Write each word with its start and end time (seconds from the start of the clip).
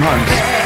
homes. 0.00 0.58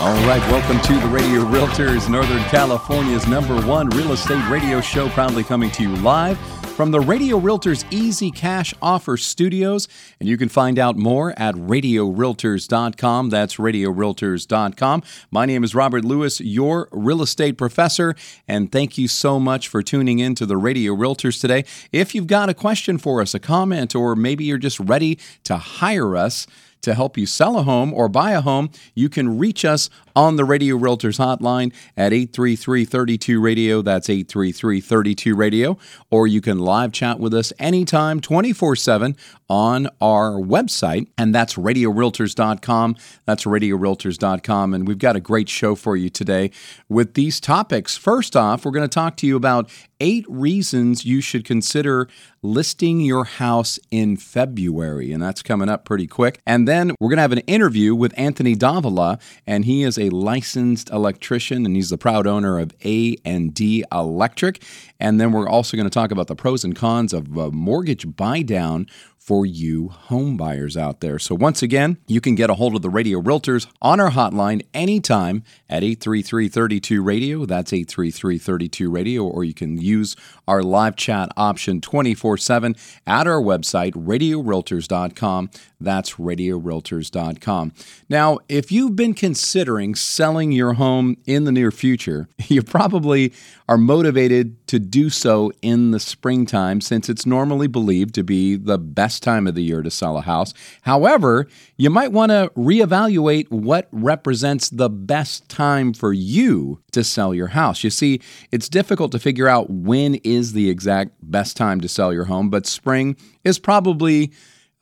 All 0.00 0.26
right, 0.26 0.42
welcome 0.50 0.80
to 0.80 0.94
the 1.00 1.08
Radio 1.08 1.44
Realtors, 1.44 2.08
Northern 2.08 2.42
California's 2.44 3.26
number 3.26 3.60
one 3.66 3.88
real 3.90 4.12
estate 4.12 4.46
radio 4.48 4.80
show, 4.80 5.08
proudly 5.10 5.44
coming 5.44 5.70
to 5.72 5.82
you 5.82 5.94
live 5.96 6.38
from 6.78 6.92
the 6.92 7.00
Radio 7.00 7.40
Realtors 7.40 7.84
Easy 7.92 8.30
Cash 8.30 8.72
Offer 8.80 9.16
Studios. 9.16 9.88
And 10.20 10.28
you 10.28 10.38
can 10.38 10.48
find 10.48 10.78
out 10.78 10.96
more 10.96 11.36
at 11.36 11.56
radiorealtors.com. 11.56 13.30
That's 13.30 13.56
radiorealtors.com. 13.56 15.02
My 15.32 15.44
name 15.44 15.64
is 15.64 15.74
Robert 15.74 16.04
Lewis, 16.04 16.40
your 16.40 16.88
real 16.92 17.20
estate 17.20 17.58
professor, 17.58 18.14
and 18.46 18.70
thank 18.70 18.96
you 18.96 19.08
so 19.08 19.40
much 19.40 19.66
for 19.66 19.82
tuning 19.82 20.20
in 20.20 20.36
to 20.36 20.46
the 20.46 20.56
Radio 20.56 20.94
Realtors 20.94 21.40
today. 21.40 21.64
If 21.90 22.14
you've 22.14 22.28
got 22.28 22.48
a 22.48 22.54
question 22.54 22.96
for 22.96 23.20
us, 23.20 23.34
a 23.34 23.40
comment, 23.40 23.96
or 23.96 24.14
maybe 24.14 24.44
you're 24.44 24.56
just 24.56 24.78
ready 24.78 25.18
to 25.42 25.56
hire 25.56 26.16
us, 26.16 26.46
to 26.82 26.94
help 26.94 27.18
you 27.18 27.26
sell 27.26 27.58
a 27.58 27.64
home 27.64 27.92
or 27.92 28.08
buy 28.08 28.30
a 28.32 28.40
home, 28.40 28.70
you 28.94 29.08
can 29.08 29.36
reach 29.36 29.64
us 29.64 29.90
on 30.18 30.34
the 30.34 30.44
Radio 30.44 30.76
Realtors 30.76 31.16
hotline 31.16 31.72
at 31.96 32.12
833 32.12 32.84
32 32.84 33.40
Radio. 33.40 33.82
That's 33.82 34.10
833 34.10 34.80
32 34.80 35.36
Radio. 35.36 35.78
Or 36.10 36.26
you 36.26 36.40
can 36.40 36.58
live 36.58 36.90
chat 36.90 37.20
with 37.20 37.32
us 37.32 37.52
anytime, 37.60 38.20
24 38.20 38.74
7 38.74 39.16
on 39.48 39.88
our 40.00 40.32
website, 40.32 41.06
and 41.16 41.32
that's 41.34 41.54
radiorealtors.com. 41.54 42.96
That's 43.26 43.44
radiorealtors.com. 43.44 44.74
And 44.74 44.88
we've 44.88 44.98
got 44.98 45.14
a 45.14 45.20
great 45.20 45.48
show 45.48 45.76
for 45.76 45.96
you 45.96 46.10
today 46.10 46.50
with 46.88 47.14
these 47.14 47.38
topics. 47.38 47.96
First 47.96 48.34
off, 48.34 48.64
we're 48.64 48.72
going 48.72 48.88
to 48.88 48.94
talk 48.94 49.16
to 49.18 49.26
you 49.26 49.36
about 49.36 49.70
eight 50.00 50.26
reasons 50.28 51.04
you 51.04 51.20
should 51.20 51.44
consider 51.44 52.08
listing 52.42 53.00
your 53.00 53.24
house 53.24 53.78
in 53.90 54.16
February, 54.16 55.12
and 55.12 55.22
that's 55.22 55.42
coming 55.42 55.68
up 55.68 55.84
pretty 55.84 56.06
quick. 56.06 56.40
And 56.46 56.68
then 56.68 56.92
we're 57.00 57.08
going 57.08 57.16
to 57.16 57.22
have 57.22 57.32
an 57.32 57.38
interview 57.40 57.94
with 57.94 58.14
Anthony 58.16 58.54
Davila, 58.54 59.18
and 59.46 59.64
he 59.64 59.82
is 59.82 59.98
a 59.98 60.07
licensed 60.10 60.90
electrician, 60.90 61.64
and 61.66 61.76
he's 61.76 61.90
the 61.90 61.98
proud 61.98 62.26
owner 62.26 62.58
of 62.58 62.72
A 62.84 63.16
and 63.24 63.54
D 63.54 63.84
Electric. 63.92 64.62
And 65.00 65.20
then 65.20 65.32
we're 65.32 65.48
also 65.48 65.76
going 65.76 65.88
to 65.88 65.90
talk 65.90 66.10
about 66.10 66.26
the 66.26 66.36
pros 66.36 66.64
and 66.64 66.74
cons 66.74 67.12
of 67.12 67.36
a 67.36 67.50
mortgage 67.50 68.16
buy 68.16 68.42
down 68.42 68.86
for 69.28 69.44
you 69.44 69.88
home 69.88 70.38
buyers 70.38 70.74
out 70.74 71.02
there. 71.02 71.18
So 71.18 71.34
once 71.34 71.62
again, 71.62 71.98
you 72.06 72.18
can 72.18 72.34
get 72.34 72.48
a 72.48 72.54
hold 72.54 72.74
of 72.74 72.80
the 72.80 72.88
Radio 72.88 73.20
Realtors 73.20 73.66
on 73.82 74.00
our 74.00 74.10
hotline 74.10 74.64
anytime 74.72 75.42
at 75.68 75.82
833-32 75.82 77.04
Radio. 77.04 77.44
That's 77.44 77.72
833-32 77.72 78.90
Radio 78.90 79.26
or 79.26 79.44
you 79.44 79.52
can 79.52 79.76
use 79.76 80.16
our 80.46 80.62
live 80.62 80.96
chat 80.96 81.30
option 81.36 81.82
24/7 81.82 82.74
at 83.06 83.26
our 83.26 83.42
website 83.42 83.92
radiorealtors.com. 83.92 85.50
That's 85.80 86.14
radiorealtors.com. 86.14 87.72
Now, 88.08 88.38
if 88.48 88.72
you've 88.72 88.96
been 88.96 89.14
considering 89.14 89.94
selling 89.94 90.50
your 90.50 90.72
home 90.72 91.16
in 91.24 91.44
the 91.44 91.52
near 91.52 91.70
future, 91.70 92.28
you 92.48 92.62
probably 92.62 93.32
are 93.68 93.78
motivated 93.78 94.66
to 94.68 94.78
do 94.78 95.08
so 95.08 95.52
in 95.62 95.92
the 95.92 96.00
springtime 96.00 96.80
since 96.80 97.08
it's 97.08 97.26
normally 97.26 97.68
believed 97.68 98.14
to 98.14 98.24
be 98.24 98.56
the 98.56 98.78
best 98.78 99.22
time 99.22 99.46
of 99.46 99.54
the 99.54 99.62
year 99.62 99.82
to 99.82 99.90
sell 99.90 100.18
a 100.18 100.22
house. 100.22 100.52
However, 100.82 101.46
you 101.76 101.90
might 101.90 102.12
want 102.12 102.30
to 102.30 102.50
reevaluate 102.56 103.48
what 103.50 103.88
represents 103.92 104.70
the 104.70 104.90
best 104.90 105.48
time 105.48 105.92
for 105.92 106.12
you 106.12 106.80
to 106.92 107.04
sell 107.04 107.32
your 107.34 107.48
house. 107.48 107.84
You 107.84 107.90
see, 107.90 108.20
it's 108.50 108.68
difficult 108.68 109.12
to 109.12 109.18
figure 109.18 109.48
out 109.48 109.70
when 109.70 110.16
is 110.16 110.54
the 110.54 110.70
exact 110.70 111.12
best 111.22 111.56
time 111.56 111.80
to 111.82 111.88
sell 111.88 112.12
your 112.12 112.24
home, 112.24 112.50
but 112.50 112.66
spring 112.66 113.16
is 113.44 113.58
probably 113.58 114.32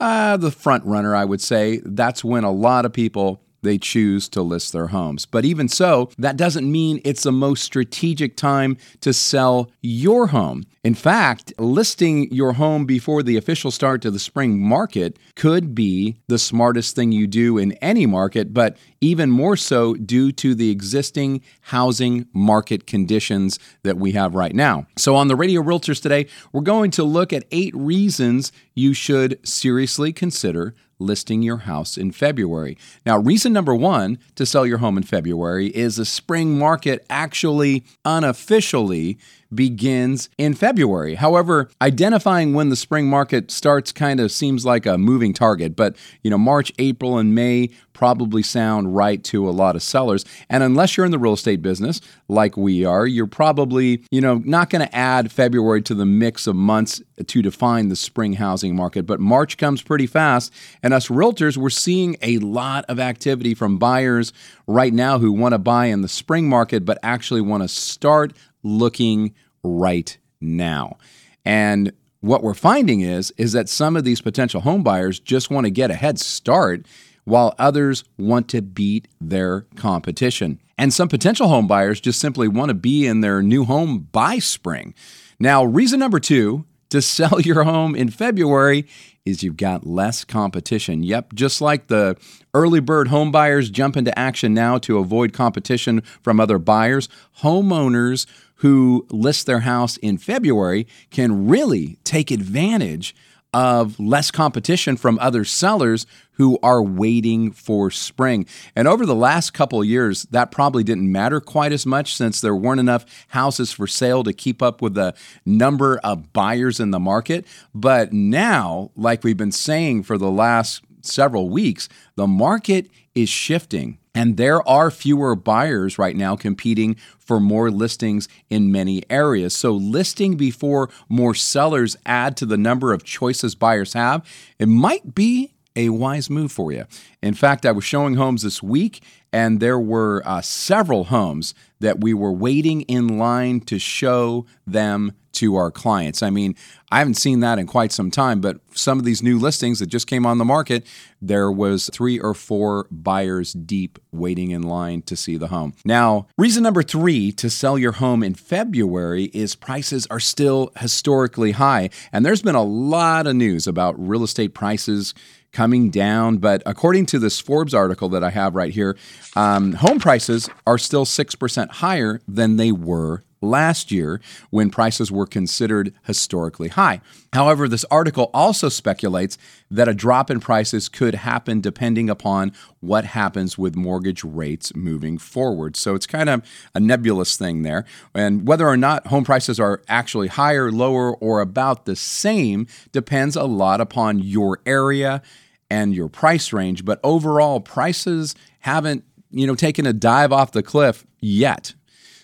uh, 0.00 0.36
the 0.36 0.50
front 0.50 0.84
runner, 0.84 1.14
I 1.14 1.24
would 1.24 1.40
say. 1.40 1.80
That's 1.84 2.24
when 2.24 2.44
a 2.44 2.50
lot 2.50 2.84
of 2.84 2.92
people 2.92 3.42
they 3.66 3.78
choose 3.78 4.28
to 4.30 4.40
list 4.42 4.72
their 4.72 4.86
homes. 4.86 5.26
But 5.26 5.44
even 5.44 5.68
so, 5.68 6.10
that 6.16 6.36
doesn't 6.36 6.70
mean 6.70 7.00
it's 7.04 7.24
the 7.24 7.32
most 7.32 7.62
strategic 7.62 8.36
time 8.36 8.78
to 9.00 9.12
sell 9.12 9.70
your 9.82 10.28
home. 10.28 10.64
In 10.82 10.94
fact, 10.94 11.52
listing 11.58 12.32
your 12.32 12.52
home 12.52 12.86
before 12.86 13.24
the 13.24 13.36
official 13.36 13.72
start 13.72 14.02
to 14.02 14.10
the 14.10 14.20
spring 14.20 14.56
market 14.58 15.18
could 15.34 15.74
be 15.74 16.16
the 16.28 16.38
smartest 16.38 16.94
thing 16.94 17.10
you 17.10 17.26
do 17.26 17.58
in 17.58 17.72
any 17.82 18.06
market, 18.06 18.54
but 18.54 18.76
even 19.00 19.30
more 19.30 19.56
so 19.56 19.94
due 19.94 20.30
to 20.32 20.54
the 20.54 20.70
existing 20.70 21.42
housing 21.60 22.26
market 22.32 22.86
conditions 22.86 23.58
that 23.82 23.96
we 23.96 24.12
have 24.12 24.36
right 24.36 24.54
now. 24.54 24.86
So, 24.96 25.16
on 25.16 25.26
the 25.26 25.36
Radio 25.36 25.60
Realtors 25.60 26.00
today, 26.00 26.28
we're 26.52 26.60
going 26.60 26.92
to 26.92 27.02
look 27.02 27.32
at 27.32 27.44
eight 27.50 27.74
reasons 27.74 28.52
you 28.74 28.94
should 28.94 29.44
seriously 29.46 30.12
consider 30.12 30.74
listing 30.98 31.42
your 31.42 31.58
house 31.58 31.96
in 31.96 32.12
February. 32.12 32.76
Now, 33.04 33.18
reason 33.18 33.52
number 33.52 33.74
one 33.74 34.18
to 34.34 34.46
sell 34.46 34.66
your 34.66 34.78
home 34.78 34.96
in 34.96 35.02
February 35.02 35.68
is 35.68 35.96
the 35.96 36.04
spring 36.04 36.58
market 36.58 37.04
actually 37.10 37.84
unofficially 38.04 39.18
begins 39.54 40.28
in 40.38 40.54
February. 40.54 41.14
However, 41.14 41.68
identifying 41.80 42.54
when 42.54 42.68
the 42.68 42.76
spring 42.76 43.08
market 43.08 43.50
starts 43.50 43.92
kind 43.92 44.20
of 44.20 44.32
seems 44.32 44.64
like 44.64 44.86
a 44.86 44.98
moving 44.98 45.32
target, 45.32 45.76
but 45.76 45.96
you 46.22 46.30
know, 46.30 46.38
March, 46.38 46.72
April 46.78 47.18
and 47.18 47.34
May 47.34 47.70
probably 47.96 48.42
sound 48.42 48.94
right 48.94 49.24
to 49.24 49.48
a 49.48 49.50
lot 49.50 49.74
of 49.74 49.82
sellers. 49.82 50.22
And 50.50 50.62
unless 50.62 50.96
you're 50.96 51.06
in 51.06 51.12
the 51.12 51.18
real 51.18 51.32
estate 51.32 51.62
business 51.62 52.02
like 52.28 52.54
we 52.54 52.84
are, 52.84 53.06
you're 53.06 53.26
probably, 53.26 54.02
you 54.10 54.20
know, 54.20 54.42
not 54.44 54.68
going 54.68 54.86
to 54.86 54.94
add 54.94 55.32
February 55.32 55.80
to 55.82 55.94
the 55.94 56.04
mix 56.04 56.46
of 56.46 56.54
months 56.54 57.00
to 57.26 57.40
define 57.40 57.88
the 57.88 57.96
spring 57.96 58.34
housing 58.34 58.76
market, 58.76 59.06
but 59.06 59.18
March 59.18 59.56
comes 59.56 59.80
pretty 59.80 60.06
fast 60.06 60.52
and 60.82 60.92
us 60.92 61.08
realtors 61.08 61.56
we're 61.56 61.70
seeing 61.70 62.16
a 62.20 62.36
lot 62.38 62.84
of 62.86 63.00
activity 63.00 63.54
from 63.54 63.78
buyers 63.78 64.30
right 64.66 64.92
now 64.92 65.18
who 65.18 65.32
want 65.32 65.54
to 65.54 65.58
buy 65.58 65.86
in 65.86 66.02
the 66.02 66.08
spring 66.08 66.46
market 66.48 66.84
but 66.84 66.98
actually 67.02 67.40
want 67.40 67.62
to 67.62 67.68
start 67.68 68.34
looking 68.66 69.34
right 69.62 70.16
now. 70.40 70.98
And 71.44 71.92
what 72.20 72.42
we're 72.42 72.54
finding 72.54 73.00
is 73.00 73.32
is 73.36 73.52
that 73.52 73.68
some 73.68 73.96
of 73.96 74.04
these 74.04 74.20
potential 74.20 74.60
home 74.60 74.82
buyers 74.82 75.20
just 75.20 75.50
want 75.50 75.64
to 75.64 75.70
get 75.70 75.90
a 75.90 75.94
head 75.94 76.18
start 76.18 76.86
while 77.24 77.54
others 77.58 78.04
want 78.18 78.48
to 78.48 78.62
beat 78.62 79.08
their 79.20 79.62
competition. 79.76 80.60
And 80.78 80.92
some 80.92 81.08
potential 81.08 81.48
home 81.48 81.66
buyers 81.66 82.00
just 82.00 82.20
simply 82.20 82.48
want 82.48 82.68
to 82.68 82.74
be 82.74 83.06
in 83.06 83.20
their 83.20 83.42
new 83.42 83.64
home 83.64 84.08
by 84.12 84.38
spring. 84.38 84.94
Now, 85.38 85.64
reason 85.64 86.00
number 86.00 86.20
2 86.20 86.64
to 86.90 87.02
sell 87.02 87.40
your 87.40 87.64
home 87.64 87.94
in 87.94 88.10
February 88.10 88.86
is 89.24 89.42
you've 89.42 89.56
got 89.56 89.86
less 89.86 90.24
competition. 90.24 91.02
Yep, 91.02 91.34
just 91.34 91.60
like 91.60 91.88
the 91.88 92.16
early 92.54 92.80
bird 92.80 93.08
home 93.08 93.32
buyers 93.32 93.70
jump 93.70 93.96
into 93.96 94.16
action 94.16 94.54
now 94.54 94.78
to 94.78 94.98
avoid 94.98 95.32
competition 95.32 96.00
from 96.22 96.38
other 96.38 96.58
buyers, 96.58 97.08
homeowners 97.40 98.26
who 98.56 99.06
list 99.10 99.46
their 99.46 99.60
house 99.60 99.96
in 99.98 100.18
February 100.18 100.86
can 101.10 101.48
really 101.48 101.98
take 102.04 102.30
advantage 102.30 103.14
of 103.52 103.98
less 103.98 104.30
competition 104.30 104.96
from 104.96 105.18
other 105.18 105.44
sellers 105.44 106.06
who 106.32 106.58
are 106.62 106.82
waiting 106.82 107.50
for 107.50 107.90
spring. 107.90 108.44
And 108.74 108.86
over 108.86 109.06
the 109.06 109.14
last 109.14 109.54
couple 109.54 109.82
years, 109.82 110.24
that 110.24 110.50
probably 110.50 110.84
didn't 110.84 111.10
matter 111.10 111.40
quite 111.40 111.72
as 111.72 111.86
much 111.86 112.14
since 112.14 112.40
there 112.40 112.54
weren't 112.54 112.80
enough 112.80 113.06
houses 113.28 113.72
for 113.72 113.86
sale 113.86 114.22
to 114.24 114.34
keep 114.34 114.62
up 114.62 114.82
with 114.82 114.94
the 114.94 115.14
number 115.46 115.98
of 115.98 116.34
buyers 116.34 116.80
in 116.80 116.90
the 116.90 117.00
market. 117.00 117.46
But 117.74 118.12
now, 118.12 118.90
like 118.94 119.24
we've 119.24 119.36
been 119.38 119.52
saying 119.52 120.02
for 120.02 120.18
the 120.18 120.30
last 120.30 120.82
several 121.00 121.48
weeks, 121.48 121.88
the 122.16 122.26
market 122.26 122.90
is 123.14 123.30
shifting. 123.30 123.96
And 124.16 124.38
there 124.38 124.66
are 124.66 124.90
fewer 124.90 125.36
buyers 125.36 125.98
right 125.98 126.16
now 126.16 126.36
competing 126.36 126.96
for 127.18 127.38
more 127.38 127.70
listings 127.70 128.28
in 128.48 128.72
many 128.72 129.02
areas. 129.10 129.54
So, 129.54 129.72
listing 129.72 130.36
before 130.36 130.88
more 131.10 131.34
sellers 131.34 131.98
add 132.06 132.34
to 132.38 132.46
the 132.46 132.56
number 132.56 132.94
of 132.94 133.04
choices 133.04 133.54
buyers 133.54 133.92
have, 133.92 134.26
it 134.58 134.68
might 134.68 135.14
be 135.14 135.52
a 135.76 135.90
wise 135.90 136.30
move 136.30 136.50
for 136.50 136.72
you. 136.72 136.86
In 137.22 137.34
fact, 137.34 137.66
I 137.66 137.72
was 137.72 137.84
showing 137.84 138.14
homes 138.14 138.40
this 138.40 138.62
week, 138.62 139.02
and 139.34 139.60
there 139.60 139.78
were 139.78 140.22
uh, 140.24 140.40
several 140.40 141.04
homes 141.04 141.54
that 141.80 142.00
we 142.00 142.14
were 142.14 142.32
waiting 142.32 142.80
in 142.82 143.18
line 143.18 143.60
to 143.60 143.78
show 143.78 144.46
them 144.66 145.12
to 145.36 145.56
our 145.56 145.70
clients. 145.70 146.22
I 146.22 146.30
mean, 146.30 146.54
I 146.90 146.98
haven't 146.98 147.14
seen 147.14 147.40
that 147.40 147.58
in 147.58 147.66
quite 147.66 147.92
some 147.92 148.10
time, 148.10 148.40
but 148.40 148.58
some 148.72 148.98
of 148.98 149.04
these 149.04 149.22
new 149.22 149.38
listings 149.38 149.80
that 149.80 149.86
just 149.86 150.06
came 150.06 150.24
on 150.24 150.38
the 150.38 150.44
market, 150.44 150.86
there 151.20 151.50
was 151.50 151.90
three 151.92 152.18
or 152.18 152.32
four 152.32 152.86
buyers 152.90 153.52
deep 153.52 153.98
waiting 154.12 154.50
in 154.50 154.62
line 154.62 155.02
to 155.02 155.16
see 155.16 155.36
the 155.36 155.48
home. 155.48 155.74
Now, 155.84 156.26
reason 156.38 156.62
number 156.62 156.82
3 156.82 157.32
to 157.32 157.50
sell 157.50 157.78
your 157.78 157.92
home 157.92 158.22
in 158.22 158.34
February 158.34 159.24
is 159.34 159.54
prices 159.54 160.06
are 160.08 160.20
still 160.20 160.70
historically 160.78 161.52
high, 161.52 161.90
and 162.12 162.24
there's 162.24 162.42
been 162.42 162.54
a 162.54 162.62
lot 162.62 163.26
of 163.26 163.34
news 163.34 163.66
about 163.66 163.94
real 163.98 164.22
estate 164.22 164.54
prices 164.54 165.12
coming 165.52 165.90
down. 165.90 166.36
But 166.36 166.62
according 166.66 167.06
to 167.06 167.18
this 167.18 167.40
Forbes 167.40 167.74
article 167.74 168.08
that 168.10 168.22
I 168.22 168.30
have 168.30 168.54
right 168.54 168.72
here, 168.72 168.96
um, 169.34 169.72
home 169.72 169.98
prices 169.98 170.48
are 170.66 170.78
still 170.78 171.04
6% 171.06 171.70
higher 171.70 172.20
than 172.28 172.56
they 172.56 172.72
were 172.72 173.22
last 173.40 173.90
year 173.90 174.20
when 174.50 174.70
prices 174.70 175.10
were 175.10 175.26
considered 175.26 175.92
historically 176.04 176.68
high. 176.68 177.00
However, 177.32 177.68
this 177.68 177.84
article 177.90 178.30
also 178.32 178.68
speculates 178.68 179.36
that 179.70 179.88
a 179.88 179.94
drop 179.94 180.30
in 180.30 180.40
prices 180.40 180.88
could 180.88 181.14
happen 181.14 181.60
depending 181.60 182.08
upon 182.08 182.52
what 182.80 183.04
happens 183.04 183.58
with 183.58 183.76
mortgage 183.76 184.24
rates 184.24 184.74
moving 184.74 185.18
forward. 185.18 185.76
So 185.76 185.94
it's 185.94 186.06
kind 186.06 186.28
of 186.28 186.42
a 186.74 186.80
nebulous 186.80 187.36
thing 187.36 187.62
there. 187.62 187.84
And 188.14 188.46
whether 188.46 188.66
or 188.66 188.76
not 188.76 189.08
home 189.08 189.24
prices 189.24 189.60
are 189.60 189.82
actually 189.88 190.28
higher, 190.28 190.70
lower, 190.70 191.14
or 191.16 191.40
about 191.40 191.84
the 191.84 191.96
same 191.96 192.66
depends 192.92 193.36
a 193.36 193.44
lot 193.44 193.80
upon 193.80 194.20
your 194.20 194.60
area 194.64 195.22
and 195.70 195.94
your 195.94 196.08
price 196.08 196.52
range. 196.52 196.84
But 196.84 197.00
overall, 197.02 197.60
prices 197.60 198.34
haven't 198.60 199.04
you 199.30 199.46
know 199.46 199.54
taken 199.54 199.86
a 199.86 199.92
dive 199.92 200.32
off 200.32 200.52
the 200.52 200.62
cliff 200.62 201.06
yet. 201.20 201.74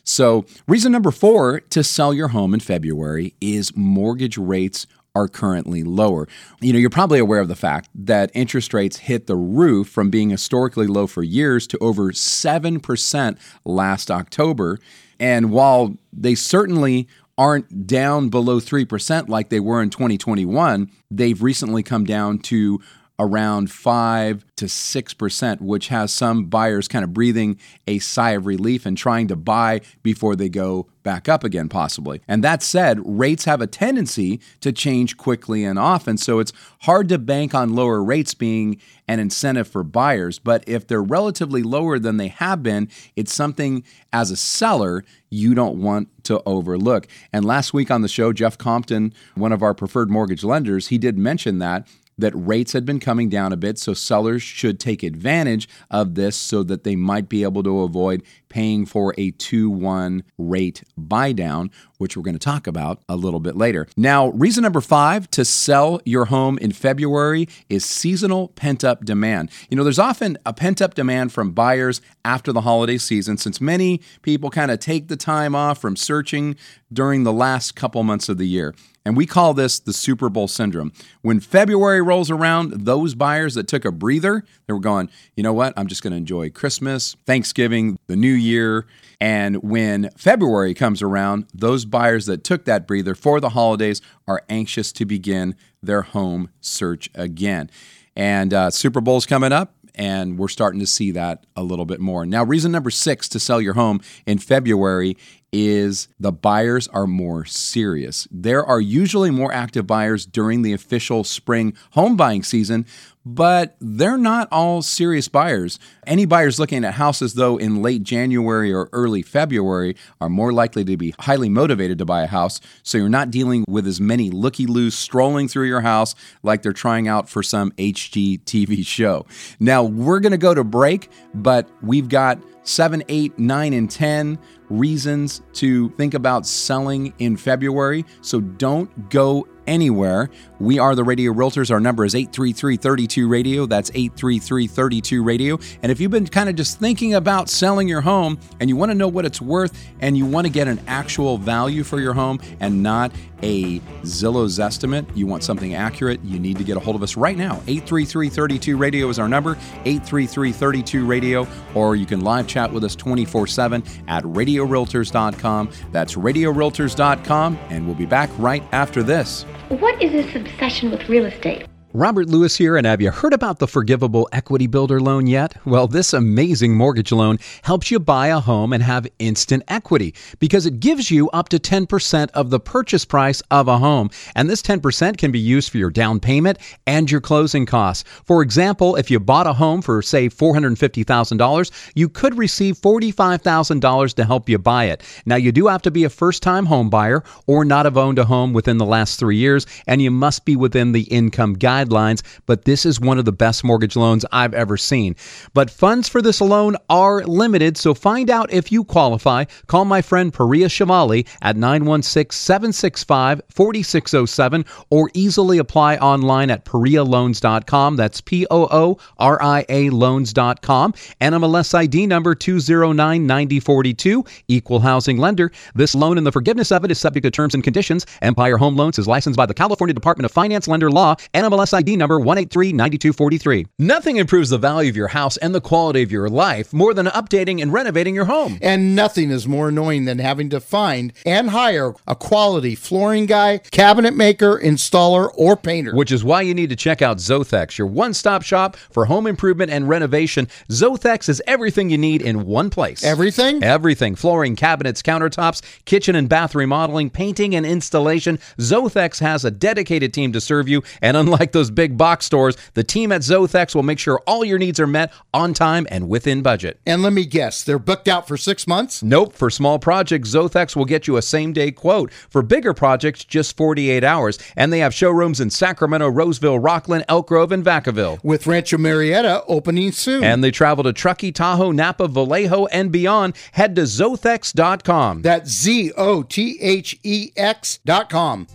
So, 0.04 0.44
reason 0.66 0.92
number 0.92 1.10
four 1.10 1.60
to 1.60 1.84
sell 1.84 2.12
your 2.12 2.28
home 2.28 2.54
in 2.54 2.60
February 2.60 3.34
is 3.40 3.76
mortgage 3.76 4.36
rates 4.36 4.86
are 5.14 5.28
currently 5.28 5.82
lower. 5.82 6.26
You 6.60 6.72
know, 6.72 6.78
you're 6.78 6.90
probably 6.90 7.18
aware 7.18 7.40
of 7.40 7.48
the 7.48 7.56
fact 7.56 7.90
that 7.94 8.30
interest 8.34 8.72
rates 8.72 8.98
hit 8.98 9.26
the 9.26 9.36
roof 9.36 9.88
from 9.88 10.10
being 10.10 10.30
historically 10.30 10.86
low 10.86 11.06
for 11.06 11.22
years 11.22 11.66
to 11.68 11.78
over 11.78 12.12
7% 12.12 13.38
last 13.64 14.10
October. 14.10 14.78
And 15.20 15.50
while 15.50 15.96
they 16.12 16.34
certainly 16.34 17.08
aren't 17.38 17.86
down 17.86 18.28
below 18.28 18.60
3% 18.60 19.28
like 19.28 19.48
they 19.50 19.60
were 19.60 19.82
in 19.82 19.90
2021, 19.90 20.90
they've 21.10 21.42
recently 21.42 21.82
come 21.82 22.04
down 22.04 22.38
to 22.38 22.80
around 23.18 23.70
5 23.70 24.44
to 24.56 24.64
6%, 24.64 25.60
which 25.60 25.88
has 25.88 26.12
some 26.12 26.46
buyers 26.46 26.88
kind 26.88 27.04
of 27.04 27.12
breathing 27.12 27.58
a 27.86 27.98
sigh 27.98 28.30
of 28.30 28.46
relief 28.46 28.86
and 28.86 28.96
trying 28.96 29.28
to 29.28 29.36
buy 29.36 29.80
before 30.02 30.34
they 30.34 30.48
go 30.48 30.88
back 31.02 31.28
up 31.28 31.44
again, 31.44 31.68
possibly. 31.68 32.20
And 32.28 32.44
that 32.44 32.62
said, 32.62 33.00
rates 33.04 33.44
have 33.44 33.60
a 33.60 33.66
tendency 33.66 34.40
to 34.60 34.72
change 34.72 35.16
quickly 35.16 35.64
and 35.64 35.78
often, 35.78 36.16
so 36.16 36.38
it's 36.38 36.52
hard 36.82 37.08
to 37.10 37.18
bank 37.18 37.54
on 37.54 37.74
lower 37.74 38.02
rates 38.02 38.34
being 38.34 38.80
an 39.08 39.18
incentive 39.18 39.68
for 39.68 39.82
buyers. 39.82 40.38
But 40.38 40.64
if 40.66 40.86
they're 40.86 41.02
relatively 41.02 41.62
lower 41.62 41.98
than 41.98 42.16
they 42.16 42.28
have 42.28 42.62
been, 42.62 42.88
it's 43.16 43.34
something 43.34 43.84
as 44.12 44.30
a 44.30 44.36
seller 44.36 45.04
you 45.28 45.54
don't 45.54 45.80
want 45.82 46.08
to 46.24 46.42
overlook. 46.46 47.08
And 47.32 47.44
last 47.44 47.74
week 47.74 47.90
on 47.90 48.02
the 48.02 48.08
show, 48.08 48.32
Jeff 48.32 48.56
Compton, 48.56 49.12
one 49.34 49.52
of 49.52 49.62
our 49.62 49.74
preferred 49.74 50.10
mortgage 50.10 50.44
lenders, 50.44 50.88
he 50.88 50.98
did 50.98 51.18
mention 51.18 51.58
that 51.58 51.88
that 52.18 52.32
rates 52.34 52.72
had 52.72 52.84
been 52.84 53.00
coming 53.00 53.28
down 53.28 53.52
a 53.52 53.56
bit, 53.56 53.78
so 53.78 53.94
sellers 53.94 54.42
should 54.42 54.78
take 54.78 55.02
advantage 55.02 55.68
of 55.90 56.14
this 56.14 56.36
so 56.36 56.62
that 56.62 56.84
they 56.84 56.96
might 56.96 57.28
be 57.28 57.42
able 57.42 57.62
to 57.62 57.80
avoid 57.80 58.22
paying 58.48 58.84
for 58.84 59.14
a 59.16 59.30
2 59.32 59.70
1 59.70 60.22
rate 60.36 60.82
buy 60.96 61.32
down, 61.32 61.70
which 61.98 62.16
we're 62.16 62.22
going 62.22 62.34
to 62.34 62.38
talk 62.38 62.66
about 62.66 63.02
a 63.08 63.16
little 63.16 63.40
bit 63.40 63.56
later. 63.56 63.86
Now, 63.96 64.28
reason 64.28 64.62
number 64.62 64.80
five 64.80 65.30
to 65.30 65.44
sell 65.44 66.00
your 66.04 66.26
home 66.26 66.58
in 66.58 66.72
February 66.72 67.48
is 67.68 67.84
seasonal 67.84 68.48
pent 68.48 68.84
up 68.84 69.04
demand. 69.04 69.50
You 69.70 69.76
know, 69.76 69.84
there's 69.84 69.98
often 69.98 70.36
a 70.44 70.52
pent 70.52 70.82
up 70.82 70.94
demand 70.94 71.32
from 71.32 71.52
buyers 71.52 72.00
after 72.24 72.52
the 72.52 72.60
holiday 72.60 72.98
season 72.98 73.38
since 73.38 73.60
many 73.60 74.00
people 74.20 74.50
kind 74.50 74.70
of 74.70 74.78
take 74.78 75.08
the 75.08 75.16
time 75.16 75.54
off 75.54 75.80
from 75.80 75.96
searching 75.96 76.56
during 76.92 77.24
the 77.24 77.32
last 77.32 77.74
couple 77.74 78.02
months 78.02 78.28
of 78.28 78.36
the 78.36 78.46
year. 78.46 78.74
And 79.04 79.16
we 79.16 79.26
call 79.26 79.52
this 79.54 79.80
the 79.80 79.92
Super 79.92 80.28
Bowl 80.28 80.48
syndrome. 80.48 80.92
When 81.22 81.40
February 81.40 82.00
rolls 82.00 82.30
around, 82.30 82.86
those 82.86 83.14
buyers 83.14 83.54
that 83.54 83.66
took 83.66 83.84
a 83.84 83.92
breather, 83.92 84.44
they 84.66 84.72
were 84.72 84.80
going, 84.80 85.10
you 85.36 85.42
know 85.42 85.52
what? 85.52 85.74
I'm 85.76 85.88
just 85.88 86.02
going 86.02 86.12
to 86.12 86.16
enjoy 86.16 86.50
Christmas, 86.50 87.16
Thanksgiving, 87.26 87.98
the 88.06 88.16
new 88.16 88.32
year. 88.32 88.86
And 89.20 89.62
when 89.62 90.10
February 90.16 90.74
comes 90.74 91.02
around, 91.02 91.46
those 91.52 91.84
buyers 91.84 92.26
that 92.26 92.44
took 92.44 92.64
that 92.64 92.86
breather 92.86 93.14
for 93.14 93.40
the 93.40 93.50
holidays 93.50 94.00
are 94.26 94.42
anxious 94.48 94.92
to 94.92 95.04
begin 95.04 95.56
their 95.82 96.02
home 96.02 96.50
search 96.60 97.10
again. 97.14 97.70
And 98.14 98.54
uh, 98.54 98.70
Super 98.70 99.00
Bowl's 99.00 99.26
coming 99.26 99.52
up 99.52 99.74
and 99.94 100.38
we're 100.38 100.48
starting 100.48 100.80
to 100.80 100.86
see 100.86 101.10
that 101.12 101.44
a 101.56 101.62
little 101.62 101.84
bit 101.84 102.00
more. 102.00 102.24
Now, 102.24 102.44
reason 102.44 102.72
number 102.72 102.90
six 102.90 103.28
to 103.30 103.38
sell 103.38 103.60
your 103.60 103.74
home 103.74 104.00
in 104.26 104.38
February 104.38 105.16
is 105.52 106.08
the 106.18 106.32
buyers 106.32 106.88
are 106.88 107.06
more 107.06 107.44
serious. 107.44 108.26
There 108.30 108.64
are 108.64 108.80
usually 108.80 109.30
more 109.30 109.52
active 109.52 109.86
buyers 109.86 110.24
during 110.24 110.62
the 110.62 110.72
official 110.72 111.24
spring 111.24 111.76
home 111.90 112.16
buying 112.16 112.42
season, 112.42 112.86
but 113.24 113.76
they're 113.80 114.18
not 114.18 114.48
all 114.50 114.82
serious 114.82 115.28
buyers. 115.28 115.78
Any 116.06 116.24
buyers 116.24 116.58
looking 116.58 116.84
at 116.84 116.94
houses, 116.94 117.34
though, 117.34 117.56
in 117.56 117.82
late 117.82 118.02
January 118.02 118.72
or 118.72 118.88
early 118.92 119.22
February 119.22 119.94
are 120.20 120.28
more 120.28 120.52
likely 120.52 120.84
to 120.84 120.96
be 120.96 121.14
highly 121.20 121.48
motivated 121.48 121.98
to 121.98 122.04
buy 122.04 122.22
a 122.22 122.26
house. 122.26 122.60
So 122.82 122.98
you're 122.98 123.08
not 123.08 123.30
dealing 123.30 123.64
with 123.68 123.86
as 123.86 124.00
many 124.00 124.30
looky 124.30 124.66
loos 124.66 124.94
strolling 124.94 125.48
through 125.48 125.68
your 125.68 125.82
house 125.82 126.14
like 126.42 126.62
they're 126.62 126.72
trying 126.72 127.06
out 127.06 127.28
for 127.28 127.42
some 127.42 127.70
HGTV 127.72 128.84
show. 128.86 129.26
Now, 129.60 129.84
we're 129.84 130.20
going 130.20 130.32
to 130.32 130.38
go 130.38 130.54
to 130.54 130.64
break, 130.64 131.10
but 131.34 131.68
we've 131.82 132.08
got 132.08 132.42
seven, 132.62 133.02
eight, 133.08 133.38
nine, 133.38 133.72
and 133.72 133.90
10 133.90 134.38
reasons 134.68 135.42
to 135.52 135.90
think 135.90 136.14
about 136.14 136.46
selling 136.46 137.12
in 137.18 137.36
February. 137.36 138.04
So 138.22 138.40
don't 138.40 139.10
go 139.10 139.46
anywhere. 139.66 140.30
We 140.58 140.78
are 140.78 140.94
the 140.94 141.04
Radio 141.04 141.32
Realtors. 141.32 141.70
Our 141.70 141.80
number 141.80 142.04
is 142.04 142.14
833 142.14 143.24
Radio. 143.24 143.66
That's 143.66 143.90
833 143.94 145.18
Radio. 145.20 145.58
And 145.82 145.92
if 145.92 146.00
you've 146.00 146.10
been 146.10 146.26
kind 146.26 146.48
of 146.48 146.56
just 146.56 146.80
thinking 146.80 147.14
about 147.14 147.48
selling 147.48 147.88
your 147.88 148.00
home 148.00 148.38
and 148.60 148.68
you 148.68 148.76
want 148.76 148.90
to 148.90 148.94
know 148.94 149.08
what 149.08 149.24
it's 149.24 149.40
worth 149.40 149.78
and 150.00 150.16
you 150.16 150.26
want 150.26 150.46
to 150.46 150.52
get 150.52 150.68
an 150.68 150.80
actual 150.86 151.38
value 151.38 151.84
for 151.84 152.00
your 152.00 152.14
home 152.14 152.40
and 152.60 152.82
not 152.82 153.12
a 153.42 153.80
Zillow's 154.02 154.60
estimate, 154.60 155.04
you 155.14 155.26
want 155.26 155.44
something 155.44 155.74
accurate, 155.74 156.20
you 156.24 156.38
need 156.38 156.58
to 156.58 156.64
get 156.64 156.76
a 156.76 156.80
hold 156.80 156.96
of 156.96 157.02
us 157.02 157.16
right 157.16 157.36
now. 157.36 157.62
833 157.66 158.74
Radio 158.74 159.08
is 159.08 159.18
our 159.18 159.28
number, 159.28 159.56
833 159.84 161.00
Radio, 161.00 161.46
or 161.74 161.96
you 161.96 162.06
can 162.06 162.20
live 162.20 162.46
chat 162.46 162.72
with 162.72 162.84
us 162.84 162.94
24 162.96 163.46
7 163.46 163.82
at 164.08 164.24
radiorealtors.com. 164.24 165.70
That's 165.90 166.14
radiorealtors.com, 166.14 167.58
and 167.70 167.86
we'll 167.86 167.94
be 167.94 168.06
back 168.06 168.30
right 168.38 168.62
after 168.72 169.02
this. 169.02 169.44
What 169.68 170.00
is 170.02 170.12
this 170.12 170.34
obsession 170.34 170.90
with 170.90 171.08
real 171.08 171.26
estate? 171.26 171.66
Robert 171.94 172.26
Lewis 172.26 172.56
here, 172.56 172.78
and 172.78 172.86
have 172.86 173.02
you 173.02 173.10
heard 173.10 173.34
about 173.34 173.58
the 173.58 173.68
Forgivable 173.68 174.26
Equity 174.32 174.66
Builder 174.66 174.98
loan 174.98 175.26
yet? 175.26 175.54
Well, 175.66 175.86
this 175.86 176.14
amazing 176.14 176.74
mortgage 176.74 177.12
loan 177.12 177.38
helps 177.64 177.90
you 177.90 178.00
buy 178.00 178.28
a 178.28 178.40
home 178.40 178.72
and 178.72 178.82
have 178.82 179.06
instant 179.18 179.62
equity 179.68 180.14
because 180.38 180.64
it 180.64 180.80
gives 180.80 181.10
you 181.10 181.28
up 181.30 181.50
to 181.50 181.58
10% 181.58 182.30
of 182.30 182.48
the 182.48 182.58
purchase 182.58 183.04
price 183.04 183.42
of 183.50 183.68
a 183.68 183.76
home. 183.76 184.08
And 184.34 184.48
this 184.48 184.62
10% 184.62 185.18
can 185.18 185.32
be 185.32 185.38
used 185.38 185.68
for 185.68 185.76
your 185.76 185.90
down 185.90 186.18
payment 186.18 186.56
and 186.86 187.10
your 187.10 187.20
closing 187.20 187.66
costs. 187.66 188.08
For 188.24 188.40
example, 188.40 188.96
if 188.96 189.10
you 189.10 189.20
bought 189.20 189.46
a 189.46 189.52
home 189.52 189.82
for, 189.82 190.00
say, 190.00 190.30
$450,000, 190.30 191.90
you 191.94 192.08
could 192.08 192.38
receive 192.38 192.78
$45,000 192.78 194.14
to 194.14 194.24
help 194.24 194.48
you 194.48 194.56
buy 194.56 194.84
it. 194.84 195.02
Now, 195.26 195.36
you 195.36 195.52
do 195.52 195.66
have 195.66 195.82
to 195.82 195.90
be 195.90 196.04
a 196.04 196.08
first 196.08 196.42
time 196.42 196.64
home 196.64 196.88
buyer 196.88 197.22
or 197.46 197.66
not 197.66 197.84
have 197.84 197.98
owned 197.98 198.18
a 198.18 198.24
home 198.24 198.54
within 198.54 198.78
the 198.78 198.86
last 198.86 199.18
three 199.18 199.36
years, 199.36 199.66
and 199.86 200.00
you 200.00 200.10
must 200.10 200.46
be 200.46 200.56
within 200.56 200.92
the 200.92 201.02
income 201.02 201.54
guidelines 201.54 201.81
guidelines, 201.82 202.22
but 202.46 202.64
this 202.64 202.86
is 202.86 203.00
one 203.00 203.18
of 203.18 203.24
the 203.24 203.32
best 203.32 203.64
mortgage 203.64 203.96
loans 203.96 204.24
I've 204.32 204.54
ever 204.54 204.76
seen. 204.76 205.16
But 205.54 205.70
funds 205.70 206.08
for 206.08 206.22
this 206.22 206.40
loan 206.40 206.76
are 206.88 207.24
limited, 207.24 207.76
so 207.76 207.94
find 207.94 208.30
out 208.30 208.52
if 208.52 208.72
you 208.72 208.84
qualify. 208.84 209.44
Call 209.66 209.84
my 209.84 210.02
friend 210.02 210.32
Pooria 210.32 210.66
Shamali 210.66 211.26
at 211.42 211.56
916 211.56 212.36
765 212.36 213.42
4607 213.48 214.64
or 214.90 215.10
easily 215.14 215.58
apply 215.58 215.96
online 215.96 216.50
at 216.50 216.64
PooriaLoans.com. 216.64 217.96
That's 217.96 218.20
P 218.20 218.46
O 218.50 218.68
O 218.70 218.98
R 219.18 219.42
I 219.42 219.64
A 219.68 219.90
Loans.com. 219.90 220.92
NMLS 221.20 221.74
ID 221.74 222.06
number 222.06 222.34
209 222.34 223.26
9042, 223.26 224.24
equal 224.48 224.80
housing 224.80 225.18
lender. 225.18 225.50
This 225.74 225.94
loan 225.94 226.18
and 226.18 226.26
the 226.26 226.32
forgiveness 226.32 226.72
of 226.72 226.84
it 226.84 226.90
is 226.90 226.98
subject 226.98 227.24
to 227.24 227.30
terms 227.30 227.54
and 227.54 227.64
conditions. 227.64 228.06
Empire 228.20 228.56
Home 228.56 228.76
Loans 228.76 228.98
is 228.98 229.08
licensed 229.08 229.36
by 229.36 229.46
the 229.46 229.54
California 229.54 229.94
Department 229.94 230.24
of 230.24 230.32
Finance 230.32 230.68
Lender 230.68 230.90
Law, 230.90 231.14
NMLS 231.34 231.71
Class 231.72 231.80
ID 231.80 231.96
number 231.96 232.18
1839243. 232.18 233.66
Nothing 233.78 234.16
improves 234.16 234.50
the 234.50 234.58
value 234.58 234.90
of 234.90 234.96
your 234.96 235.08
house 235.08 235.38
and 235.38 235.54
the 235.54 235.60
quality 235.60 236.02
of 236.02 236.12
your 236.12 236.28
life 236.28 236.72
more 236.72 236.92
than 236.92 237.06
updating 237.06 237.62
and 237.62 237.72
renovating 237.72 238.14
your 238.14 238.26
home. 238.26 238.58
And 238.60 238.94
nothing 238.94 239.30
is 239.30 239.48
more 239.48 239.70
annoying 239.70 240.04
than 240.04 240.18
having 240.18 240.50
to 240.50 240.60
find 240.60 241.14
and 241.24 241.48
hire 241.48 241.94
a 242.06 242.14
quality 242.14 242.74
flooring 242.74 243.24
guy, 243.24 243.58
cabinet 243.70 244.14
maker, 244.14 244.60
installer, 244.62 245.30
or 245.34 245.56
painter. 245.56 245.94
Which 245.94 246.12
is 246.12 246.22
why 246.22 246.42
you 246.42 246.52
need 246.52 246.68
to 246.70 246.76
check 246.76 247.00
out 247.00 247.18
Zothex, 247.18 247.78
your 247.78 247.86
one 247.86 248.12
stop 248.12 248.42
shop 248.42 248.76
for 248.76 249.06
home 249.06 249.26
improvement 249.26 249.70
and 249.70 249.88
renovation. 249.88 250.48
Zothex 250.68 251.28
is 251.28 251.42
everything 251.46 251.88
you 251.88 251.98
need 251.98 252.20
in 252.20 252.44
one 252.44 252.68
place. 252.68 253.02
Everything? 253.02 253.62
Everything 253.64 254.14
flooring, 254.14 254.56
cabinets, 254.56 255.00
countertops, 255.00 255.62
kitchen 255.86 256.16
and 256.16 256.28
bath 256.28 256.54
remodeling, 256.54 257.08
painting, 257.08 257.54
and 257.54 257.64
installation. 257.64 258.38
Zothex 258.58 259.20
has 259.20 259.44
a 259.44 259.50
dedicated 259.50 260.12
team 260.12 260.32
to 260.32 260.40
serve 260.40 260.68
you. 260.68 260.82
And 261.00 261.16
unlike 261.16 261.52
those 261.62 261.70
big 261.70 261.96
box 261.96 262.26
stores, 262.26 262.56
the 262.74 262.82
team 262.82 263.12
at 263.12 263.20
Zothex 263.20 263.72
will 263.72 263.84
make 263.84 264.00
sure 264.00 264.20
all 264.26 264.44
your 264.44 264.58
needs 264.58 264.80
are 264.80 264.86
met 264.88 265.12
on 265.32 265.54
time 265.54 265.86
and 265.92 266.08
within 266.08 266.42
budget. 266.42 266.80
And 266.84 267.04
let 267.04 267.12
me 267.12 267.24
guess, 267.24 267.62
they're 267.62 267.78
booked 267.78 268.08
out 268.08 268.26
for 268.26 268.36
six 268.36 268.66
months? 268.66 269.00
Nope. 269.00 269.32
For 269.32 269.48
small 269.48 269.78
projects, 269.78 270.30
Zothex 270.30 270.74
will 270.74 270.86
get 270.86 271.06
you 271.06 271.16
a 271.16 271.22
same 271.22 271.52
day 271.52 271.70
quote. 271.70 272.12
For 272.12 272.42
bigger 272.42 272.74
projects, 272.74 273.24
just 273.24 273.56
48 273.56 274.02
hours. 274.02 274.40
And 274.56 274.72
they 274.72 274.80
have 274.80 274.92
showrooms 274.92 275.40
in 275.40 275.50
Sacramento, 275.50 276.08
Roseville, 276.08 276.58
Rocklin, 276.58 277.04
Elk 277.08 277.28
Grove, 277.28 277.52
and 277.52 277.64
Vacaville. 277.64 278.22
With 278.24 278.48
Rancho 278.48 278.78
Murieta 278.78 279.44
opening 279.46 279.92
soon. 279.92 280.24
And 280.24 280.42
they 280.42 280.50
travel 280.50 280.82
to 280.82 280.92
Truckee, 280.92 281.30
Tahoe, 281.30 281.70
Napa, 281.70 282.08
Vallejo, 282.08 282.66
and 282.66 282.90
beyond. 282.90 283.36
Head 283.52 283.76
to 283.76 283.82
Zothex.com. 283.82 285.22
That's 285.22 285.48
Z 285.48 285.92
O 285.96 286.24
T 286.24 286.58
H 286.60 286.98
E 287.04 287.30
X.com. 287.36 288.48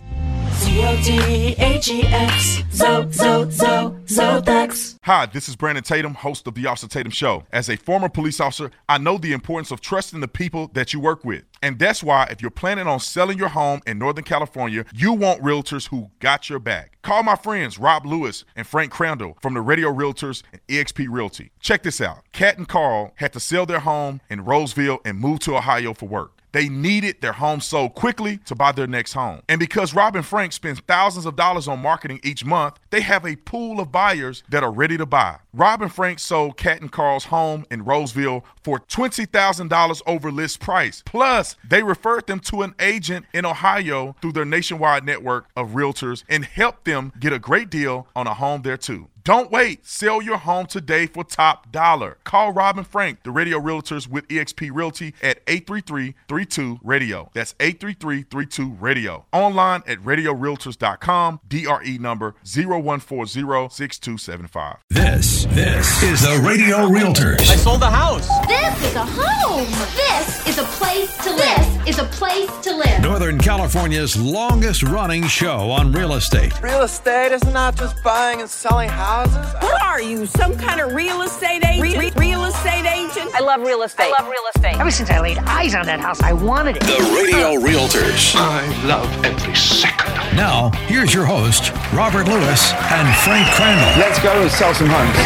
Hi, 5.02 5.26
this 5.26 5.48
is 5.48 5.56
Brandon 5.56 5.82
Tatum, 5.82 6.14
host 6.14 6.46
of 6.46 6.54
The 6.54 6.66
Officer 6.66 6.86
Tatum 6.86 7.10
Show. 7.10 7.44
As 7.50 7.68
a 7.68 7.76
former 7.76 8.08
police 8.08 8.38
officer, 8.38 8.70
I 8.88 8.98
know 8.98 9.18
the 9.18 9.32
importance 9.32 9.72
of 9.72 9.80
trusting 9.80 10.20
the 10.20 10.28
people 10.28 10.70
that 10.74 10.92
you 10.92 11.00
work 11.00 11.24
with. 11.24 11.42
And 11.62 11.80
that's 11.80 12.04
why, 12.04 12.28
if 12.30 12.40
you're 12.40 12.52
planning 12.52 12.86
on 12.86 13.00
selling 13.00 13.38
your 13.38 13.48
home 13.48 13.80
in 13.88 13.98
Northern 13.98 14.22
California, 14.22 14.84
you 14.94 15.14
want 15.14 15.42
realtors 15.42 15.88
who 15.88 16.10
got 16.20 16.48
your 16.48 16.60
back. 16.60 16.98
Call 17.02 17.24
my 17.24 17.34
friends 17.34 17.78
Rob 17.78 18.06
Lewis 18.06 18.44
and 18.54 18.64
Frank 18.64 18.92
Crandall 18.92 19.36
from 19.42 19.54
the 19.54 19.60
Radio 19.60 19.92
Realtors 19.92 20.44
and 20.52 20.60
EXP 20.68 21.08
Realty. 21.10 21.50
Check 21.58 21.82
this 21.82 22.00
out 22.00 22.18
Kat 22.32 22.56
and 22.56 22.68
Carl 22.68 23.12
had 23.16 23.32
to 23.32 23.40
sell 23.40 23.66
their 23.66 23.80
home 23.80 24.20
in 24.30 24.44
Roseville 24.44 25.00
and 25.04 25.18
move 25.18 25.40
to 25.40 25.56
Ohio 25.56 25.92
for 25.92 26.06
work. 26.06 26.37
They 26.52 26.68
needed 26.68 27.20
their 27.20 27.32
home 27.32 27.60
sold 27.60 27.94
quickly 27.94 28.38
to 28.46 28.54
buy 28.54 28.72
their 28.72 28.86
next 28.86 29.12
home. 29.12 29.40
And 29.48 29.58
because 29.58 29.94
Rob 29.94 30.16
and 30.16 30.24
Frank 30.24 30.52
spend 30.52 30.84
thousands 30.86 31.26
of 31.26 31.36
dollars 31.36 31.68
on 31.68 31.80
marketing 31.80 32.20
each 32.22 32.44
month, 32.44 32.78
they 32.90 33.00
have 33.02 33.26
a 33.26 33.36
pool 33.36 33.80
of 33.80 33.92
buyers 33.92 34.42
that 34.48 34.62
are 34.62 34.72
ready 34.72 34.96
to 34.96 35.06
buy. 35.06 35.38
Rob 35.52 35.82
and 35.82 35.92
Frank 35.92 36.18
sold 36.18 36.56
Kat 36.56 36.80
and 36.80 36.92
Carl's 36.92 37.26
home 37.26 37.66
in 37.70 37.84
Roseville 37.84 38.44
for 38.62 38.78
$20,000 38.78 40.02
over 40.06 40.30
list 40.30 40.60
price. 40.60 41.02
Plus, 41.04 41.56
they 41.68 41.82
referred 41.82 42.26
them 42.26 42.40
to 42.40 42.62
an 42.62 42.74
agent 42.78 43.26
in 43.32 43.44
Ohio 43.44 44.16
through 44.20 44.32
their 44.32 44.44
nationwide 44.44 45.04
network 45.04 45.46
of 45.56 45.70
realtors 45.70 46.24
and 46.28 46.44
helped 46.44 46.84
them 46.84 47.12
get 47.18 47.32
a 47.32 47.38
great 47.38 47.70
deal 47.70 48.06
on 48.14 48.26
a 48.26 48.34
home 48.34 48.62
there 48.62 48.76
too. 48.76 49.08
Don't 49.28 49.50
wait. 49.50 49.86
Sell 49.86 50.22
your 50.22 50.38
home 50.38 50.64
today 50.64 51.04
for 51.04 51.22
top 51.22 51.70
dollar. 51.70 52.16
Call 52.24 52.50
Robin 52.50 52.82
Frank, 52.82 53.24
the 53.24 53.30
radio 53.30 53.58
realtors 53.58 54.08
with 54.08 54.26
eXp 54.28 54.70
Realty 54.72 55.12
at 55.20 55.44
833-32-RADIO. 55.44 57.28
That's 57.34 57.52
833-32-RADIO. 57.52 59.26
Online 59.30 59.82
at 59.86 59.98
radiorealtors.com. 59.98 61.40
DRE 61.46 61.98
number 61.98 62.36
0140-6275. 62.42 64.78
This, 64.88 65.44
this 65.44 66.02
is 66.02 66.22
the 66.22 66.42
Radio 66.42 66.88
Realtors. 66.88 67.50
I 67.50 67.56
sold 67.56 67.82
the 67.82 67.90
house. 67.90 68.26
This 68.46 68.82
is 68.82 68.94
a 68.94 69.04
home. 69.04 69.66
This 69.94 70.48
is 70.48 70.56
a 70.56 70.64
place 70.64 71.14
to 71.18 71.34
live. 71.34 71.84
This 71.84 71.98
is 71.98 72.00
a 72.02 72.04
place 72.04 72.50
to 72.62 72.74
live. 72.74 73.02
Northern 73.02 73.38
California's 73.38 74.18
longest 74.18 74.82
running 74.84 75.26
show 75.26 75.70
on 75.70 75.92
real 75.92 76.14
estate. 76.14 76.58
Real 76.62 76.80
estate 76.80 77.32
is 77.32 77.44
not 77.44 77.76
just 77.76 78.02
buying 78.02 78.40
and 78.40 78.48
selling 78.48 78.88
houses. 78.88 79.17
What 79.18 79.82
are 79.82 80.00
you, 80.00 80.26
some 80.26 80.56
kind 80.56 80.80
of 80.80 80.94
real 80.94 81.22
estate 81.22 81.64
agent? 81.66 81.98
Re- 81.98 82.12
real 82.16 82.44
estate 82.44 82.86
agent? 82.86 83.34
I 83.34 83.40
love 83.40 83.62
real 83.62 83.82
estate. 83.82 84.12
I 84.16 84.22
love 84.22 84.30
real 84.30 84.44
estate. 84.54 84.78
Ever 84.78 84.92
since 84.92 85.10
I 85.10 85.18
laid 85.18 85.38
eyes 85.38 85.74
on 85.74 85.86
that 85.86 85.98
house, 85.98 86.22
I 86.22 86.32
wanted 86.32 86.76
it. 86.76 86.82
The 86.82 87.02
Radio 87.12 87.60
Realtors. 87.60 88.36
I 88.36 88.64
love 88.86 89.08
every 89.24 89.56
second. 89.56 90.36
Now, 90.36 90.70
here's 90.86 91.12
your 91.12 91.24
host, 91.24 91.72
Robert 91.92 92.28
Lewis 92.28 92.72
and 92.72 93.16
Frank 93.24 93.48
Crandall. 93.56 93.98
Let's 93.98 94.22
go 94.22 94.40
and 94.40 94.50
sell 94.52 94.72
some 94.72 94.86
homes. 94.88 95.18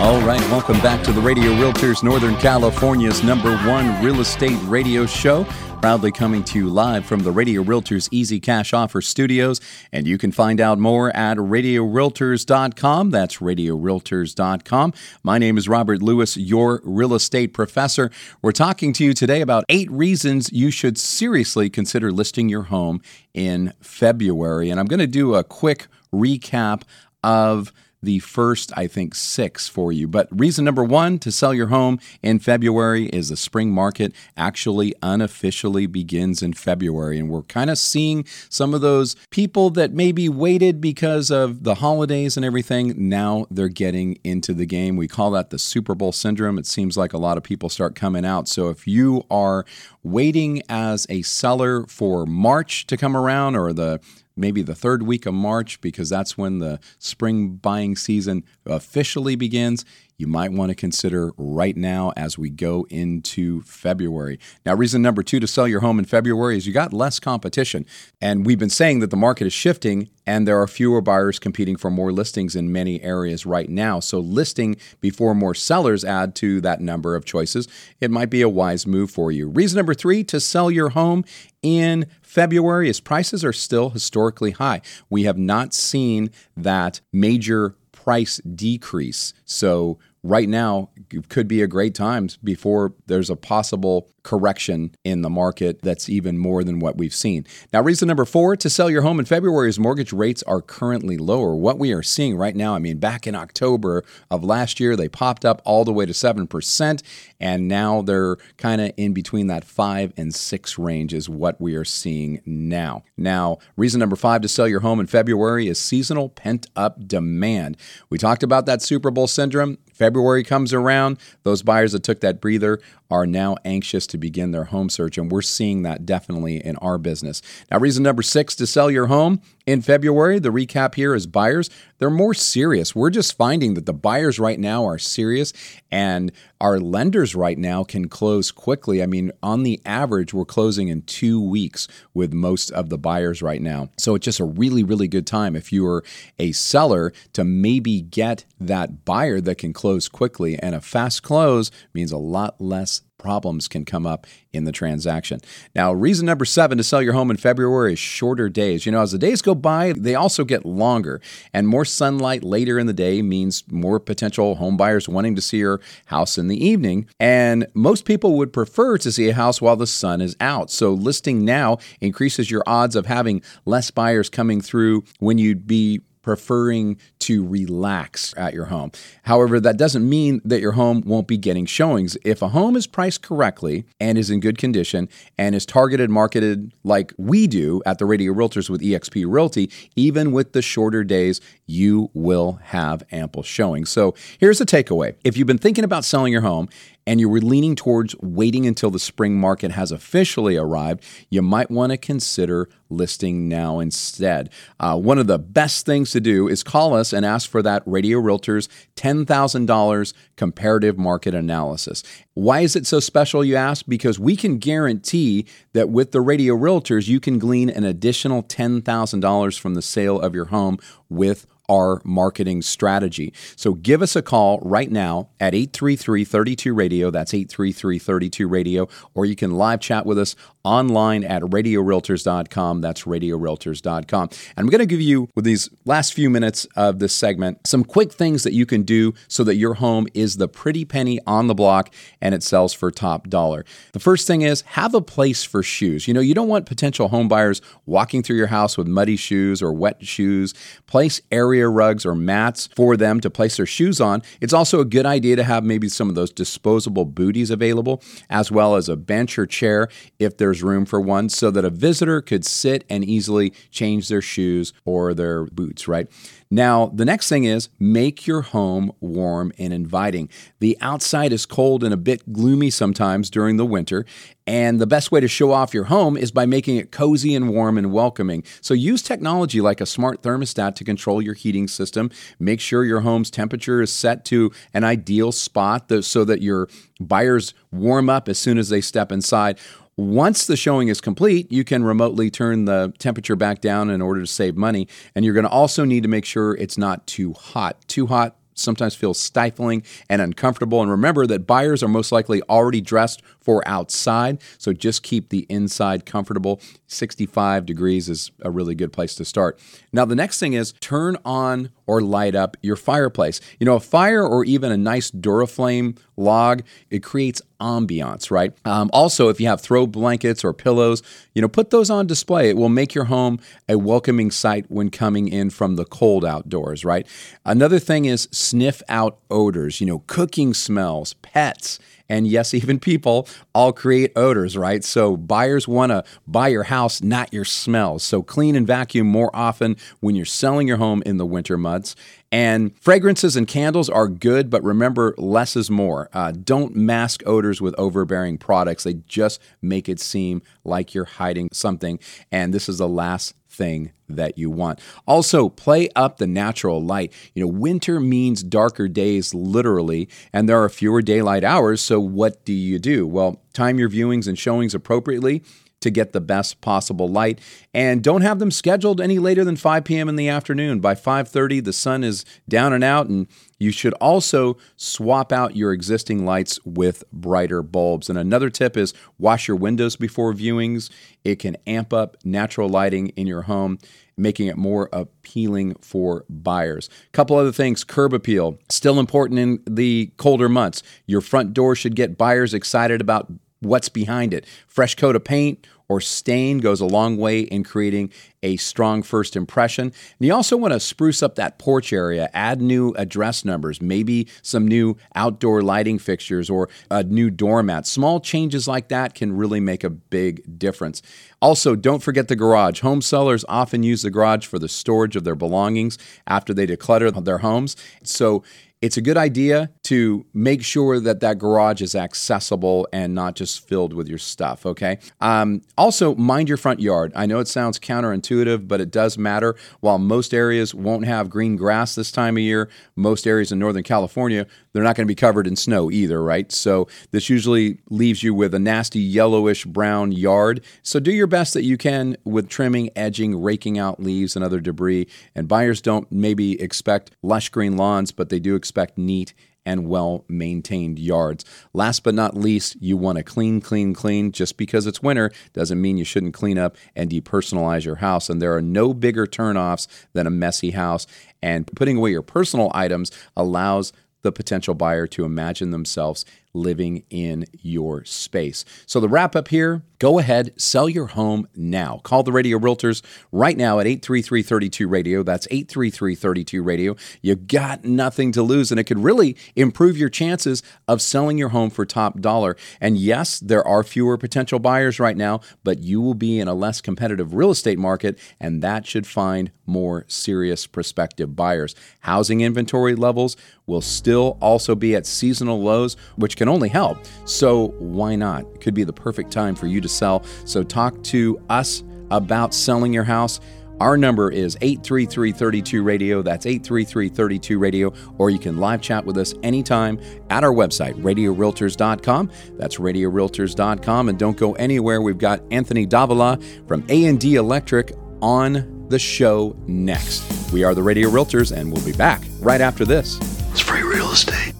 All 0.00 0.22
right, 0.22 0.40
welcome 0.50 0.80
back 0.80 1.04
to 1.04 1.12
the 1.12 1.20
Radio 1.20 1.50
Realtors 1.52 2.02
Northern 2.02 2.34
California's 2.36 3.22
number 3.22 3.54
one 3.58 4.02
real 4.02 4.20
estate 4.20 4.58
radio 4.62 5.04
show. 5.04 5.44
Proudly 5.80 6.12
coming 6.12 6.44
to 6.44 6.58
you 6.58 6.68
live 6.68 7.06
from 7.06 7.20
the 7.20 7.32
Radio 7.32 7.64
Realtors 7.64 8.06
Easy 8.10 8.38
Cash 8.38 8.74
Offer 8.74 9.00
Studios. 9.00 9.62
And 9.90 10.06
you 10.06 10.18
can 10.18 10.30
find 10.30 10.60
out 10.60 10.78
more 10.78 11.08
at 11.16 11.38
radiorealtors.com. 11.38 13.10
That's 13.10 13.38
radiorealtors.com. 13.38 14.92
My 15.22 15.38
name 15.38 15.56
is 15.56 15.70
Robert 15.70 16.02
Lewis, 16.02 16.36
your 16.36 16.82
real 16.84 17.14
estate 17.14 17.54
professor. 17.54 18.10
We're 18.42 18.52
talking 18.52 18.92
to 18.92 19.04
you 19.04 19.14
today 19.14 19.40
about 19.40 19.64
eight 19.70 19.90
reasons 19.90 20.52
you 20.52 20.70
should 20.70 20.98
seriously 20.98 21.70
consider 21.70 22.12
listing 22.12 22.50
your 22.50 22.64
home 22.64 23.00
in 23.32 23.72
February. 23.80 24.68
And 24.68 24.78
I'm 24.78 24.86
going 24.86 25.00
to 25.00 25.06
do 25.06 25.34
a 25.34 25.42
quick 25.42 25.86
recap 26.12 26.82
of 27.24 27.72
the 28.02 28.18
first, 28.20 28.72
I 28.76 28.86
think, 28.86 29.14
six 29.14 29.68
for 29.68 29.92
you. 29.92 30.08
But 30.08 30.28
reason 30.30 30.64
number 30.64 30.84
one 30.84 31.18
to 31.20 31.30
sell 31.30 31.52
your 31.52 31.66
home 31.66 32.00
in 32.22 32.38
February 32.38 33.06
is 33.06 33.28
the 33.28 33.36
spring 33.36 33.70
market 33.70 34.14
actually 34.36 34.94
unofficially 35.02 35.86
begins 35.86 36.42
in 36.42 36.54
February. 36.54 37.18
And 37.18 37.28
we're 37.28 37.42
kind 37.42 37.70
of 37.70 37.78
seeing 37.78 38.24
some 38.48 38.72
of 38.72 38.80
those 38.80 39.16
people 39.30 39.70
that 39.70 39.92
maybe 39.92 40.28
waited 40.28 40.80
because 40.80 41.30
of 41.30 41.64
the 41.64 41.76
holidays 41.76 42.36
and 42.36 42.44
everything. 42.44 42.94
Now 42.96 43.46
they're 43.50 43.68
getting 43.68 44.18
into 44.24 44.54
the 44.54 44.66
game. 44.66 44.96
We 44.96 45.08
call 45.08 45.30
that 45.32 45.50
the 45.50 45.58
Super 45.58 45.94
Bowl 45.94 46.12
syndrome. 46.12 46.58
It 46.58 46.66
seems 46.66 46.96
like 46.96 47.12
a 47.12 47.18
lot 47.18 47.36
of 47.36 47.42
people 47.42 47.68
start 47.68 47.94
coming 47.94 48.24
out. 48.24 48.48
So 48.48 48.68
if 48.68 48.86
you 48.86 49.24
are 49.30 49.64
waiting 50.02 50.62
as 50.68 51.06
a 51.10 51.22
seller 51.22 51.84
for 51.86 52.24
March 52.24 52.86
to 52.86 52.96
come 52.96 53.16
around 53.16 53.56
or 53.56 53.72
the 53.72 54.00
maybe 54.36 54.62
the 54.62 54.74
third 54.74 55.02
week 55.02 55.26
of 55.26 55.34
March 55.34 55.80
because 55.80 56.08
that's 56.08 56.36
when 56.38 56.58
the 56.58 56.80
spring 56.98 57.56
buying 57.56 57.96
season 57.96 58.44
officially 58.66 59.36
begins. 59.36 59.84
You 60.20 60.26
might 60.26 60.52
want 60.52 60.68
to 60.68 60.74
consider 60.74 61.32
right 61.38 61.74
now 61.74 62.12
as 62.14 62.36
we 62.36 62.50
go 62.50 62.86
into 62.90 63.62
February. 63.62 64.38
Now, 64.66 64.74
reason 64.74 65.00
number 65.00 65.22
two 65.22 65.40
to 65.40 65.46
sell 65.46 65.66
your 65.66 65.80
home 65.80 65.98
in 65.98 66.04
February 66.04 66.58
is 66.58 66.66
you 66.66 66.74
got 66.74 66.92
less 66.92 67.18
competition. 67.18 67.86
And 68.20 68.44
we've 68.44 68.58
been 68.58 68.68
saying 68.68 68.98
that 69.00 69.08
the 69.08 69.16
market 69.16 69.46
is 69.46 69.54
shifting 69.54 70.10
and 70.26 70.46
there 70.46 70.60
are 70.60 70.68
fewer 70.68 71.00
buyers 71.00 71.38
competing 71.38 71.74
for 71.74 71.90
more 71.90 72.12
listings 72.12 72.54
in 72.54 72.70
many 72.70 73.02
areas 73.02 73.46
right 73.46 73.70
now. 73.70 73.98
So, 73.98 74.18
listing 74.18 74.76
before 75.00 75.34
more 75.34 75.54
sellers 75.54 76.04
add 76.04 76.34
to 76.36 76.60
that 76.60 76.82
number 76.82 77.16
of 77.16 77.24
choices, 77.24 77.66
it 77.98 78.10
might 78.10 78.28
be 78.28 78.42
a 78.42 78.48
wise 78.48 78.86
move 78.86 79.10
for 79.10 79.32
you. 79.32 79.48
Reason 79.48 79.78
number 79.78 79.94
three 79.94 80.22
to 80.24 80.38
sell 80.38 80.70
your 80.70 80.90
home 80.90 81.24
in 81.62 82.04
February 82.20 82.90
is 82.90 83.00
prices 83.00 83.42
are 83.42 83.54
still 83.54 83.88
historically 83.88 84.50
high. 84.50 84.82
We 85.08 85.22
have 85.22 85.38
not 85.38 85.72
seen 85.72 86.30
that 86.58 87.00
major 87.10 87.74
price 87.90 88.38
decrease. 88.38 89.34
So, 89.44 89.98
right 90.22 90.48
now 90.48 90.90
could 91.28 91.48
be 91.48 91.62
a 91.62 91.66
great 91.66 91.94
time 91.94 92.28
before 92.44 92.94
there's 93.06 93.30
a 93.30 93.36
possible 93.36 94.08
correction 94.22 94.94
in 95.02 95.22
the 95.22 95.30
market 95.30 95.80
that's 95.82 96.08
even 96.08 96.36
more 96.36 96.62
than 96.62 96.78
what 96.78 96.96
we've 96.98 97.14
seen. 97.14 97.46
Now, 97.72 97.80
reason 97.80 98.06
number 98.06 98.24
four 98.24 98.54
to 98.56 98.68
sell 98.68 98.90
your 98.90 99.02
home 99.02 99.18
in 99.18 99.24
February 99.24 99.68
is 99.68 99.78
mortgage 99.78 100.12
rates 100.12 100.42
are 100.42 100.60
currently 100.60 101.16
lower. 101.16 101.54
What 101.54 101.78
we 101.78 101.92
are 101.92 102.02
seeing 102.02 102.36
right 102.36 102.54
now, 102.54 102.74
I 102.74 102.78
mean, 102.78 102.98
back 102.98 103.26
in 103.26 103.34
October 103.34 104.04
of 104.30 104.44
last 104.44 104.78
year, 104.78 104.94
they 104.94 105.08
popped 105.08 105.44
up 105.44 105.62
all 105.64 105.84
the 105.84 105.92
way 105.92 106.04
to 106.04 106.12
7%, 106.12 107.02
and 107.40 107.68
now 107.68 108.02
they're 108.02 108.36
kind 108.58 108.80
of 108.80 108.92
in 108.96 109.14
between 109.14 109.46
that 109.46 109.64
5 109.64 110.12
and 110.16 110.34
6 110.34 110.78
range, 110.78 111.14
is 111.14 111.28
what 111.28 111.60
we 111.60 111.74
are 111.74 111.84
seeing 111.84 112.42
now. 112.44 113.02
Now, 113.16 113.58
reason 113.76 114.00
number 114.00 114.16
five 114.16 114.42
to 114.42 114.48
sell 114.48 114.68
your 114.68 114.80
home 114.80 115.00
in 115.00 115.06
February 115.06 115.68
is 115.68 115.78
seasonal 115.78 116.28
pent 116.28 116.66
up 116.76 117.06
demand. 117.08 117.76
We 118.10 118.18
talked 118.18 118.42
about 118.42 118.66
that 118.66 118.82
Super 118.82 119.10
Bowl 119.10 119.26
syndrome. 119.26 119.78
February 120.00 120.42
comes 120.42 120.72
around, 120.72 121.18
those 121.42 121.62
buyers 121.62 121.92
that 121.92 122.02
took 122.02 122.20
that 122.20 122.40
breather 122.40 122.80
are 123.10 123.26
now 123.26 123.56
anxious 123.66 124.06
to 124.06 124.16
begin 124.16 124.50
their 124.50 124.64
home 124.64 124.88
search, 124.88 125.18
and 125.18 125.30
we're 125.30 125.42
seeing 125.42 125.82
that 125.82 126.06
definitely 126.06 126.56
in 126.56 126.76
our 126.76 126.96
business. 126.96 127.42
Now, 127.70 127.78
reason 127.78 128.02
number 128.02 128.22
six 128.22 128.54
to 128.56 128.66
sell 128.66 128.90
your 128.90 129.08
home 129.08 129.42
in 129.66 129.82
February, 129.82 130.38
the 130.38 130.48
recap 130.48 130.94
here 130.94 131.14
is 131.14 131.26
buyers, 131.26 131.68
they're 131.98 132.08
more 132.08 132.32
serious. 132.32 132.94
We're 132.94 133.10
just 133.10 133.36
finding 133.36 133.74
that 133.74 133.84
the 133.84 133.92
buyers 133.92 134.38
right 134.38 134.58
now 134.58 134.86
are 134.86 134.98
serious, 134.98 135.52
and 135.92 136.32
our 136.60 136.80
lenders 136.80 137.34
right 137.34 137.58
now 137.58 137.84
can 137.84 138.08
close 138.08 138.50
quickly. 138.50 139.02
I 139.02 139.06
mean, 139.06 139.32
on 139.42 139.64
the 139.64 139.80
average, 139.84 140.32
we're 140.32 140.44
closing 140.44 140.88
in 140.88 141.02
two 141.02 141.42
weeks 141.42 141.88
with 142.14 142.32
most 142.32 142.70
of 142.70 142.88
the 142.88 142.98
buyers 142.98 143.42
right 143.42 143.60
now. 143.60 143.90
So 143.98 144.14
it's 144.14 144.24
just 144.24 144.40
a 144.40 144.44
really, 144.44 144.82
really 144.82 145.08
good 145.08 145.26
time 145.26 145.56
if 145.56 145.72
you 145.72 145.86
are 145.86 146.04
a 146.38 146.52
seller 146.52 147.12
to 147.34 147.44
maybe 147.44 148.00
get 148.00 148.44
that 148.60 149.04
buyer 149.04 149.40
that 149.40 149.58
can 149.58 149.72
close 149.72 149.89
quickly. 150.08 150.58
And 150.58 150.74
a 150.74 150.80
fast 150.80 151.22
close 151.22 151.70
means 151.94 152.12
a 152.12 152.18
lot 152.18 152.60
less 152.60 153.02
problems 153.20 153.68
can 153.68 153.84
come 153.84 154.06
up 154.06 154.26
in 154.52 154.64
the 154.64 154.72
transaction. 154.72 155.40
Now, 155.74 155.92
reason 155.92 156.26
number 156.26 156.44
seven 156.44 156.78
to 156.78 156.84
sell 156.84 157.02
your 157.02 157.12
home 157.12 157.30
in 157.30 157.36
February 157.36 157.92
is 157.92 157.98
shorter 157.98 158.48
days. 158.48 158.86
You 158.86 158.92
know, 158.92 159.02
as 159.02 159.12
the 159.12 159.18
days 159.18 159.42
go 159.42 159.54
by, 159.54 159.92
they 159.92 160.14
also 160.14 160.44
get 160.44 160.64
longer, 160.64 161.20
and 161.52 161.68
more 161.68 161.84
sunlight 161.84 162.42
later 162.42 162.78
in 162.78 162.86
the 162.86 162.92
day 162.92 163.22
means 163.22 163.62
more 163.70 164.00
potential 164.00 164.56
home 164.56 164.76
buyers 164.76 165.08
wanting 165.08 165.36
to 165.36 165.42
see 165.42 165.58
your 165.58 165.80
house 166.06 166.38
in 166.38 166.48
the 166.48 166.64
evening. 166.64 167.06
And 167.20 167.66
most 167.74 168.04
people 168.04 168.36
would 168.38 168.52
prefer 168.52 168.98
to 168.98 169.12
see 169.12 169.28
a 169.28 169.34
house 169.34 169.60
while 169.60 169.76
the 169.76 169.86
sun 169.86 170.20
is 170.20 170.34
out. 170.40 170.70
So, 170.70 170.92
listing 170.92 171.44
now 171.44 171.78
increases 172.00 172.50
your 172.50 172.64
odds 172.66 172.96
of 172.96 173.06
having 173.06 173.42
less 173.66 173.90
buyers 173.90 174.30
coming 174.30 174.60
through 174.60 175.04
when 175.18 175.38
you'd 175.38 175.66
be 175.66 176.00
preferring 176.22 176.98
to 177.20 177.46
relax 177.46 178.34
at 178.36 178.54
your 178.54 178.66
home. 178.66 178.90
However, 179.22 179.60
that 179.60 179.76
doesn't 179.76 180.08
mean 180.08 180.40
that 180.44 180.60
your 180.60 180.72
home 180.72 181.02
won't 181.04 181.26
be 181.26 181.36
getting 181.36 181.66
showings. 181.66 182.16
If 182.24 182.42
a 182.42 182.48
home 182.48 182.76
is 182.76 182.86
priced 182.86 183.22
correctly 183.22 183.84
and 183.98 184.18
is 184.18 184.30
in 184.30 184.40
good 184.40 184.58
condition 184.58 185.08
and 185.38 185.54
is 185.54 185.64
targeted 185.64 186.10
marketed 186.10 186.72
like 186.84 187.12
we 187.16 187.46
do 187.46 187.82
at 187.86 187.98
the 187.98 188.04
Radio 188.04 188.32
Realtors 188.32 188.68
with 188.68 188.80
eXp 188.80 189.24
Realty, 189.26 189.70
even 189.96 190.32
with 190.32 190.52
the 190.52 190.62
shorter 190.62 191.04
days, 191.04 191.40
you 191.66 192.10
will 192.14 192.58
have 192.64 193.02
ample 193.12 193.42
showings. 193.42 193.90
So 193.90 194.14
here's 194.38 194.58
the 194.58 194.66
takeaway. 194.66 195.14
If 195.24 195.36
you've 195.36 195.46
been 195.46 195.58
thinking 195.58 195.84
about 195.84 196.04
selling 196.04 196.32
your 196.32 196.42
home 196.42 196.68
and 197.10 197.18
you 197.18 197.28
were 197.28 197.40
leaning 197.40 197.74
towards 197.74 198.14
waiting 198.20 198.66
until 198.66 198.88
the 198.88 199.00
spring 199.00 199.36
market 199.36 199.72
has 199.72 199.90
officially 199.90 200.56
arrived, 200.56 201.02
you 201.28 201.42
might 201.42 201.68
want 201.68 201.90
to 201.90 201.96
consider 201.96 202.68
listing 202.88 203.48
now 203.48 203.80
instead. 203.80 204.48
Uh, 204.78 204.96
one 204.96 205.18
of 205.18 205.26
the 205.26 205.36
best 205.36 205.84
things 205.84 206.12
to 206.12 206.20
do 206.20 206.46
is 206.46 206.62
call 206.62 206.94
us 206.94 207.12
and 207.12 207.26
ask 207.26 207.50
for 207.50 207.62
that 207.62 207.82
Radio 207.84 208.20
Realtors 208.20 208.68
$10,000 208.94 210.12
comparative 210.36 210.98
market 210.98 211.34
analysis. 211.34 212.04
Why 212.34 212.60
is 212.60 212.76
it 212.76 212.86
so 212.86 213.00
special, 213.00 213.44
you 213.44 213.56
ask? 213.56 213.86
Because 213.88 214.20
we 214.20 214.36
can 214.36 214.58
guarantee 214.58 215.46
that 215.72 215.88
with 215.88 216.12
the 216.12 216.20
Radio 216.20 216.54
Realtors, 216.54 217.08
you 217.08 217.18
can 217.18 217.40
glean 217.40 217.70
an 217.70 217.82
additional 217.82 218.44
$10,000 218.44 219.58
from 219.58 219.74
the 219.74 219.82
sale 219.82 220.20
of 220.20 220.32
your 220.32 220.44
home 220.44 220.78
with 221.08 221.44
our 221.70 222.02
marketing 222.04 222.62
strategy. 222.62 223.32
So 223.54 223.74
give 223.74 224.02
us 224.02 224.16
a 224.16 224.22
call 224.22 224.58
right 224.62 224.90
now 224.90 225.28
at 225.38 225.54
833 225.54 226.24
32 226.24 226.74
Radio. 226.74 227.10
That's 227.10 227.32
833 227.32 227.98
32 227.98 228.48
Radio. 228.48 228.88
Or 229.14 229.24
you 229.24 229.36
can 229.36 229.52
live 229.52 229.80
chat 229.80 230.04
with 230.04 230.18
us 230.18 230.34
online 230.64 231.24
at 231.24 231.42
radiorealtors.com. 231.42 232.80
That's 232.80 233.02
radiorealtors.com. 233.04 234.22
And 234.22 234.54
I'm 234.56 234.66
going 234.66 234.80
to 234.80 234.86
give 234.86 235.00
you, 235.00 235.28
with 235.34 235.44
these 235.44 235.68
last 235.84 236.12
few 236.12 236.30
minutes 236.30 236.66
of 236.76 236.98
this 236.98 237.14
segment, 237.14 237.66
some 237.66 237.84
quick 237.84 238.12
things 238.12 238.42
that 238.42 238.52
you 238.52 238.66
can 238.66 238.82
do 238.82 239.14
so 239.28 239.44
that 239.44 239.56
your 239.56 239.74
home 239.74 240.06
is 240.14 240.36
the 240.36 240.48
pretty 240.48 240.84
penny 240.84 241.18
on 241.26 241.46
the 241.46 241.54
block 241.54 241.92
and 242.20 242.34
it 242.34 242.42
sells 242.42 242.72
for 242.72 242.90
top 242.90 243.28
dollar. 243.28 243.64
The 243.92 244.00
first 244.00 244.26
thing 244.26 244.42
is 244.42 244.62
have 244.62 244.94
a 244.94 245.00
place 245.00 245.44
for 245.44 245.62
shoes. 245.62 246.06
You 246.06 246.14
know, 246.14 246.20
you 246.20 246.34
don't 246.34 246.48
want 246.48 246.66
potential 246.66 247.08
home 247.08 247.28
buyers 247.28 247.62
walking 247.86 248.22
through 248.22 248.36
your 248.36 248.48
house 248.48 248.76
with 248.76 248.86
muddy 248.86 249.16
shoes 249.16 249.62
or 249.62 249.72
wet 249.72 250.04
shoes. 250.04 250.54
Place 250.86 251.20
area 251.30 251.68
rugs 251.68 252.04
or 252.04 252.14
mats 252.14 252.68
for 252.76 252.96
them 252.96 253.20
to 253.20 253.30
place 253.30 253.56
their 253.56 253.66
shoes 253.66 254.00
on. 254.00 254.22
It's 254.40 254.52
also 254.52 254.80
a 254.80 254.84
good 254.84 255.06
idea 255.06 255.36
to 255.36 255.44
have 255.44 255.64
maybe 255.64 255.88
some 255.88 256.08
of 256.08 256.14
those 256.14 256.32
disposable 256.32 257.04
booties 257.04 257.50
available, 257.50 258.02
as 258.28 258.50
well 258.50 258.76
as 258.76 258.88
a 258.88 258.96
bench 258.96 259.38
or 259.38 259.46
chair 259.46 259.88
if 260.18 260.36
they're 260.36 260.49
there's 260.50 260.64
room 260.64 260.84
for 260.84 261.00
one 261.00 261.28
so 261.28 261.48
that 261.48 261.64
a 261.64 261.70
visitor 261.70 262.20
could 262.20 262.44
sit 262.44 262.84
and 262.90 263.04
easily 263.04 263.52
change 263.70 264.08
their 264.08 264.20
shoes 264.20 264.72
or 264.84 265.14
their 265.14 265.44
boots, 265.44 265.86
right? 265.86 266.08
Now, 266.50 266.88
the 266.88 267.04
next 267.04 267.28
thing 267.28 267.44
is 267.44 267.68
make 267.78 268.26
your 268.26 268.40
home 268.40 268.90
warm 268.98 269.52
and 269.56 269.72
inviting. 269.72 270.28
The 270.58 270.76
outside 270.80 271.32
is 271.32 271.46
cold 271.46 271.84
and 271.84 271.94
a 271.94 271.96
bit 271.96 272.32
gloomy 272.32 272.70
sometimes 272.70 273.30
during 273.30 273.58
the 273.58 273.64
winter, 273.64 274.04
and 274.48 274.80
the 274.80 274.86
best 274.88 275.12
way 275.12 275.20
to 275.20 275.28
show 275.28 275.52
off 275.52 275.72
your 275.72 275.84
home 275.84 276.16
is 276.16 276.32
by 276.32 276.46
making 276.46 276.76
it 276.76 276.90
cozy 276.90 277.36
and 277.36 277.50
warm 277.50 277.78
and 277.78 277.92
welcoming. 277.92 278.42
So 278.60 278.74
use 278.74 279.00
technology 279.00 279.60
like 279.60 279.80
a 279.80 279.86
smart 279.86 280.22
thermostat 280.22 280.74
to 280.74 280.82
control 280.82 281.22
your 281.22 281.34
heating 281.34 281.68
system. 281.68 282.10
Make 282.40 282.58
sure 282.58 282.84
your 282.84 283.02
home's 283.02 283.30
temperature 283.30 283.80
is 283.80 283.92
set 283.92 284.24
to 284.24 284.50
an 284.74 284.82
ideal 284.82 285.30
spot 285.30 285.92
so 286.02 286.24
that 286.24 286.42
your 286.42 286.68
buyers 286.98 287.54
warm 287.70 288.10
up 288.10 288.28
as 288.28 288.40
soon 288.40 288.58
as 288.58 288.70
they 288.70 288.80
step 288.80 289.12
inside. 289.12 289.56
Once 290.00 290.46
the 290.46 290.56
showing 290.56 290.88
is 290.88 290.98
complete, 290.98 291.52
you 291.52 291.62
can 291.62 291.84
remotely 291.84 292.30
turn 292.30 292.64
the 292.64 292.90
temperature 292.98 293.36
back 293.36 293.60
down 293.60 293.90
in 293.90 294.00
order 294.00 294.18
to 294.18 294.26
save 294.26 294.56
money. 294.56 294.88
And 295.14 295.26
you're 295.26 295.34
going 295.34 295.44
to 295.44 295.50
also 295.50 295.84
need 295.84 296.04
to 296.04 296.08
make 296.08 296.24
sure 296.24 296.56
it's 296.56 296.78
not 296.78 297.06
too 297.06 297.34
hot. 297.34 297.86
Too 297.86 298.06
hot 298.06 298.34
sometimes 298.54 298.94
feels 298.94 299.20
stifling 299.20 299.82
and 300.08 300.22
uncomfortable. 300.22 300.80
And 300.80 300.90
remember 300.90 301.26
that 301.26 301.46
buyers 301.46 301.82
are 301.82 301.88
most 301.88 302.12
likely 302.12 302.40
already 302.42 302.80
dressed 302.80 303.22
for 303.40 303.66
outside, 303.66 304.40
so 304.58 304.72
just 304.72 305.02
keep 305.02 305.28
the 305.28 305.46
inside 305.48 306.06
comfortable. 306.06 306.60
65 306.86 307.66
degrees 307.66 308.08
is 308.08 308.30
a 308.42 308.50
really 308.50 308.74
good 308.74 308.92
place 308.92 309.14
to 309.16 309.24
start. 309.24 309.60
Now, 309.92 310.04
the 310.04 310.16
next 310.16 310.38
thing 310.38 310.54
is 310.54 310.72
turn 310.80 311.16
on 311.24 311.70
or 311.86 312.00
light 312.00 312.34
up 312.34 312.56
your 312.62 312.76
fireplace. 312.76 313.40
You 313.58 313.66
know, 313.66 313.74
a 313.74 313.80
fire 313.80 314.26
or 314.26 314.44
even 314.44 314.70
a 314.72 314.76
nice 314.76 315.10
Duraflame 315.10 315.98
log, 316.20 316.62
it 316.90 317.02
creates 317.02 317.42
ambiance, 317.60 318.30
right? 318.30 318.52
Um, 318.64 318.90
also, 318.92 319.28
if 319.28 319.40
you 319.40 319.46
have 319.48 319.60
throw 319.60 319.86
blankets 319.86 320.44
or 320.44 320.52
pillows, 320.52 321.02
you 321.34 321.42
know, 321.42 321.48
put 321.48 321.70
those 321.70 321.90
on 321.90 322.06
display. 322.06 322.48
It 322.50 322.56
will 322.56 322.68
make 322.68 322.94
your 322.94 323.04
home 323.04 323.40
a 323.68 323.76
welcoming 323.76 324.30
sight 324.30 324.66
when 324.68 324.90
coming 324.90 325.28
in 325.28 325.50
from 325.50 325.76
the 325.76 325.84
cold 325.84 326.24
outdoors, 326.24 326.84
right? 326.84 327.06
Another 327.44 327.78
thing 327.78 328.04
is 328.04 328.28
sniff 328.30 328.82
out 328.88 329.18
odors, 329.30 329.80
you 329.80 329.86
know, 329.86 330.02
cooking 330.06 330.54
smells, 330.54 331.14
pets, 331.14 331.78
and 332.10 332.26
yes, 332.26 332.52
even 332.60 332.78
people 332.78 333.28
all 333.54 333.72
create 333.72 334.12
odors, 334.16 334.56
right? 334.56 334.84
So 334.84 335.16
buyers 335.16 335.66
want 335.66 335.90
to 335.92 336.04
buy 336.26 336.48
your 336.48 336.64
house, 336.64 337.02
not 337.02 337.32
your 337.32 337.44
smells. 337.44 338.02
So 338.02 338.22
clean 338.22 338.56
and 338.56 338.66
vacuum 338.66 339.06
more 339.06 339.30
often 339.34 339.76
when 340.00 340.14
you're 340.14 340.26
selling 340.26 340.68
your 340.68 340.76
home 340.76 341.02
in 341.06 341.16
the 341.16 341.26
winter 341.26 341.56
months. 341.56 341.96
And 342.32 342.78
fragrances 342.80 343.34
and 343.34 343.48
candles 343.48 343.90
are 343.90 344.06
good, 344.06 344.50
but 344.50 344.62
remember, 344.62 345.14
less 345.18 345.56
is 345.56 345.68
more. 345.68 346.08
Uh, 346.12 346.32
don't 346.32 346.76
mask 346.76 347.22
odors 347.26 347.60
with 347.60 347.74
overbearing 347.76 348.38
products. 348.38 348.84
They 348.84 348.94
just 349.08 349.40
make 349.60 349.88
it 349.88 349.98
seem 349.98 350.42
like 350.62 350.94
you're 350.94 351.04
hiding 351.06 351.48
something. 351.52 351.98
And 352.30 352.54
this 352.54 352.68
is 352.68 352.78
the 352.78 352.88
last 352.88 353.34
thing 353.50 353.92
that 354.08 354.38
you 354.38 354.50
want. 354.50 354.80
Also, 355.06 355.48
play 355.48 355.88
up 355.94 356.16
the 356.18 356.26
natural 356.26 356.82
light. 356.82 357.12
You 357.34 357.42
know, 357.44 357.52
winter 357.52 358.00
means 358.00 358.42
darker 358.42 358.88
days, 358.88 359.34
literally, 359.34 360.08
and 360.32 360.48
there 360.48 360.62
are 360.62 360.68
fewer 360.68 361.02
daylight 361.02 361.44
hours. 361.44 361.80
So, 361.80 362.00
what 362.00 362.44
do 362.44 362.52
you 362.52 362.78
do? 362.78 363.06
Well, 363.06 363.42
time 363.52 363.78
your 363.78 363.90
viewings 363.90 364.26
and 364.26 364.38
showings 364.38 364.74
appropriately 364.74 365.42
to 365.80 365.90
get 365.90 366.12
the 366.12 366.20
best 366.20 366.60
possible 366.60 367.08
light 367.08 367.40
and 367.72 368.02
don't 368.02 368.20
have 368.22 368.38
them 368.38 368.50
scheduled 368.50 369.00
any 369.00 369.18
later 369.18 369.44
than 369.44 369.56
5 369.56 369.84
p.m. 369.84 370.08
in 370.08 370.16
the 370.16 370.28
afternoon. 370.28 370.80
By 370.80 370.94
5:30 370.94 371.64
the 371.64 371.72
sun 371.72 372.04
is 372.04 372.24
down 372.48 372.72
and 372.72 372.84
out 372.84 373.08
and 373.08 373.26
you 373.58 373.70
should 373.70 373.94
also 373.94 374.56
swap 374.76 375.32
out 375.32 375.56
your 375.56 375.72
existing 375.72 376.24
lights 376.24 376.58
with 376.64 377.04
brighter 377.12 377.62
bulbs. 377.62 378.08
And 378.08 378.18
another 378.18 378.50
tip 378.50 378.76
is 378.76 378.94
wash 379.18 379.48
your 379.48 379.56
windows 379.56 379.96
before 379.96 380.32
viewings. 380.32 380.90
It 381.24 381.36
can 381.36 381.56
amp 381.66 381.92
up 381.92 382.16
natural 382.24 382.68
lighting 382.68 383.08
in 383.08 383.26
your 383.26 383.42
home, 383.42 383.78
making 384.16 384.46
it 384.46 384.56
more 384.56 384.88
appealing 384.92 385.76
for 385.80 386.24
buyers. 386.28 386.88
A 387.08 387.10
couple 387.12 387.36
other 387.36 387.52
things 387.52 387.84
curb 387.84 388.14
appeal, 388.14 388.58
still 388.70 388.98
important 388.98 389.38
in 389.38 389.62
the 389.66 390.10
colder 390.16 390.48
months. 390.48 390.82
Your 391.06 391.20
front 391.20 391.52
door 391.52 391.74
should 391.74 391.94
get 391.94 392.18
buyers 392.18 392.54
excited 392.54 393.00
about 393.00 393.30
what's 393.60 393.88
behind 393.88 394.34
it. 394.34 394.46
Fresh 394.66 394.96
coat 394.96 395.16
of 395.16 395.24
paint 395.24 395.66
or 395.90 396.00
stain 396.00 396.58
goes 396.58 396.80
a 396.80 396.86
long 396.86 397.16
way 397.16 397.40
in 397.40 397.64
creating 397.64 398.12
a 398.44 398.56
strong 398.58 399.02
first 399.02 399.34
impression. 399.34 399.86
And 399.86 400.26
you 400.26 400.32
also 400.32 400.56
want 400.56 400.72
to 400.72 400.78
spruce 400.78 401.20
up 401.20 401.34
that 401.34 401.58
porch 401.58 401.92
area, 401.92 402.30
add 402.32 402.62
new 402.62 402.94
address 402.94 403.44
numbers, 403.44 403.82
maybe 403.82 404.28
some 404.40 404.68
new 404.68 404.96
outdoor 405.16 405.62
lighting 405.62 405.98
fixtures 405.98 406.48
or 406.48 406.68
a 406.92 407.02
new 407.02 407.28
doormat. 407.28 407.88
Small 407.88 408.20
changes 408.20 408.68
like 408.68 408.86
that 408.88 409.14
can 409.14 409.36
really 409.36 409.58
make 409.58 409.82
a 409.82 409.90
big 409.90 410.58
difference. 410.60 411.02
Also, 411.42 411.74
don't 411.74 412.04
forget 412.04 412.28
the 412.28 412.36
garage. 412.36 412.80
Home 412.80 413.02
sellers 413.02 413.44
often 413.48 413.82
use 413.82 414.02
the 414.02 414.10
garage 414.10 414.46
for 414.46 414.60
the 414.60 414.68
storage 414.68 415.16
of 415.16 415.24
their 415.24 415.34
belongings 415.34 415.98
after 416.24 416.54
they 416.54 416.68
declutter 416.68 417.10
their 417.24 417.38
homes. 417.38 417.74
So, 418.04 418.44
it's 418.82 418.96
a 418.96 419.02
good 419.02 419.18
idea 419.18 419.70
to 419.82 420.24
make 420.32 420.64
sure 420.64 420.98
that 421.00 421.20
that 421.20 421.38
garage 421.38 421.82
is 421.82 421.94
accessible 421.94 422.88
and 422.94 423.14
not 423.14 423.34
just 423.34 423.66
filled 423.68 423.92
with 423.92 424.08
your 424.08 424.18
stuff 424.18 424.64
okay? 424.64 424.98
Um, 425.20 425.62
also 425.76 426.14
mind 426.14 426.48
your 426.48 426.56
front 426.56 426.80
yard. 426.80 427.12
I 427.14 427.26
know 427.26 427.40
it 427.40 427.48
sounds 427.48 427.78
counterintuitive 427.78 428.66
but 428.66 428.80
it 428.80 428.90
does 428.90 429.18
matter. 429.18 429.54
While 429.80 429.98
most 429.98 430.32
areas 430.32 430.74
won't 430.74 431.04
have 431.04 431.28
green 431.28 431.56
grass 431.56 431.94
this 431.94 432.10
time 432.10 432.36
of 432.36 432.42
year 432.42 432.70
most 432.96 433.26
areas 433.26 433.52
in 433.52 433.58
northern 433.58 433.82
california 433.82 434.46
they're 434.72 434.82
not 434.82 434.96
going 434.96 435.06
to 435.06 435.10
be 435.10 435.16
covered 435.16 435.46
in 435.46 435.56
snow 435.56 435.90
either 435.90 436.22
right? 436.22 436.50
So 436.50 436.88
this 437.10 437.28
usually 437.28 437.80
leaves 437.90 438.22
you 438.22 438.32
with 438.32 438.54
a 438.54 438.58
nasty 438.58 439.00
yellowish 439.00 439.64
brown 439.64 440.12
yard. 440.12 440.64
So 440.82 441.00
do 441.00 441.12
your 441.12 441.26
best 441.26 441.54
that 441.54 441.64
you 441.64 441.76
can 441.76 442.16
with 442.24 442.48
trimming 442.48 442.90
edging 442.96 443.42
raking 443.42 443.78
out 443.78 444.00
leaves 444.00 444.36
and 444.36 444.44
other 444.44 444.60
debris. 444.60 445.08
And 445.34 445.48
buyers 445.48 445.82
don't 445.82 446.10
maybe 446.10 446.60
expect 446.62 447.10
lush 447.22 447.50
green 447.50 447.76
lawns 447.76 448.12
but 448.12 448.30
they 448.30 448.38
do 448.38 448.54
expect 448.54 448.69
expect 448.70 448.96
neat 448.96 449.34
and 449.66 449.88
well 449.88 450.24
maintained 450.28 450.98
yards. 450.98 451.44
Last 451.72 452.04
but 452.04 452.14
not 452.14 452.36
least, 452.36 452.76
you 452.80 452.96
want 452.96 453.18
to 453.18 453.24
clean, 453.24 453.60
clean, 453.60 453.94
clean. 453.94 454.30
Just 454.30 454.56
because 454.56 454.86
it's 454.86 455.02
winter 455.02 455.32
doesn't 455.52 455.80
mean 455.80 455.98
you 455.98 456.04
shouldn't 456.04 456.34
clean 456.34 456.56
up 456.56 456.76
and 456.94 457.10
depersonalize 457.10 457.84
your 457.84 457.96
house. 457.96 458.30
And 458.30 458.40
there 458.40 458.54
are 458.54 458.62
no 458.62 458.94
bigger 458.94 459.26
turnoffs 459.26 459.88
than 460.12 460.26
a 460.26 460.30
messy 460.30 460.70
house. 460.70 461.06
And 461.42 461.68
putting 461.74 461.96
away 461.96 462.12
your 462.12 462.22
personal 462.22 462.70
items 462.72 463.10
allows 463.36 463.92
the 464.22 464.30
potential 464.30 464.74
buyer 464.74 465.06
to 465.08 465.24
imagine 465.24 465.70
themselves 465.70 466.24
living 466.54 467.02
in 467.10 467.46
your 467.52 468.04
space. 468.04 468.64
So, 468.86 469.00
the 469.00 469.08
wrap 469.08 469.34
up 469.34 469.48
here 469.48 469.82
go 470.00 470.18
ahead, 470.18 470.50
sell 470.60 470.88
your 470.88 471.06
home 471.06 471.46
now. 471.54 472.00
Call 472.02 472.24
the 472.24 472.32
Radio 472.32 472.58
Realtors 472.58 473.02
right 473.30 473.56
now 473.56 473.78
at 473.78 473.86
833 473.86 474.42
32 474.42 474.88
Radio. 474.88 475.22
That's 475.22 475.46
833 475.50 476.14
32 476.16 476.62
Radio. 476.62 476.96
You 477.22 477.36
got 477.36 477.84
nothing 477.84 478.32
to 478.32 478.42
lose, 478.42 478.72
and 478.72 478.80
it 478.80 478.84
could 478.84 478.98
really 478.98 479.36
improve 479.54 479.96
your 479.96 480.08
chances 480.08 480.62
of 480.88 481.00
selling 481.00 481.38
your 481.38 481.50
home 481.50 481.70
for 481.70 481.86
top 481.86 482.20
dollar. 482.20 482.56
And 482.80 482.96
yes, 482.96 483.38
there 483.38 483.64
are 483.64 483.84
fewer 483.84 484.18
potential 484.18 484.58
buyers 484.58 484.98
right 484.98 485.16
now, 485.16 485.40
but 485.62 485.78
you 485.78 486.00
will 486.00 486.14
be 486.14 486.40
in 486.40 486.48
a 486.48 486.54
less 486.54 486.80
competitive 486.80 487.34
real 487.34 487.50
estate 487.50 487.78
market, 487.78 488.18
and 488.40 488.62
that 488.62 488.86
should 488.86 489.06
find 489.06 489.52
more 489.66 490.04
serious 490.08 490.66
prospective 490.66 491.36
buyers. 491.36 491.74
Housing 492.00 492.40
inventory 492.40 492.94
levels 492.94 493.36
will 493.66 493.80
still 493.80 494.36
also 494.40 494.74
be 494.74 494.96
at 494.96 495.06
seasonal 495.06 495.62
lows, 495.62 495.96
which 496.16 496.36
can 496.36 496.48
only 496.48 496.68
help. 496.68 496.98
So 497.24 497.68
why 497.78 498.16
not? 498.16 498.42
It 498.54 498.60
could 498.60 498.74
be 498.74 498.84
the 498.84 498.92
perfect 498.92 499.30
time 499.30 499.54
for 499.54 499.68
you 499.68 499.80
to 499.80 499.88
sell. 499.90 500.24
So 500.44 500.62
talk 500.62 501.02
to 501.04 501.40
us 501.48 501.82
about 502.10 502.54
selling 502.54 502.92
your 502.92 503.04
house. 503.04 503.40
Our 503.80 503.96
number 503.96 504.30
is 504.30 504.58
833 504.60 505.80
Radio. 505.80 506.20
That's 506.20 506.44
833 506.44 507.56
Radio. 507.56 507.92
Or 508.18 508.28
you 508.28 508.38
can 508.38 508.58
live 508.58 508.82
chat 508.82 509.06
with 509.06 509.16
us 509.16 509.32
anytime 509.42 509.98
at 510.28 510.44
our 510.44 510.52
website, 510.52 510.94
radiorealtors.com. 510.96 512.30
That's 512.58 512.76
radiorealtors.com. 512.76 514.08
And 514.10 514.18
don't 514.18 514.36
go 514.36 514.52
anywhere. 514.52 515.00
We've 515.00 515.16
got 515.16 515.40
Anthony 515.50 515.86
Davila 515.86 516.38
from 516.68 516.84
A&D 516.90 517.36
Electric 517.36 517.92
on 518.20 518.86
the 518.90 518.98
show 518.98 519.56
next. 519.66 520.52
We 520.52 520.62
are 520.62 520.74
the 520.74 520.82
Radio 520.82 521.08
Realtors, 521.08 521.56
and 521.56 521.72
we'll 521.72 521.84
be 521.84 521.92
back 521.92 522.22
right 522.40 522.60
after 522.60 522.84
this. 522.84 523.18
It's 523.50 523.60
free 523.60 523.82
real 523.82 524.10
estate. 524.10 524.52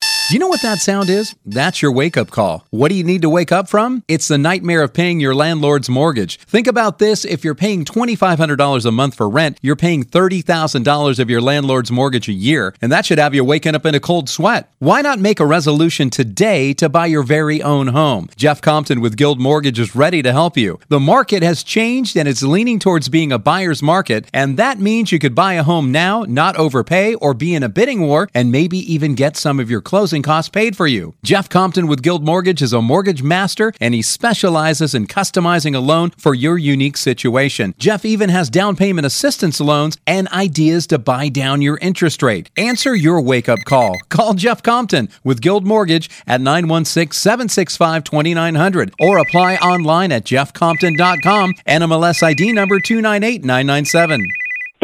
Do 0.00 0.08
you 0.30 0.40
know 0.40 0.48
what 0.48 0.62
that 0.62 0.78
sound 0.78 1.08
is? 1.08 1.36
That's 1.46 1.80
your 1.80 1.92
wake 1.92 2.16
up 2.16 2.30
call. 2.30 2.66
What 2.70 2.88
do 2.88 2.96
you 2.96 3.04
need 3.04 3.22
to 3.22 3.28
wake 3.28 3.52
up 3.52 3.68
from? 3.68 4.02
It's 4.08 4.26
the 4.26 4.38
nightmare 4.38 4.82
of 4.82 4.92
paying 4.92 5.20
your 5.20 5.36
landlord's 5.36 5.88
mortgage. 5.88 6.40
Think 6.40 6.66
about 6.66 6.98
this 6.98 7.24
if 7.24 7.44
you're 7.44 7.54
paying 7.54 7.84
$2,500 7.84 8.84
a 8.84 8.90
month 8.90 9.14
for 9.14 9.28
rent, 9.28 9.58
you're 9.62 9.76
paying 9.76 10.02
$30,000 10.04 11.18
of 11.20 11.30
your 11.30 11.40
landlord's 11.40 11.92
mortgage 11.92 12.28
a 12.28 12.32
year, 12.32 12.74
and 12.82 12.90
that 12.90 13.06
should 13.06 13.18
have 13.18 13.34
you 13.34 13.44
waking 13.44 13.76
up 13.76 13.86
in 13.86 13.94
a 13.94 14.00
cold 14.00 14.28
sweat. 14.28 14.68
Why 14.80 15.00
not 15.00 15.20
make 15.20 15.38
a 15.38 15.46
resolution 15.46 16.10
today 16.10 16.72
to 16.74 16.88
buy 16.88 17.06
your 17.06 17.22
very 17.22 17.62
own 17.62 17.88
home? 17.88 18.28
Jeff 18.36 18.60
Compton 18.60 19.00
with 19.00 19.16
Guild 19.16 19.38
Mortgage 19.38 19.78
is 19.78 19.94
ready 19.94 20.22
to 20.22 20.32
help 20.32 20.56
you. 20.56 20.80
The 20.88 20.98
market 20.98 21.44
has 21.44 21.62
changed 21.62 22.16
and 22.16 22.26
it's 22.28 22.42
leaning 22.42 22.80
towards 22.80 23.08
being 23.08 23.30
a 23.30 23.38
buyer's 23.38 23.80
market, 23.82 24.26
and 24.32 24.56
that 24.56 24.80
means 24.80 25.12
you 25.12 25.20
could 25.20 25.36
buy 25.36 25.54
a 25.54 25.62
home 25.62 25.92
now, 25.92 26.24
not 26.26 26.56
overpay, 26.56 27.14
or 27.14 27.32
be 27.32 27.54
in 27.54 27.62
a 27.62 27.68
bidding 27.68 28.00
war, 28.00 28.28
and 28.34 28.50
maybe 28.50 28.78
even 28.92 29.14
get 29.14 29.36
some 29.36 29.60
of 29.60 29.70
your 29.70 29.80
closing 29.80 30.15
costs 30.22 30.48
paid 30.48 30.76
for 30.76 30.86
you. 30.86 31.14
Jeff 31.22 31.48
Compton 31.48 31.86
with 31.86 32.02
Guild 32.02 32.24
Mortgage 32.24 32.62
is 32.62 32.72
a 32.72 32.82
mortgage 32.82 33.22
master 33.22 33.72
and 33.80 33.94
he 33.94 34.02
specializes 34.02 34.94
in 34.94 35.06
customizing 35.06 35.74
a 35.74 35.80
loan 35.80 36.10
for 36.18 36.34
your 36.34 36.58
unique 36.58 36.96
situation. 36.96 37.74
Jeff 37.78 38.04
even 38.04 38.30
has 38.30 38.50
down 38.50 38.76
payment 38.76 39.06
assistance 39.06 39.60
loans 39.60 39.98
and 40.06 40.28
ideas 40.28 40.86
to 40.86 40.98
buy 40.98 41.28
down 41.28 41.62
your 41.62 41.78
interest 41.78 42.22
rate. 42.22 42.50
Answer 42.56 42.94
your 42.94 43.20
wake 43.20 43.48
up 43.48 43.60
call. 43.64 43.96
Call 44.08 44.34
Jeff 44.34 44.62
Compton 44.62 45.08
with 45.24 45.40
Guild 45.40 45.66
Mortgage 45.66 46.08
at 46.26 46.40
916 46.40 47.12
765 47.12 48.04
2900 48.04 48.94
or 49.00 49.18
apply 49.18 49.56
online 49.56 50.12
at 50.12 50.24
jeffcompton.com. 50.24 51.54
NMLS 51.66 52.22
ID 52.22 52.52
number 52.52 52.80
298997. 52.80 54.26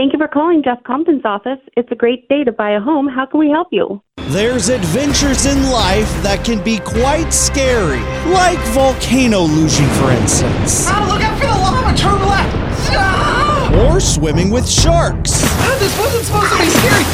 Thank 0.02 0.14
you 0.14 0.18
for 0.18 0.26
calling 0.26 0.64
Jeff 0.64 0.82
Compton's 0.82 1.24
office. 1.24 1.60
It's 1.76 1.88
a 1.92 1.94
great 1.94 2.28
day 2.28 2.42
to 2.42 2.50
buy 2.50 2.72
a 2.72 2.80
home. 2.80 3.06
How 3.06 3.24
can 3.24 3.38
we 3.38 3.48
help 3.48 3.68
you? 3.70 4.02
There's 4.34 4.68
adventures 4.68 5.46
in 5.46 5.62
life 5.70 6.10
that 6.24 6.44
can 6.44 6.60
be 6.64 6.80
quite 6.80 7.30
scary, 7.30 8.00
like 8.34 8.58
volcano 8.74 9.46
luging, 9.46 9.86
for 10.02 10.10
instance. 10.10 10.88
Oh, 10.90 11.06
look 11.06 11.22
out 11.22 11.38
for 11.38 11.46
the 11.46 11.54
lava! 11.54 11.96
Turn 11.96 12.18
left! 12.26 12.50
Ah! 12.98 13.86
Or 13.86 14.00
swimming 14.00 14.50
with 14.50 14.68
sharks. 14.68 15.38
Ah, 15.62 15.76
this 15.78 15.96
wasn't 15.96 16.24
supposed 16.26 16.50
to 16.50 16.58
be 16.58 16.66
scary! 16.82 17.06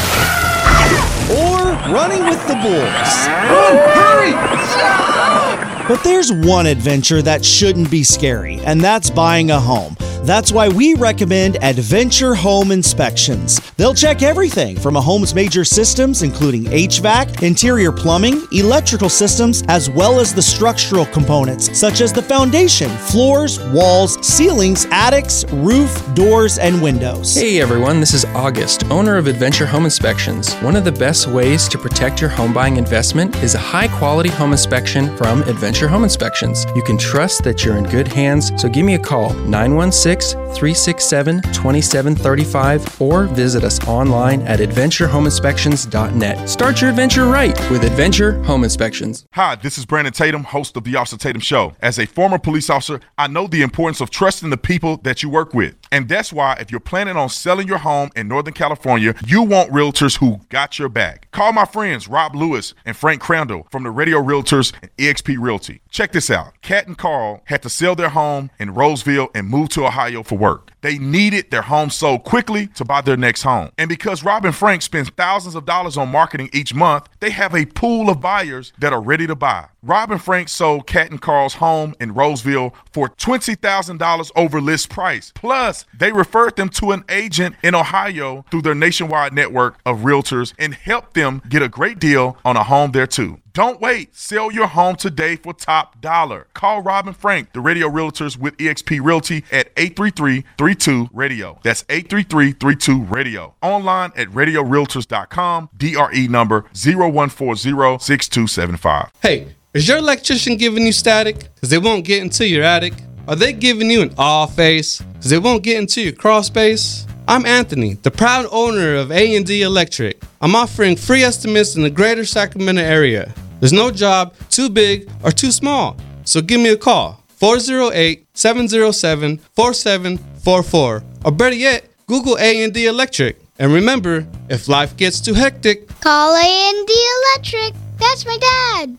Or 1.44 1.76
running 1.92 2.24
with 2.24 2.40
the 2.48 2.56
bulls. 2.56 3.12
Run! 3.52 3.76
Hurry! 4.00 4.32
Ah! 4.32 5.67
But 5.88 6.04
there's 6.04 6.30
one 6.30 6.66
adventure 6.66 7.22
that 7.22 7.42
shouldn't 7.42 7.90
be 7.90 8.02
scary, 8.02 8.60
and 8.60 8.78
that's 8.78 9.08
buying 9.08 9.50
a 9.50 9.58
home. 9.58 9.96
That's 10.22 10.52
why 10.52 10.68
we 10.68 10.92
recommend 10.92 11.56
Adventure 11.62 12.34
Home 12.34 12.70
Inspections. 12.70 13.60
They'll 13.78 13.94
check 13.94 14.22
everything 14.22 14.78
from 14.78 14.96
a 14.96 15.00
home's 15.00 15.34
major 15.34 15.64
systems, 15.64 16.22
including 16.22 16.64
HVAC, 16.64 17.42
interior 17.42 17.90
plumbing, 17.90 18.46
electrical 18.52 19.08
systems, 19.08 19.62
as 19.68 19.88
well 19.88 20.20
as 20.20 20.34
the 20.34 20.42
structural 20.42 21.06
components, 21.06 21.78
such 21.78 22.02
as 22.02 22.12
the 22.12 22.20
foundation, 22.20 22.90
floors, 22.90 23.58
walls, 23.70 24.18
ceilings, 24.26 24.86
attics, 24.90 25.46
roof, 25.50 25.98
doors, 26.14 26.58
and 26.58 26.82
windows. 26.82 27.34
Hey 27.34 27.62
everyone, 27.62 28.00
this 28.00 28.12
is 28.12 28.26
August, 28.26 28.84
owner 28.90 29.16
of 29.16 29.28
Adventure 29.28 29.66
Home 29.66 29.86
Inspections. 29.86 30.52
One 30.56 30.76
of 30.76 30.84
the 30.84 30.92
best 30.92 31.28
ways 31.28 31.68
to 31.68 31.78
protect 31.78 32.20
your 32.20 32.28
home 32.28 32.52
buying 32.52 32.76
investment 32.76 33.34
is 33.36 33.54
a 33.54 33.58
high 33.58 33.88
quality 33.88 34.28
home 34.28 34.52
inspection 34.52 35.16
from 35.16 35.40
Adventure 35.44 35.77
Home 35.86 36.02
Inspections. 36.02 36.66
You 36.74 36.82
can 36.82 36.98
trust 36.98 37.44
that 37.44 37.64
you're 37.64 37.76
in 37.76 37.84
good 37.84 38.08
hands, 38.08 38.50
so 38.60 38.68
give 38.68 38.84
me 38.84 38.94
a 38.94 38.98
call 38.98 39.34
916 39.34 40.32
367 40.54 41.42
2735 41.42 43.00
or 43.00 43.24
visit 43.24 43.62
us 43.62 43.86
online 43.86 44.42
at 44.42 44.60
adventurehomeinspections.net. 44.60 46.48
Start 46.48 46.80
your 46.80 46.90
adventure 46.90 47.26
right 47.26 47.56
with 47.70 47.84
Adventure 47.84 48.42
Home 48.44 48.64
Inspections. 48.64 49.26
Hi, 49.34 49.54
this 49.56 49.78
is 49.78 49.86
Brandon 49.86 50.12
Tatum, 50.12 50.44
host 50.44 50.76
of 50.76 50.84
the 50.84 50.96
Officer 50.96 51.18
Tatum 51.18 51.40
Show. 51.40 51.74
As 51.80 51.98
a 51.98 52.06
former 52.06 52.38
police 52.38 52.70
officer, 52.70 53.00
I 53.16 53.28
know 53.28 53.46
the 53.46 53.62
importance 53.62 54.00
of 54.00 54.10
trusting 54.10 54.50
the 54.50 54.56
people 54.56 54.96
that 54.98 55.22
you 55.22 55.28
work 55.28 55.52
with. 55.54 55.76
And 55.92 56.08
that's 56.08 56.32
why 56.32 56.56
if 56.60 56.70
you're 56.70 56.80
planning 56.80 57.16
on 57.16 57.28
selling 57.28 57.68
your 57.68 57.78
home 57.78 58.10
in 58.16 58.26
Northern 58.26 58.54
California, 58.54 59.14
you 59.26 59.42
want 59.42 59.70
realtors 59.70 60.18
who 60.18 60.40
got 60.48 60.78
your 60.78 60.88
back. 60.88 61.30
Call 61.30 61.52
my 61.52 61.64
friends 61.64 62.08
Rob 62.08 62.34
Lewis 62.34 62.74
and 62.84 62.96
Frank 62.96 63.20
Crandall 63.20 63.66
from 63.70 63.82
the 63.82 63.90
Radio 63.90 64.22
Realtors 64.22 64.72
and 64.82 64.90
EXP 64.96 65.36
Realty. 65.68 65.82
Check 65.90 66.12
this 66.12 66.30
out. 66.30 66.54
Kat 66.62 66.86
and 66.86 66.96
Carl 66.96 67.42
had 67.44 67.62
to 67.62 67.68
sell 67.68 67.94
their 67.94 68.08
home 68.08 68.50
in 68.58 68.74
Roseville 68.74 69.28
and 69.34 69.48
move 69.48 69.68
to 69.70 69.86
Ohio 69.86 70.22
for 70.22 70.38
work. 70.38 70.70
They 70.80 70.98
needed 70.98 71.50
their 71.50 71.62
home 71.62 71.90
sold 71.90 72.24
quickly 72.24 72.68
to 72.68 72.84
buy 72.84 73.00
their 73.00 73.16
next 73.16 73.42
home. 73.42 73.70
And 73.76 73.88
because 73.88 74.22
Rob 74.22 74.44
and 74.44 74.54
Frank 74.54 74.82
spends 74.82 75.10
thousands 75.10 75.54
of 75.54 75.66
dollars 75.66 75.96
on 75.96 76.10
marketing 76.10 76.50
each 76.52 76.74
month, 76.74 77.08
they 77.20 77.30
have 77.30 77.54
a 77.54 77.66
pool 77.66 78.08
of 78.08 78.20
buyers 78.20 78.72
that 78.78 78.92
are 78.92 79.00
ready 79.00 79.26
to 79.26 79.34
buy. 79.34 79.66
Rob 79.82 80.10
and 80.10 80.20
Frank 80.20 80.48
sold 80.48 80.88
Cat 80.88 81.10
and 81.10 81.20
Carl's 81.20 81.54
home 81.54 81.94
in 82.00 82.12
Roseville 82.12 82.74
for 82.92 83.08
$20,000 83.08 84.30
over 84.34 84.60
list 84.60 84.90
price. 84.90 85.30
Plus, 85.36 85.86
they 85.96 86.10
referred 86.12 86.56
them 86.56 86.68
to 86.70 86.90
an 86.90 87.04
agent 87.08 87.54
in 87.62 87.76
Ohio 87.76 88.44
through 88.50 88.62
their 88.62 88.74
nationwide 88.74 89.32
network 89.32 89.78
of 89.86 90.00
realtors 90.00 90.52
and 90.58 90.74
helped 90.74 91.14
them 91.14 91.40
get 91.48 91.62
a 91.62 91.68
great 91.68 92.00
deal 92.00 92.36
on 92.44 92.56
a 92.56 92.64
home 92.64 92.90
there 92.90 93.06
too. 93.06 93.40
Don't 93.52 93.80
wait. 93.80 94.14
Sell 94.14 94.52
your 94.52 94.66
home 94.68 94.96
today 94.96 95.36
for 95.36 95.52
top 95.52 96.00
dollar. 96.00 96.46
Call 96.54 96.82
Robin 96.82 97.12
Frank, 97.12 97.52
the 97.52 97.60
radio 97.60 97.88
realtors 97.88 98.36
with 98.36 98.56
eXp 98.58 99.00
Realty 99.02 99.44
at 99.50 99.74
833-32-RADIO. 99.74 101.58
That's 101.62 101.82
833-32-RADIO. 101.84 103.54
Online 103.62 104.12
at 104.16 104.28
radiorealtors.com. 104.28 105.70
DRE 105.76 106.28
number 106.28 106.62
0140-6275. 106.72 109.10
Hey, 109.20 109.48
is 109.78 109.86
your 109.86 109.98
electrician 109.98 110.56
giving 110.56 110.84
you 110.84 110.90
static? 110.90 111.54
Because 111.54 111.70
they 111.70 111.78
won't 111.78 112.04
get 112.04 112.20
into 112.20 112.44
your 112.44 112.64
attic? 112.64 112.94
Are 113.28 113.36
they 113.36 113.52
giving 113.52 113.88
you 113.88 114.02
an 114.02 114.12
awe 114.18 114.46
face? 114.46 115.00
Because 115.00 115.30
they 115.30 115.38
won't 115.38 115.62
get 115.62 115.78
into 115.78 116.00
your 116.00 116.14
crawl 116.14 116.42
space? 116.42 117.06
I'm 117.28 117.46
Anthony, 117.46 117.94
the 117.94 118.10
proud 118.10 118.46
owner 118.50 118.96
of 118.96 119.12
A&D 119.12 119.62
Electric. 119.62 120.20
I'm 120.40 120.56
offering 120.56 120.96
free 120.96 121.22
estimates 121.22 121.76
in 121.76 121.82
the 121.82 121.90
greater 121.90 122.24
Sacramento 122.24 122.82
area. 122.82 123.32
There's 123.60 123.72
no 123.72 123.92
job 123.92 124.34
too 124.50 124.68
big 124.68 125.08
or 125.22 125.30
too 125.30 125.52
small. 125.52 125.96
So 126.24 126.40
give 126.40 126.60
me 126.60 126.70
a 126.70 126.76
call 126.76 127.22
408 127.36 128.26
707 128.34 129.38
4744 129.54 131.04
or 131.24 131.30
better 131.30 131.54
yet, 131.54 131.84
Google 132.08 132.36
A&D 132.40 132.86
Electric. 132.86 133.38
And 133.60 133.72
remember, 133.72 134.26
if 134.48 134.66
life 134.66 134.96
gets 134.96 135.20
too 135.20 135.34
hectic, 135.34 135.86
call 136.00 136.34
A&D 136.34 137.08
Electric. 137.36 137.74
That's 138.00 138.26
my 138.26 138.38
dad. 138.38 138.98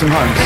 some 0.00 0.08
homes. 0.10 0.40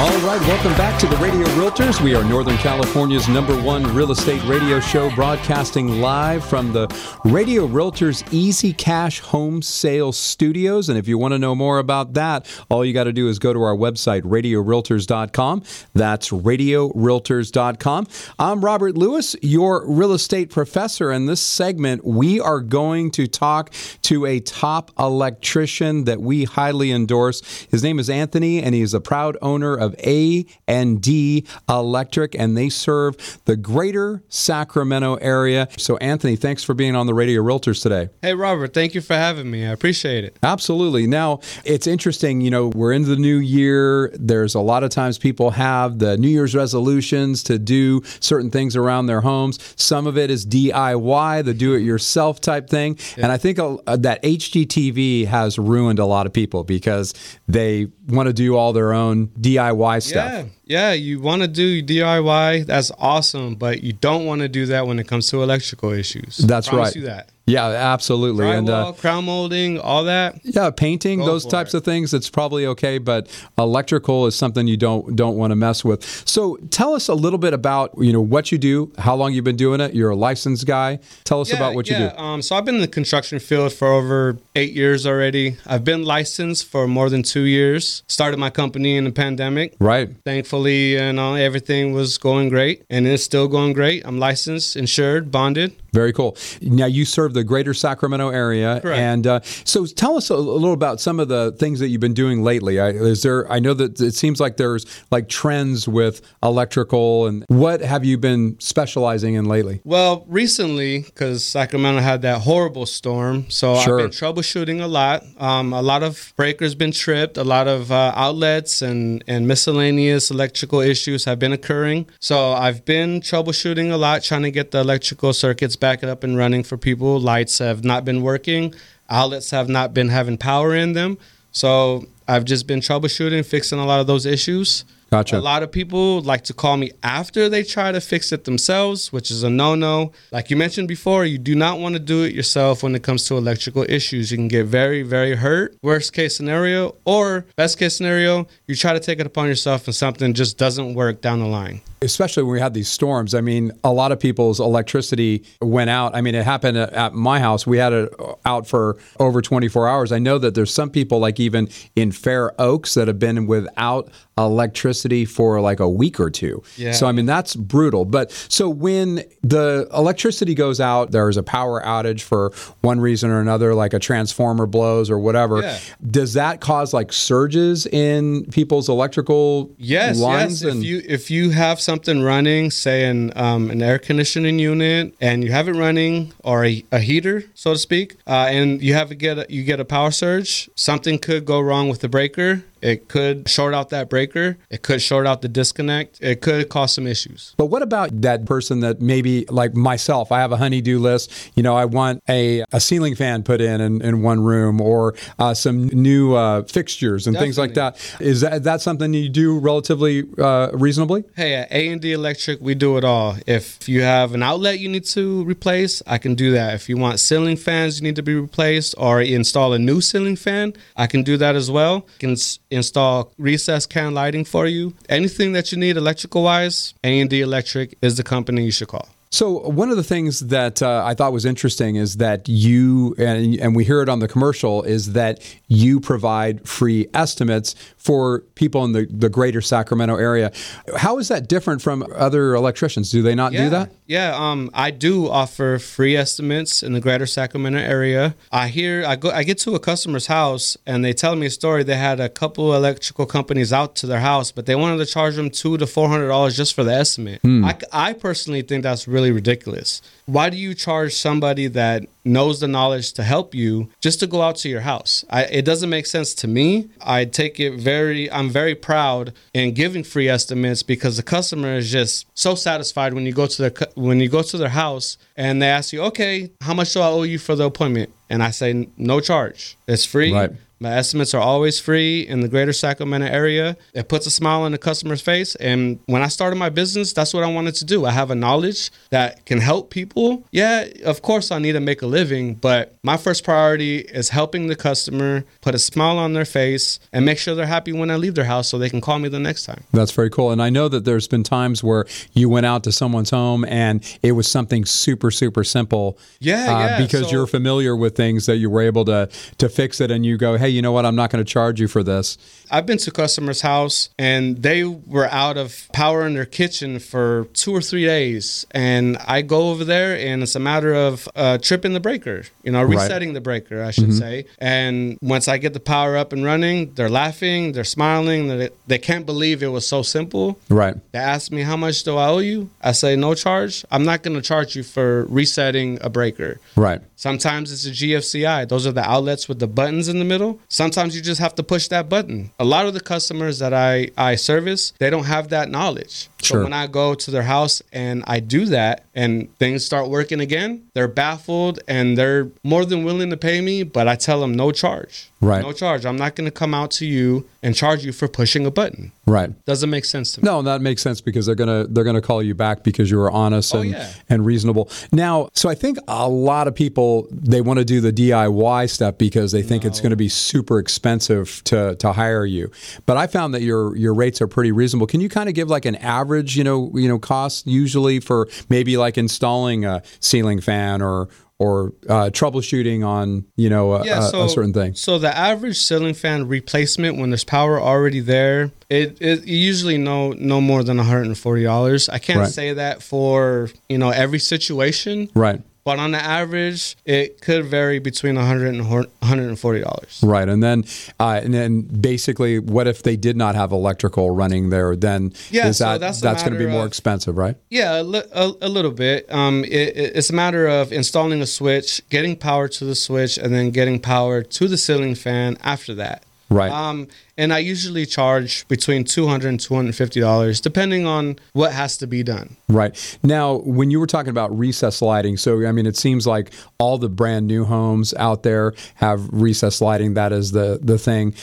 All 0.00 0.16
right, 0.18 0.40
welcome 0.42 0.70
back 0.74 0.96
to 1.00 1.08
the 1.08 1.16
Radio 1.16 1.44
Realtors. 1.48 2.00
We 2.00 2.14
are 2.14 2.22
Northern 2.22 2.56
California's 2.58 3.26
number 3.26 3.60
one 3.60 3.82
real 3.96 4.12
estate 4.12 4.40
radio 4.44 4.78
show, 4.78 5.12
broadcasting 5.16 6.00
live 6.00 6.44
from 6.44 6.72
the 6.72 6.86
Radio 7.24 7.66
Realtors 7.66 8.22
Easy 8.32 8.72
Cash 8.72 9.18
Home 9.18 9.60
Sales 9.60 10.16
Studios. 10.16 10.88
And 10.88 10.96
if 10.96 11.08
you 11.08 11.18
want 11.18 11.34
to 11.34 11.38
know 11.38 11.56
more 11.56 11.80
about 11.80 12.12
that, 12.12 12.46
all 12.70 12.84
you 12.84 12.92
got 12.92 13.04
to 13.04 13.12
do 13.12 13.28
is 13.28 13.40
go 13.40 13.52
to 13.52 13.60
our 13.60 13.74
website, 13.74 14.22
radiorealtors.com. 14.22 15.64
That's 15.94 16.28
radiorealtors.com. 16.28 18.06
I'm 18.38 18.64
Robert 18.64 18.96
Lewis, 18.96 19.34
your 19.42 19.84
real 19.84 20.12
estate 20.12 20.50
professor. 20.50 21.10
In 21.10 21.26
this 21.26 21.40
segment, 21.40 22.04
we 22.04 22.38
are 22.38 22.60
going 22.60 23.10
to 23.10 23.26
talk 23.26 23.72
to 24.02 24.26
a 24.26 24.38
top 24.38 24.92
electrician 24.96 26.04
that 26.04 26.20
we 26.20 26.44
highly 26.44 26.92
endorse. 26.92 27.66
His 27.72 27.82
name 27.82 27.98
is 27.98 28.08
Anthony, 28.08 28.62
and 28.62 28.76
he 28.76 28.80
is 28.80 28.94
a 28.94 29.00
proud 29.00 29.36
owner 29.42 29.74
of 29.74 29.87
A 29.98 30.46
and 30.66 31.00
D 31.00 31.46
Electric, 31.68 32.34
and 32.34 32.56
they 32.56 32.68
serve 32.68 33.38
the 33.44 33.56
greater 33.56 34.22
Sacramento 34.28 35.16
area. 35.16 35.68
So, 35.76 35.96
Anthony, 35.98 36.36
thanks 36.36 36.64
for 36.64 36.74
being 36.74 36.96
on 36.96 37.06
the 37.06 37.14
Radio 37.14 37.42
Realtors 37.42 37.82
today. 37.82 38.08
Hey, 38.22 38.34
Robert, 38.34 38.74
thank 38.74 38.94
you 38.94 39.00
for 39.00 39.14
having 39.14 39.50
me. 39.50 39.66
I 39.66 39.70
appreciate 39.70 40.24
it. 40.24 40.36
Absolutely. 40.42 41.06
Now, 41.06 41.40
it's 41.64 41.86
interesting, 41.86 42.40
you 42.40 42.50
know, 42.50 42.68
we're 42.68 42.92
into 42.92 43.08
the 43.08 43.16
new 43.16 43.38
year. 43.38 44.10
There's 44.14 44.54
a 44.54 44.60
lot 44.60 44.84
of 44.84 44.90
times 44.90 45.18
people 45.18 45.50
have 45.50 45.98
the 45.98 46.16
New 46.16 46.28
Year's 46.28 46.54
resolutions 46.54 47.42
to 47.44 47.58
do 47.58 48.02
certain 48.20 48.50
things 48.50 48.76
around 48.76 49.06
their 49.06 49.20
homes. 49.20 49.58
Some 49.76 50.06
of 50.06 50.16
it 50.16 50.30
is 50.30 50.46
DIY, 50.46 51.44
the 51.44 51.54
do 51.54 51.74
it 51.74 51.80
yourself 51.80 52.40
type 52.40 52.68
thing. 52.68 52.98
Yeah. 53.16 53.24
And 53.24 53.32
I 53.32 53.36
think 53.36 53.58
uh, 53.58 53.96
that 53.96 54.22
HGTV 54.22 55.26
has 55.26 55.58
ruined 55.58 55.98
a 55.98 56.06
lot 56.06 56.26
of 56.26 56.32
people 56.32 56.64
because 56.64 57.14
they 57.46 57.88
want 58.08 58.26
to 58.26 58.32
do 58.32 58.56
all 58.56 58.72
their 58.72 58.92
own 58.92 59.28
DIY 59.28 60.02
stuff. 60.02 60.32
Yeah. 60.32 60.44
Yeah, 60.64 60.92
you 60.92 61.20
want 61.20 61.42
to 61.42 61.48
do 61.48 61.82
DIY, 61.82 62.66
that's 62.66 62.90
awesome, 62.98 63.54
but 63.54 63.82
you 63.82 63.92
don't 63.92 64.26
want 64.26 64.42
to 64.42 64.48
do 64.48 64.66
that 64.66 64.86
when 64.86 64.98
it 64.98 65.08
comes 65.08 65.28
to 65.28 65.42
electrical 65.42 65.92
issues. 65.92 66.38
That's 66.38 66.72
right. 66.72 66.94
That. 67.02 67.30
Yeah, 67.48 67.66
absolutely. 67.68 68.44
Drywall, 68.44 68.58
and 68.58 68.70
uh, 68.70 68.92
crown 68.92 69.24
molding, 69.24 69.78
all 69.78 70.04
that. 70.04 70.40
Yeah, 70.44 70.70
painting, 70.70 71.20
those 71.20 71.46
types 71.46 71.74
it. 71.74 71.78
of 71.78 71.84
things. 71.84 72.12
It's 72.12 72.28
probably 72.30 72.66
okay, 72.66 72.98
but 72.98 73.28
electrical 73.56 74.26
is 74.26 74.34
something 74.34 74.66
you 74.66 74.76
don't 74.76 75.16
don't 75.16 75.36
want 75.36 75.50
to 75.50 75.56
mess 75.56 75.84
with. 75.84 76.04
So, 76.28 76.56
tell 76.70 76.94
us 76.94 77.08
a 77.08 77.14
little 77.14 77.38
bit 77.38 77.54
about 77.54 77.92
you 77.98 78.12
know 78.12 78.20
what 78.20 78.52
you 78.52 78.58
do, 78.58 78.92
how 78.98 79.16
long 79.16 79.32
you've 79.32 79.44
been 79.44 79.56
doing 79.56 79.80
it. 79.80 79.94
You're 79.94 80.10
a 80.10 80.16
licensed 80.16 80.66
guy. 80.66 81.00
Tell 81.24 81.40
us 81.40 81.50
yeah, 81.50 81.56
about 81.56 81.74
what 81.74 81.88
yeah. 81.88 82.04
you 82.04 82.10
do. 82.10 82.16
Um, 82.16 82.42
so, 82.42 82.56
I've 82.56 82.64
been 82.64 82.76
in 82.76 82.80
the 82.80 82.88
construction 82.88 83.38
field 83.38 83.72
for 83.72 83.88
over 83.88 84.38
eight 84.54 84.72
years 84.72 85.06
already. 85.06 85.56
I've 85.66 85.84
been 85.84 86.04
licensed 86.04 86.66
for 86.66 86.86
more 86.86 87.08
than 87.08 87.22
two 87.22 87.44
years. 87.44 88.02
Started 88.06 88.38
my 88.38 88.50
company 88.50 88.96
in 88.96 89.04
the 89.04 89.12
pandemic. 89.12 89.74
Right. 89.80 90.10
Thankfully, 90.24 90.92
you 90.92 91.12
know, 91.12 91.34
everything 91.34 91.92
was 91.92 92.18
going 92.18 92.48
great, 92.48 92.84
and 92.90 93.06
it's 93.06 93.22
still 93.22 93.48
going 93.48 93.72
great. 93.72 94.04
I'm 94.04 94.18
licensed, 94.18 94.76
insured, 94.76 95.30
bonded. 95.30 95.74
Very 95.92 96.12
cool. 96.12 96.36
Now 96.60 96.86
you 96.86 97.04
serve 97.04 97.34
the 97.34 97.44
greater 97.44 97.72
Sacramento 97.72 98.28
area, 98.28 98.80
Correct. 98.80 98.98
and 98.98 99.26
uh, 99.26 99.40
so 99.64 99.86
tell 99.86 100.16
us 100.16 100.28
a, 100.28 100.36
little 100.36 100.74
about 100.74 101.00
some 101.00 101.18
of 101.18 101.28
the 101.28 101.52
things 101.52 101.80
that 101.80 101.88
you've 101.88 102.00
been 102.00 102.14
doing 102.14 102.42
lately. 102.42 102.78
I, 102.78 102.90
is 102.90 103.22
there? 103.22 103.50
I 103.50 103.58
know 103.58 103.74
that 103.74 104.00
it 104.00 104.14
seems 104.14 104.40
like 104.40 104.58
there's 104.58 104.84
like 105.10 105.28
trends 105.28 105.88
with 105.88 106.20
electrical, 106.42 107.26
and 107.26 107.44
what 107.48 107.80
have 107.80 108.04
you 108.04 108.18
been 108.18 108.58
specializing 108.60 109.34
in 109.34 109.46
lately? 109.46 109.80
Well, 109.84 110.24
recently, 110.28 111.00
because 111.00 111.42
Sacramento 111.44 112.00
had 112.02 112.22
that 112.22 112.42
horrible 112.42 112.84
storm, 112.84 113.48
so 113.48 113.78
sure. 113.78 114.00
I've 114.00 114.10
been 114.10 114.18
troubleshooting 114.18 114.82
a 114.82 114.86
lot. 114.86 115.24
Um, 115.38 115.72
a 115.72 115.82
lot 115.82 116.02
of 116.02 116.34
breakers 116.36 116.74
been 116.74 116.92
tripped, 116.92 117.38
a 117.38 117.44
lot 117.44 117.66
of 117.66 117.90
uh, 117.90 118.12
outlets 118.14 118.82
and 118.82 119.24
and 119.26 119.48
miscellaneous 119.48 120.30
electrical 120.30 120.80
issues 120.80 121.24
have 121.24 121.38
been 121.38 121.52
occurring. 121.52 122.06
So 122.20 122.52
I've 122.52 122.84
been 122.84 123.20
troubleshooting 123.20 123.90
a 123.90 123.96
lot, 123.96 124.22
trying 124.22 124.42
to 124.42 124.50
get 124.50 124.70
the 124.70 124.80
electrical 124.80 125.32
circuits 125.32 125.77
back 125.78 126.02
it 126.02 126.08
up 126.08 126.24
and 126.24 126.36
running 126.36 126.62
for 126.62 126.76
people. 126.76 127.18
Lights 127.18 127.58
have 127.58 127.84
not 127.84 128.04
been 128.04 128.22
working, 128.22 128.74
outlets 129.08 129.50
have 129.50 129.68
not 129.68 129.94
been 129.94 130.08
having 130.08 130.36
power 130.36 130.74
in 130.74 130.92
them. 130.92 131.18
So 131.52 132.06
I've 132.26 132.44
just 132.44 132.66
been 132.66 132.80
troubleshooting, 132.80 133.44
fixing 133.44 133.78
a 133.78 133.86
lot 133.86 134.00
of 134.00 134.06
those 134.06 134.26
issues. 134.26 134.84
Gotcha. 135.10 135.38
A 135.38 135.40
lot 135.40 135.62
of 135.62 135.72
people 135.72 136.20
like 136.20 136.44
to 136.44 136.52
call 136.52 136.76
me 136.76 136.92
after 137.02 137.48
they 137.48 137.62
try 137.62 137.92
to 137.92 138.00
fix 138.00 138.30
it 138.30 138.44
themselves, 138.44 139.10
which 139.10 139.30
is 139.30 139.42
a 139.42 139.48
no 139.48 139.74
no. 139.74 140.12
Like 140.32 140.50
you 140.50 140.56
mentioned 140.56 140.86
before, 140.88 141.24
you 141.24 141.38
do 141.38 141.54
not 141.54 141.78
want 141.78 141.94
to 141.94 141.98
do 141.98 142.24
it 142.24 142.34
yourself 142.34 142.82
when 142.82 142.94
it 142.94 143.02
comes 143.02 143.24
to 143.26 143.36
electrical 143.36 143.86
issues. 143.88 144.30
You 144.30 144.36
can 144.36 144.48
get 144.48 144.66
very, 144.66 145.02
very 145.02 145.34
hurt. 145.36 145.76
Worst 145.82 146.12
case 146.12 146.36
scenario, 146.36 146.94
or 147.06 147.46
best 147.56 147.78
case 147.78 147.96
scenario, 147.96 148.46
you 148.66 148.74
try 148.74 148.92
to 148.92 149.00
take 149.00 149.18
it 149.18 149.26
upon 149.26 149.46
yourself 149.46 149.86
and 149.86 149.94
something 149.94 150.34
just 150.34 150.58
doesn't 150.58 150.94
work 150.94 151.22
down 151.22 151.40
the 151.40 151.46
line 151.46 151.80
especially 152.02 152.44
when 152.44 152.52
we 152.52 152.60
had 152.60 152.74
these 152.74 152.88
storms. 152.88 153.34
I 153.34 153.40
mean, 153.40 153.72
a 153.82 153.92
lot 153.92 154.12
of 154.12 154.20
people's 154.20 154.60
electricity 154.60 155.44
went 155.60 155.90
out. 155.90 156.14
I 156.14 156.20
mean, 156.20 156.34
it 156.34 156.44
happened 156.44 156.76
at 156.76 157.14
my 157.14 157.40
house. 157.40 157.66
We 157.66 157.78
had 157.78 157.92
it 157.92 158.14
out 158.44 158.66
for 158.66 158.98
over 159.18 159.42
24 159.42 159.88
hours. 159.88 160.12
I 160.12 160.18
know 160.18 160.38
that 160.38 160.54
there's 160.54 160.72
some 160.72 160.90
people, 160.90 161.18
like 161.18 161.40
even 161.40 161.68
in 161.96 162.12
Fair 162.12 162.52
Oaks, 162.60 162.94
that 162.94 163.08
have 163.08 163.18
been 163.18 163.46
without 163.46 164.10
electricity 164.36 164.97
for 165.24 165.60
like 165.60 165.80
a 165.80 165.88
week 165.88 166.20
or 166.20 166.30
two. 166.30 166.62
Yeah. 166.76 166.92
So, 166.92 167.06
I 167.06 167.12
mean, 167.12 167.26
that's 167.26 167.54
brutal. 167.56 168.04
But 168.04 168.30
so 168.48 168.68
when 168.68 169.22
the 169.42 169.88
electricity 169.94 170.54
goes 170.54 170.80
out, 170.80 171.10
there's 171.10 171.36
a 171.36 171.42
power 171.42 171.82
outage 171.82 172.22
for 172.22 172.52
one 172.80 173.00
reason 173.00 173.30
or 173.30 173.40
another, 173.40 173.74
like 173.74 173.94
a 173.94 173.98
transformer 173.98 174.66
blows 174.66 175.10
or 175.10 175.18
whatever. 175.18 175.62
Yeah. 175.62 175.78
Does 176.10 176.34
that 176.34 176.60
cause 176.60 176.92
like 176.92 177.12
surges 177.12 177.86
in 177.86 178.44
people's 178.46 178.88
electrical 178.88 179.70
yes, 179.78 180.18
lines? 180.18 180.62
Yes, 180.62 180.74
if 180.74 180.84
you 180.84 181.02
if 181.04 181.30
you 181.30 181.50
have 181.50 181.80
something 181.80 182.22
running, 182.22 182.70
say 182.70 183.04
an 183.04 183.32
um, 183.36 183.70
an 183.70 183.82
air 183.82 183.98
conditioning 183.98 184.58
unit, 184.58 185.14
and 185.20 185.44
you 185.44 185.52
have 185.52 185.68
it 185.68 185.74
running, 185.74 186.32
or 186.44 186.64
a, 186.64 186.84
a 186.92 187.00
heater, 187.00 187.44
so 187.54 187.72
to 187.72 187.78
speak, 187.78 188.16
uh, 188.26 188.46
and 188.48 188.82
you 188.82 188.94
have 188.94 189.08
to 189.08 189.14
get 189.14 189.38
a, 189.38 189.46
you 189.48 189.64
get 189.64 189.80
a 189.80 189.84
power 189.84 190.10
surge, 190.10 190.68
something 190.74 191.18
could 191.18 191.44
go 191.44 191.60
wrong 191.60 191.88
with 191.88 192.00
the 192.00 192.08
breaker, 192.08 192.64
It 192.80 193.08
could 193.08 193.48
short 193.48 193.74
out 193.74 193.90
that 193.90 194.08
breaker. 194.08 194.58
It 194.70 194.82
could 194.82 195.02
short 195.02 195.26
out 195.26 195.42
the 195.42 195.48
disconnect. 195.48 196.18
It 196.20 196.40
could 196.40 196.68
cause 196.68 196.92
some 196.92 197.06
issues. 197.06 197.54
But 197.56 197.66
what 197.66 197.82
about 197.82 198.22
that 198.22 198.44
person 198.46 198.80
that 198.80 199.00
maybe 199.00 199.44
like 199.48 199.74
myself? 199.74 200.30
I 200.32 200.40
have 200.40 200.52
a 200.52 200.56
honeydew 200.56 200.98
list. 200.98 201.32
You 201.54 201.62
know, 201.62 201.76
I 201.76 201.84
want 201.84 202.22
a, 202.28 202.64
a 202.72 202.80
ceiling 202.80 203.14
fan 203.14 203.42
put 203.42 203.60
in 203.60 203.80
in, 203.80 204.02
in 204.02 204.22
one 204.22 204.40
room 204.40 204.80
or 204.80 205.14
uh, 205.38 205.54
some 205.54 205.86
new 205.88 206.34
uh, 206.34 206.62
fixtures 206.64 207.26
and 207.26 207.36
things 207.36 207.58
like 207.58 207.74
that. 207.74 207.98
Is 208.20 208.42
that 208.42 208.64
that 208.64 208.80
something 208.80 209.12
you 209.14 209.28
do 209.28 209.58
relatively 209.58 210.24
uh, 210.38 210.70
reasonably? 210.72 211.24
Hey, 211.36 211.54
at 211.54 211.70
A 211.72 211.88
and 211.88 212.00
D 212.00 212.12
Electric, 212.12 212.60
we 212.60 212.74
do 212.74 212.96
it 212.96 213.04
all. 213.04 213.36
If 213.46 213.88
you 213.88 214.02
have 214.02 214.34
an 214.34 214.42
outlet 214.42 214.78
you 214.78 214.88
need 214.88 215.04
to 215.06 215.44
replace, 215.44 216.02
I 216.06 216.18
can 216.18 216.34
do 216.34 216.52
that. 216.52 216.74
If 216.74 216.88
you 216.88 216.96
want 216.96 217.20
ceiling 217.20 217.56
fans 217.56 218.00
you 218.00 218.04
need 218.06 218.16
to 218.16 218.22
be 218.22 218.34
replaced 218.34 218.94
or 218.98 219.20
install 219.20 219.72
a 219.72 219.78
new 219.78 220.00
ceiling 220.00 220.36
fan, 220.36 220.74
I 220.96 221.06
can 221.06 221.22
do 221.22 221.36
that 221.38 221.56
as 221.56 221.70
well. 221.70 222.06
I 222.16 222.18
can 222.18 222.36
install 222.70 223.32
recessed 223.38 223.90
can 223.90 224.14
lighting 224.14 224.44
for 224.44 224.66
you. 224.66 224.94
Anything 225.08 225.52
that 225.52 225.72
you 225.72 225.78
need 225.78 225.96
electrical 225.96 226.42
wise, 226.42 226.94
A 227.04 227.20
and 227.20 227.30
D 227.30 227.40
Electric 227.40 227.96
is 228.02 228.16
the 228.16 228.22
company 228.22 228.64
you 228.64 228.70
should 228.70 228.88
call. 228.88 229.08
So 229.30 229.68
one 229.68 229.90
of 229.90 229.98
the 229.98 230.04
things 230.04 230.40
that 230.40 230.80
uh, 230.80 231.02
I 231.04 231.12
thought 231.14 231.34
was 231.34 231.44
interesting 231.44 231.96
is 231.96 232.16
that 232.16 232.48
you 232.48 233.14
and, 233.18 233.60
and 233.60 233.76
we 233.76 233.84
hear 233.84 234.00
it 234.00 234.08
on 234.08 234.20
the 234.20 234.28
commercial 234.28 234.82
is 234.82 235.12
that 235.12 235.40
you 235.68 236.00
provide 236.00 236.66
free 236.66 237.08
estimates 237.12 237.74
for 238.08 238.40
people 238.54 238.86
in 238.86 238.92
the, 238.92 239.06
the 239.10 239.28
greater 239.28 239.60
Sacramento 239.60 240.16
area. 240.16 240.50
How 240.96 241.18
is 241.18 241.28
that 241.28 241.46
different 241.46 241.82
from 241.82 242.06
other 242.14 242.54
electricians? 242.54 243.10
Do 243.10 243.20
they 243.20 243.34
not 243.34 243.52
do 243.52 243.68
that? 243.68 243.90
Yeah, 244.06 244.34
um, 244.34 244.70
I 244.72 244.90
do 244.90 245.28
offer 245.28 245.78
free 245.78 246.16
estimates 246.16 246.82
in 246.82 246.94
the 246.94 247.00
greater 247.00 247.26
Sacramento 247.26 247.78
area. 247.78 248.34
I 248.50 248.68
hear 248.68 249.04
I 249.06 249.16
go 249.16 249.30
I 249.30 249.42
get 249.42 249.58
to 249.58 249.74
a 249.74 249.78
customer's 249.78 250.28
house 250.28 250.78
and 250.86 251.04
they 251.04 251.12
tell 251.12 251.36
me 251.36 251.48
a 251.48 251.50
story. 251.50 251.82
They 251.84 251.96
had 251.96 252.18
a 252.18 252.30
couple 252.30 252.74
electrical 252.74 253.26
companies 253.26 253.74
out 253.74 253.94
to 253.96 254.06
their 254.06 254.20
house, 254.20 254.52
but 254.52 254.64
they 254.64 254.74
wanted 254.74 254.96
to 255.04 255.06
charge 255.06 255.34
them 255.36 255.50
two 255.50 255.76
to 255.76 255.86
four 255.86 256.08
hundred 256.08 256.28
dollars 256.28 256.56
just 256.56 256.72
for 256.74 256.84
the 256.84 256.94
estimate. 256.94 257.42
Hmm. 257.42 257.62
I, 257.66 257.78
I 257.92 258.12
personally 258.14 258.62
think 258.62 258.84
that's 258.84 259.06
really 259.06 259.32
ridiculous. 259.32 260.00
Why 260.24 260.48
do 260.48 260.56
you 260.56 260.72
charge 260.74 261.12
somebody 261.14 261.66
that 261.68 262.06
knows 262.24 262.60
the 262.60 262.68
knowledge 262.68 263.12
to 263.14 263.22
help 263.22 263.54
you 263.54 263.88
just 264.00 264.20
to 264.20 264.26
go 264.26 264.40
out 264.40 264.56
to 264.62 264.68
your 264.70 264.82
house? 264.92 265.26
I, 265.28 265.44
it 265.44 265.64
doesn't 265.66 265.90
make 265.90 266.06
sense 266.06 266.32
to 266.40 266.48
me. 266.48 266.88
I 267.02 267.26
take 267.26 267.60
it 267.60 267.74
very. 267.78 267.97
I'm 268.30 268.50
very 268.50 268.74
proud 268.74 269.32
in 269.54 269.74
giving 269.74 270.04
free 270.04 270.28
estimates 270.28 270.82
because 270.82 271.16
the 271.16 271.22
customer 271.22 271.74
is 271.74 271.90
just 271.90 272.26
so 272.34 272.54
satisfied 272.54 273.14
when 273.14 273.26
you 273.26 273.32
go 273.32 273.46
to 273.46 273.62
their 273.62 273.72
when 273.94 274.20
you 274.20 274.28
go 274.28 274.42
to 274.42 274.56
their 274.56 274.68
house 274.68 275.18
and 275.36 275.60
they 275.62 275.68
ask 275.68 275.92
you, 275.92 276.02
okay, 276.02 276.50
how 276.60 276.74
much 276.74 276.92
do 276.92 277.00
I 277.00 277.08
owe 277.08 277.22
you 277.22 277.38
for 277.38 277.54
the 277.54 277.64
appointment? 277.64 278.10
And 278.30 278.42
I 278.42 278.50
say 278.50 278.88
no 278.96 279.20
charge. 279.20 279.76
It's 279.86 280.04
free. 280.04 280.32
Right. 280.32 280.50
My 280.80 280.92
estimates 280.94 281.34
are 281.34 281.40
always 281.40 281.80
free 281.80 282.20
in 282.26 282.40
the 282.40 282.48
greater 282.48 282.72
Sacramento 282.72 283.26
area. 283.26 283.76
It 283.94 284.08
puts 284.08 284.26
a 284.26 284.30
smile 284.30 284.62
on 284.62 284.72
the 284.72 284.78
customer's 284.78 285.20
face. 285.20 285.54
And 285.56 285.98
when 286.06 286.22
I 286.22 286.28
started 286.28 286.56
my 286.56 286.68
business, 286.68 287.12
that's 287.12 287.34
what 287.34 287.42
I 287.42 287.48
wanted 287.52 287.74
to 287.76 287.84
do. 287.84 288.04
I 288.06 288.12
have 288.12 288.30
a 288.30 288.34
knowledge 288.34 288.90
that 289.10 289.44
can 289.44 289.60
help 289.60 289.90
people. 289.90 290.44
Yeah, 290.52 290.86
of 291.04 291.22
course, 291.22 291.50
I 291.50 291.58
need 291.58 291.72
to 291.72 291.80
make 291.80 292.02
a 292.02 292.06
living, 292.06 292.54
but 292.54 292.94
my 293.02 293.16
first 293.16 293.44
priority 293.44 293.98
is 293.98 294.28
helping 294.28 294.68
the 294.68 294.76
customer 294.76 295.44
put 295.62 295.74
a 295.74 295.78
smile 295.78 296.18
on 296.18 296.32
their 296.32 296.44
face 296.44 297.00
and 297.12 297.24
make 297.24 297.38
sure 297.38 297.54
they're 297.54 297.66
happy 297.66 297.92
when 297.92 298.10
I 298.10 298.16
leave 298.16 298.34
their 298.36 298.44
house 298.44 298.68
so 298.68 298.78
they 298.78 298.90
can 298.90 299.00
call 299.00 299.18
me 299.18 299.28
the 299.28 299.40
next 299.40 299.64
time. 299.64 299.82
That's 299.92 300.12
very 300.12 300.30
cool. 300.30 300.50
And 300.52 300.62
I 300.62 300.70
know 300.70 300.88
that 300.88 301.04
there's 301.04 301.26
been 301.28 301.42
times 301.42 301.82
where 301.82 302.06
you 302.32 302.48
went 302.48 302.66
out 302.66 302.84
to 302.84 302.92
someone's 302.92 303.30
home 303.30 303.64
and 303.68 304.04
it 304.22 304.32
was 304.32 304.46
something 304.48 304.84
super, 304.84 305.30
super 305.30 305.64
simple. 305.64 306.18
Yeah, 306.40 306.54
uh, 306.74 306.78
yeah. 306.80 306.98
Because 307.02 307.26
So- 307.26 307.32
you're 307.32 307.46
familiar 307.46 307.96
with 307.96 308.14
things 308.16 308.46
that 308.46 308.56
you 308.58 308.70
were 308.70 308.82
able 308.82 309.04
to 309.06 309.28
to 309.58 309.68
fix 309.68 310.00
it, 310.00 310.10
and 310.10 310.24
you 310.24 310.36
go, 310.36 310.56
hey, 310.56 310.67
you 310.70 310.82
know 310.82 310.92
what? 310.92 311.04
I'm 311.06 311.16
not 311.16 311.30
going 311.30 311.44
to 311.44 311.50
charge 311.50 311.80
you 311.80 311.88
for 311.88 312.02
this. 312.02 312.38
I've 312.70 312.84
been 312.84 312.98
to 312.98 313.10
customers' 313.10 313.62
house 313.62 314.10
and 314.18 314.62
they 314.62 314.84
were 314.84 315.26
out 315.28 315.56
of 315.56 315.88
power 315.92 316.26
in 316.26 316.34
their 316.34 316.44
kitchen 316.44 316.98
for 316.98 317.46
two 317.54 317.72
or 317.74 317.80
three 317.80 318.04
days, 318.04 318.66
and 318.72 319.16
I 319.26 319.40
go 319.42 319.70
over 319.70 319.84
there 319.84 320.16
and 320.18 320.42
it's 320.42 320.54
a 320.54 320.60
matter 320.60 320.92
of 320.94 321.28
uh, 321.34 321.56
tripping 321.58 321.94
the 321.94 322.00
breaker, 322.00 322.42
you 322.62 322.72
know, 322.72 322.82
Right. 322.82 322.98
resetting 322.98 323.32
the 323.32 323.40
breaker, 323.40 323.82
I 323.82 323.90
should 323.90 324.08
Mhm. 324.10 324.18
say. 324.18 324.44
And 324.58 325.18
once 325.22 325.48
I 325.48 325.56
get 325.58 325.72
the 325.72 325.80
power 325.80 326.16
up 326.16 326.32
and 326.32 326.44
running, 326.44 326.92
they're 326.94 327.08
laughing, 327.08 327.72
they're 327.72 327.84
smiling, 327.84 328.48
they 328.48 328.68
they 328.86 328.98
can't 328.98 329.24
believe 329.26 329.62
it 329.62 329.68
was 329.68 329.86
so 329.86 330.02
simple. 330.02 330.58
Right. 330.68 330.94
They 331.12 331.18
ask 331.18 331.50
me 331.52 331.62
how 331.62 331.76
much 331.76 332.02
do 332.02 332.16
I 332.16 332.28
owe 332.28 332.38
you? 332.38 332.68
I 332.82 332.92
say 332.92 333.16
no 333.16 333.34
charge. 333.34 333.84
I'm 333.90 334.04
not 334.04 334.22
going 334.22 334.34
to 334.36 334.42
charge 334.42 334.76
you 334.76 334.82
for 334.82 335.26
resetting 335.30 335.98
a 336.02 336.08
breaker. 336.10 336.58
Right. 336.76 337.00
Sometimes 337.16 337.72
it's 337.72 337.84
a 337.86 337.90
GFCI. 337.90 338.64
Those 338.64 338.86
are 338.86 338.92
the 338.92 339.08
outlets 339.08 339.48
with 339.48 339.58
the 339.58 339.66
buttons 339.66 340.08
in 340.08 340.18
the 340.18 340.24
middle. 340.24 340.57
Sometimes 340.68 341.16
you 341.16 341.22
just 341.22 341.40
have 341.40 341.54
to 341.56 341.62
push 341.62 341.88
that 341.88 342.08
button. 342.08 342.50
A 342.58 342.64
lot 342.64 342.86
of 342.86 342.94
the 342.94 343.00
customers 343.00 343.58
that 343.58 343.72
I, 343.72 344.08
I 344.16 344.34
service, 344.34 344.92
they 344.98 345.10
don't 345.10 345.24
have 345.24 345.48
that 345.48 345.70
knowledge. 345.70 346.28
Sure. 346.42 346.60
So 346.60 346.64
when 346.64 346.72
I 346.72 346.86
go 346.86 347.14
to 347.14 347.30
their 347.30 347.42
house 347.42 347.82
and 347.92 348.22
I 348.26 348.40
do 348.40 348.66
that 348.66 349.04
and 349.14 349.54
things 349.58 349.84
start 349.84 350.08
working 350.08 350.40
again, 350.40 350.88
they're 350.94 351.08
baffled 351.08 351.80
and 351.88 352.16
they're 352.16 352.48
more 352.62 352.84
than 352.84 353.04
willing 353.04 353.30
to 353.30 353.36
pay 353.36 353.60
me, 353.60 353.82
but 353.82 354.06
I 354.06 354.14
tell 354.14 354.40
them 354.40 354.54
no 354.54 354.70
charge. 354.70 355.30
Right. 355.40 355.62
No 355.62 355.72
charge. 355.72 356.04
I'm 356.04 356.16
not 356.16 356.34
going 356.34 356.46
to 356.46 356.50
come 356.50 356.74
out 356.74 356.90
to 356.92 357.06
you 357.06 357.46
and 357.62 357.74
charge 357.74 358.04
you 358.04 358.12
for 358.12 358.28
pushing 358.28 358.66
a 358.66 358.70
button. 358.70 359.12
Right. 359.26 359.50
Doesn't 359.66 359.90
make 359.90 360.04
sense 360.04 360.32
to 360.32 360.40
me. 360.40 360.46
No, 360.46 360.62
that 360.62 360.80
makes 360.80 361.02
sense 361.02 361.20
because 361.20 361.46
they're 361.46 361.54
gonna 361.54 361.86
they're 361.88 362.04
gonna 362.04 362.22
call 362.22 362.42
you 362.42 362.54
back 362.54 362.82
because 362.82 363.10
you 363.10 363.18
were 363.18 363.30
honest 363.30 363.74
oh, 363.74 363.80
and, 363.80 363.90
yeah. 363.90 364.12
and 364.28 364.44
reasonable. 364.44 364.90
Now, 365.12 365.50
so 365.52 365.68
I 365.68 365.74
think 365.74 365.98
a 366.08 366.28
lot 366.28 366.66
of 366.66 366.74
people 366.74 367.28
they 367.30 367.60
want 367.60 367.78
to 367.78 367.84
do 367.84 368.00
the 368.00 368.12
DIY 368.12 368.88
step 368.90 369.18
because 369.18 369.52
they 369.52 369.62
think 369.62 369.84
it's 369.84 370.00
going 370.00 370.10
to 370.10 370.16
be 370.16 370.28
super 370.28 370.78
expensive 370.78 371.62
to 371.64 371.94
to 371.96 372.12
hire 372.12 372.46
you. 372.46 372.70
But 373.06 373.16
I 373.16 373.26
found 373.26 373.54
that 373.54 373.62
your 373.62 373.94
your 373.96 374.14
rates 374.14 374.40
are 374.40 374.48
pretty 374.48 374.72
reasonable. 374.72 375.06
Can 375.06 375.20
you 375.20 375.28
kind 375.28 375.48
of 375.48 375.54
give 375.54 375.68
like 375.68 375.84
an 375.84 375.96
average, 375.96 376.27
you 376.36 376.64
know, 376.64 376.90
you 376.94 377.08
know, 377.08 377.18
cost 377.18 377.66
usually 377.66 378.20
for 378.20 378.48
maybe 378.68 378.96
like 378.96 379.18
installing 379.18 379.84
a 379.84 380.02
ceiling 380.20 380.60
fan 380.60 381.02
or 381.02 381.28
or 381.60 381.92
uh, 382.08 382.30
troubleshooting 382.30 383.04
on 383.04 383.44
you 383.56 383.68
know 383.68 383.92
a, 383.94 384.04
yeah, 384.06 384.20
so, 384.20 384.42
a 384.44 384.48
certain 384.48 384.72
thing? 384.72 384.94
So 384.94 385.18
the 385.18 385.36
average 385.36 385.76
ceiling 385.76 386.14
fan 386.14 386.46
replacement 386.46 387.18
when 387.18 387.30
there's 387.30 387.42
power 387.42 387.80
already 387.80 388.20
there, 388.20 388.70
it, 388.88 389.18
it 389.20 389.44
usually 389.44 389.98
no 389.98 390.30
no 390.32 390.60
more 390.60 390.84
than 390.84 390.98
$140. 390.98 392.08
I 392.12 392.18
can't 392.18 392.38
Right. 392.38 392.48
say 392.48 392.72
that 392.74 393.02
for, 393.02 393.70
you 393.88 393.98
know, 393.98 394.10
every 394.10 394.38
situation, 394.38 395.28
Right. 395.34 395.60
But 395.88 395.98
on 395.98 396.10
the 396.10 396.18
average, 396.22 396.96
it 397.06 397.40
could 397.40 397.64
vary 397.64 397.98
between 397.98 398.34
100 398.34 398.74
and 398.74 398.82
$140. 398.84 400.22
Right, 400.22 400.46
and 400.46 400.62
then 400.62 400.84
uh, 401.18 401.40
and 401.42 401.54
then 401.54 401.80
basically, 401.80 402.58
what 402.58 402.86
if 402.86 403.02
they 403.04 403.16
did 403.16 403.38
not 403.38 403.54
have 403.54 403.72
electrical 403.72 404.30
running 404.30 404.68
there? 404.68 404.94
Then 404.94 405.32
Yeah, 405.50 405.68
is 405.68 405.78
so 405.78 405.84
that 405.86 406.00
that's 406.00 406.20
that's 406.20 406.42
going 406.42 406.52
to 406.52 406.58
be 406.58 406.66
more 406.66 406.82
of- 406.82 406.88
expensive, 406.88 407.38
right? 407.38 407.56
Yeah, 407.70 407.94
a, 408.00 408.02
a, 408.02 408.52
a 408.60 408.68
little 408.68 408.90
bit. 408.90 409.32
Um, 409.32 409.64
it- 409.64 409.96
it's 410.18 410.28
a 410.28 410.34
matter 410.34 410.66
of 410.66 410.92
installing 410.92 411.40
a 411.40 411.46
switch, 411.46 412.02
getting 412.10 412.36
power 412.36 412.68
to 412.68 412.84
the 412.84 412.94
switch, 412.94 413.38
and 413.38 413.54
then 413.54 413.70
getting 413.70 413.98
power 413.98 414.42
to 414.42 414.68
the 414.68 414.76
ceiling 414.76 415.14
fan 415.14 415.56
after 415.62 415.94
that. 415.94 416.22
Right. 416.50 416.70
Um, 416.70 417.08
and 417.38 417.52
I 417.54 417.58
usually 417.60 418.04
charge 418.04 418.66
between 418.68 419.04
$200 419.04 419.44
and 419.46 419.58
$250, 419.60 420.60
depending 420.60 421.06
on 421.06 421.38
what 421.52 421.72
has 421.72 421.96
to 421.98 422.06
be 422.06 422.22
done. 422.22 422.56
Right. 422.68 423.18
Now, 423.22 423.58
when 423.58 423.90
you 423.90 424.00
were 424.00 424.06
talking 424.06 424.30
about 424.30 424.56
recess 424.58 425.00
lighting, 425.00 425.36
so 425.36 425.64
I 425.66 425.72
mean, 425.72 425.86
it 425.86 425.96
seems 425.96 426.26
like 426.26 426.50
all 426.78 426.98
the 426.98 427.08
brand 427.08 427.46
new 427.46 427.64
homes 427.64 428.12
out 428.14 428.42
there 428.42 428.74
have 428.96 429.26
recess 429.32 429.80
lighting. 429.80 430.14
That 430.14 430.32
is 430.32 430.50
the 430.52 430.78
the 430.82 430.98
thing. 430.98 431.34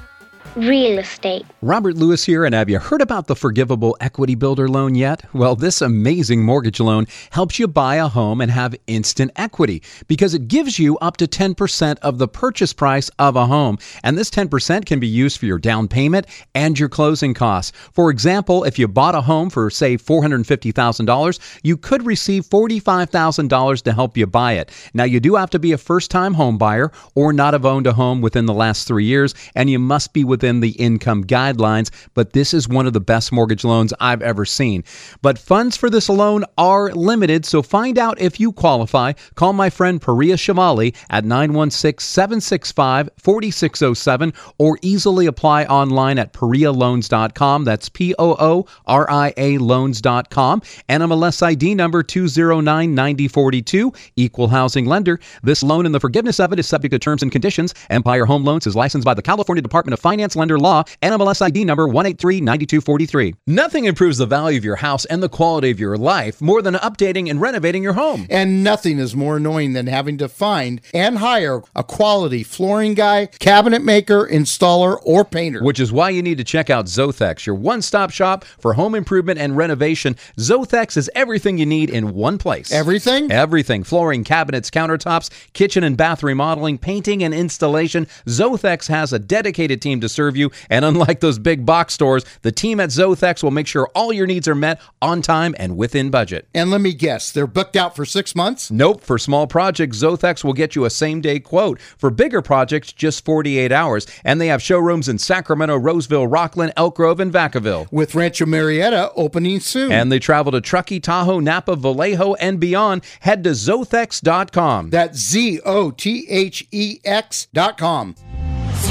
Real 0.58 1.00
estate. 1.00 1.46
Robert 1.62 1.96
Lewis 1.96 2.26
here, 2.26 2.44
and 2.44 2.54
have 2.54 2.70
you 2.70 2.78
heard 2.78 3.02
about 3.02 3.28
the 3.28 3.38
Forgivable 3.38 3.96
Equity 4.02 4.36
Builder 4.36 4.68
loan 4.68 4.96
yet? 4.96 5.24
Well, 5.34 5.56
this 5.56 5.82
amazing 5.82 6.44
mortgage 6.44 6.82
loan 6.82 7.08
helps 7.30 7.58
you 7.58 7.70
buy 7.70 7.96
a 7.96 8.10
home 8.10 8.42
and 8.42 8.52
have 8.52 8.76
instant 8.88 9.32
equity 9.38 9.82
because 10.08 10.34
it 10.34 10.50
gives 10.50 10.78
you 10.78 10.98
up 10.98 11.16
to 11.18 11.28
10% 11.28 12.00
of 12.00 12.18
the 12.18 12.28
purchase 12.28 12.74
price 12.74 13.10
of 13.18 13.38
a 13.38 13.46
home. 13.46 13.78
And 14.04 14.18
this 14.18 14.30
10% 14.30 14.86
can 14.86 15.00
be 15.00 15.08
used 15.08 15.40
for 15.40 15.46
your 15.46 15.58
down 15.58 15.88
payment 15.88 16.28
and 16.54 16.78
your 16.78 16.90
closing 16.90 17.34
costs. 17.34 17.72
For 17.94 18.10
example, 18.10 18.66
if 18.66 18.78
you 18.78 18.90
bought 18.90 19.16
a 19.16 19.22
home 19.22 19.50
for, 19.50 19.70
say, 19.70 19.96
$450,000, 19.96 21.60
you 21.64 21.78
could 21.78 22.06
receive 22.06 22.46
$45,000 22.46 23.82
to 23.84 23.94
help 23.94 24.18
you 24.18 24.28
buy 24.28 24.54
it. 24.54 24.70
Now, 24.94 25.06
you 25.06 25.22
do 25.22 25.36
have 25.36 25.52
to 25.52 25.60
be 25.60 25.72
a 25.72 25.78
first 25.78 26.12
time 26.12 26.34
home 26.34 26.58
buyer 26.58 26.92
or 27.16 27.32
not 27.32 27.54
have 27.54 27.66
owned 27.66 27.88
a 27.88 27.94
home 27.94 28.20
within 28.20 28.48
the 28.48 28.54
last 28.54 28.86
three 28.86 29.06
years, 29.06 29.34
and 29.56 29.70
you 29.70 29.80
must 29.80 30.12
be 30.12 30.26
within 30.42 30.60
the 30.60 30.72
income 30.72 31.24
guidelines. 31.24 31.92
But 32.16 32.34
this 32.34 32.52
is 32.52 32.68
one 32.68 32.88
of 32.88 32.94
the 32.94 33.00
best 33.00 33.32
mortgage 33.32 33.64
loans 33.64 33.94
I've 34.00 34.24
ever 34.24 34.44
seen. 34.44 34.84
But 35.22 35.38
funds 35.38 35.78
for 35.78 35.88
this 35.88 36.10
loan 36.10 36.46
are 36.58 36.92
limited, 36.94 37.46
so 37.46 37.62
find 37.62 38.00
out 38.00 38.20
if 38.20 38.40
you 38.40 38.52
qualify. 38.52 39.14
Call 39.36 39.54
my 39.54 39.70
friend 39.70 40.02
Pooria 40.02 40.34
Shamali 40.34 40.96
at 41.12 41.26
916 41.26 42.04
765 42.04 43.10
4607 43.18 44.34
or 44.58 44.80
easily 44.82 45.28
apply 45.28 45.66
online 45.66 46.18
at 46.18 46.34
PooriaLoans.com. 46.34 47.64
That's 47.64 47.90
P 47.90 48.16
O 48.18 48.36
O 48.40 48.66
R 48.88 49.10
I 49.12 49.34
A 49.38 49.60
loans.com. 49.60 50.62
NMLS 50.90 51.44
ID 51.44 51.76
number 51.76 52.02
209 52.02 52.96
9042, 52.96 53.94
equal 54.16 54.48
housing 54.48 54.88
lender. 54.88 55.20
This 55.44 55.62
loan 55.62 55.86
and 55.86 55.94
the 55.94 56.00
forgiveness 56.00 56.40
of 56.40 56.52
it 56.52 56.58
is 56.58 56.68
subject 56.68 56.94
to 56.94 57.00
terms 57.00 57.22
and 57.22 57.32
conditions. 57.32 57.76
Empire 57.92 58.26
Home 58.26 58.44
Loans 58.44 58.66
is 58.66 58.76
licensed 58.76 59.06
by 59.06 59.14
the 59.14 59.22
California 59.22 59.62
Department 59.62 59.94
of 59.94 60.00
Finance 60.00 60.31
Lender 60.36 60.60
Law, 60.60 60.84
NMLS 61.02 61.42
ID 61.42 61.66
number 61.66 61.88
183 61.88 62.42
9243. 62.42 63.36
Nothing 63.48 63.86
improves 63.86 64.18
the 64.18 64.26
value 64.26 64.58
of 64.58 64.66
your 64.66 64.78
house 64.78 65.06
and 65.06 65.22
the 65.22 65.30
quality 65.30 65.72
of 65.72 65.80
your 65.80 65.98
life 65.98 66.42
more 66.42 66.62
than 66.62 66.76
updating 66.76 67.30
and 67.30 67.42
renovating 67.42 67.84
your 67.84 67.94
home. 67.94 68.28
And 68.30 68.64
nothing 68.64 69.00
is 69.00 69.16
more 69.16 69.38
annoying 69.38 69.74
than 69.74 69.88
having 69.88 70.18
to 70.20 70.28
find 70.30 70.82
and 70.94 71.18
hire 71.18 71.62
a 71.76 71.84
quality 71.84 72.44
flooring 72.44 72.94
guy, 72.94 73.26
cabinet 73.26 73.84
maker, 73.84 74.28
installer, 74.28 75.00
or 75.04 75.26
painter. 75.26 75.64
Which 75.64 75.80
is 75.80 75.92
why 75.92 76.10
you 76.10 76.22
need 76.22 76.38
to 76.38 76.44
check 76.44 76.70
out 76.70 76.86
Zothex, 76.86 77.46
your 77.46 77.56
one 77.56 77.82
stop 77.82 78.12
shop 78.12 78.46
for 78.60 78.74
home 78.74 78.96
improvement 78.96 79.40
and 79.40 79.58
renovation. 79.58 80.16
Zothex 80.38 80.98
is 80.98 81.10
everything 81.16 81.58
you 81.58 81.66
need 81.66 81.90
in 81.90 82.14
one 82.14 82.38
place. 82.38 82.72
Everything? 82.72 83.32
Everything 83.32 83.84
flooring, 83.84 84.24
cabinets, 84.24 84.70
countertops, 84.70 85.30
kitchen 85.54 85.84
and 85.84 85.98
bath 85.98 86.24
remodeling, 86.24 86.78
painting, 86.78 87.24
and 87.24 87.34
installation. 87.34 88.06
Zothex 88.28 88.88
has 88.88 89.12
a 89.14 89.20
dedicated 89.20 89.82
team 89.82 90.00
to 90.02 90.10
serve 90.10 90.21
you. 90.30 90.52
And 90.70 90.86
unlike 90.86 91.20
those 91.20 91.40
big 91.40 91.66
box 91.66 91.94
stores, 91.94 92.26
the 92.42 92.52
team 92.52 92.80
at 92.80 92.90
Zothex 92.90 93.44
will 93.44 93.52
make 93.52 93.68
sure 93.68 93.90
all 93.96 94.14
your 94.14 94.28
needs 94.28 94.48
are 94.48 94.56
met 94.56 94.82
on 95.02 95.22
time 95.22 95.56
and 95.58 95.78
within 95.78 96.10
budget. 96.10 96.48
And 96.54 96.72
let 96.72 96.82
me 96.82 96.94
guess, 96.94 97.32
they're 97.32 97.48
booked 97.48 97.76
out 97.76 97.96
for 97.96 98.06
six 98.06 98.36
months? 98.36 98.72
Nope. 98.72 99.02
For 99.04 99.18
small 99.18 99.48
projects, 99.48 99.98
Zothex 99.98 100.44
will 100.44 100.54
get 100.54 100.76
you 100.76 100.86
a 100.86 100.90
same 100.90 101.22
day 101.22 101.40
quote. 101.40 101.80
For 101.82 102.10
bigger 102.10 102.42
projects, 102.42 102.92
just 102.94 103.26
48 103.26 103.72
hours. 103.72 104.08
And 104.24 104.40
they 104.40 104.48
have 104.48 104.62
showrooms 104.62 105.10
in 105.10 105.18
Sacramento, 105.18 105.78
Roseville, 105.78 106.28
Rocklin, 106.28 106.72
Elk 106.76 106.96
Grove, 106.96 107.20
and 107.20 107.32
Vacaville. 107.32 107.92
With 107.92 108.16
Rancho 108.16 108.46
Murieta 108.46 109.12
opening 109.16 109.60
soon. 109.60 109.92
And 109.92 110.12
they 110.12 110.20
travel 110.20 110.52
to 110.52 110.62
Truckee, 110.62 111.00
Tahoe, 111.00 111.40
Napa, 111.40 111.76
Vallejo, 111.76 112.36
and 112.36 112.60
beyond. 112.60 113.04
Head 113.22 113.44
to 113.44 113.52
Zothex.com. 113.52 114.90
That's 114.90 115.18
Z 115.18 115.60
O 115.66 115.92
T 115.92 116.28
H 116.30 116.68
E 116.72 117.00
X.com. 117.04 118.16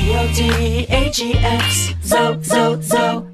Z 0.00 0.16
O 0.16 0.32
T 0.32 0.86
H 0.88 1.20
E 1.20 1.34
X. 1.34 1.94
Zo, 2.02 2.40
zo, 2.40 2.80
zo. 2.80 3.30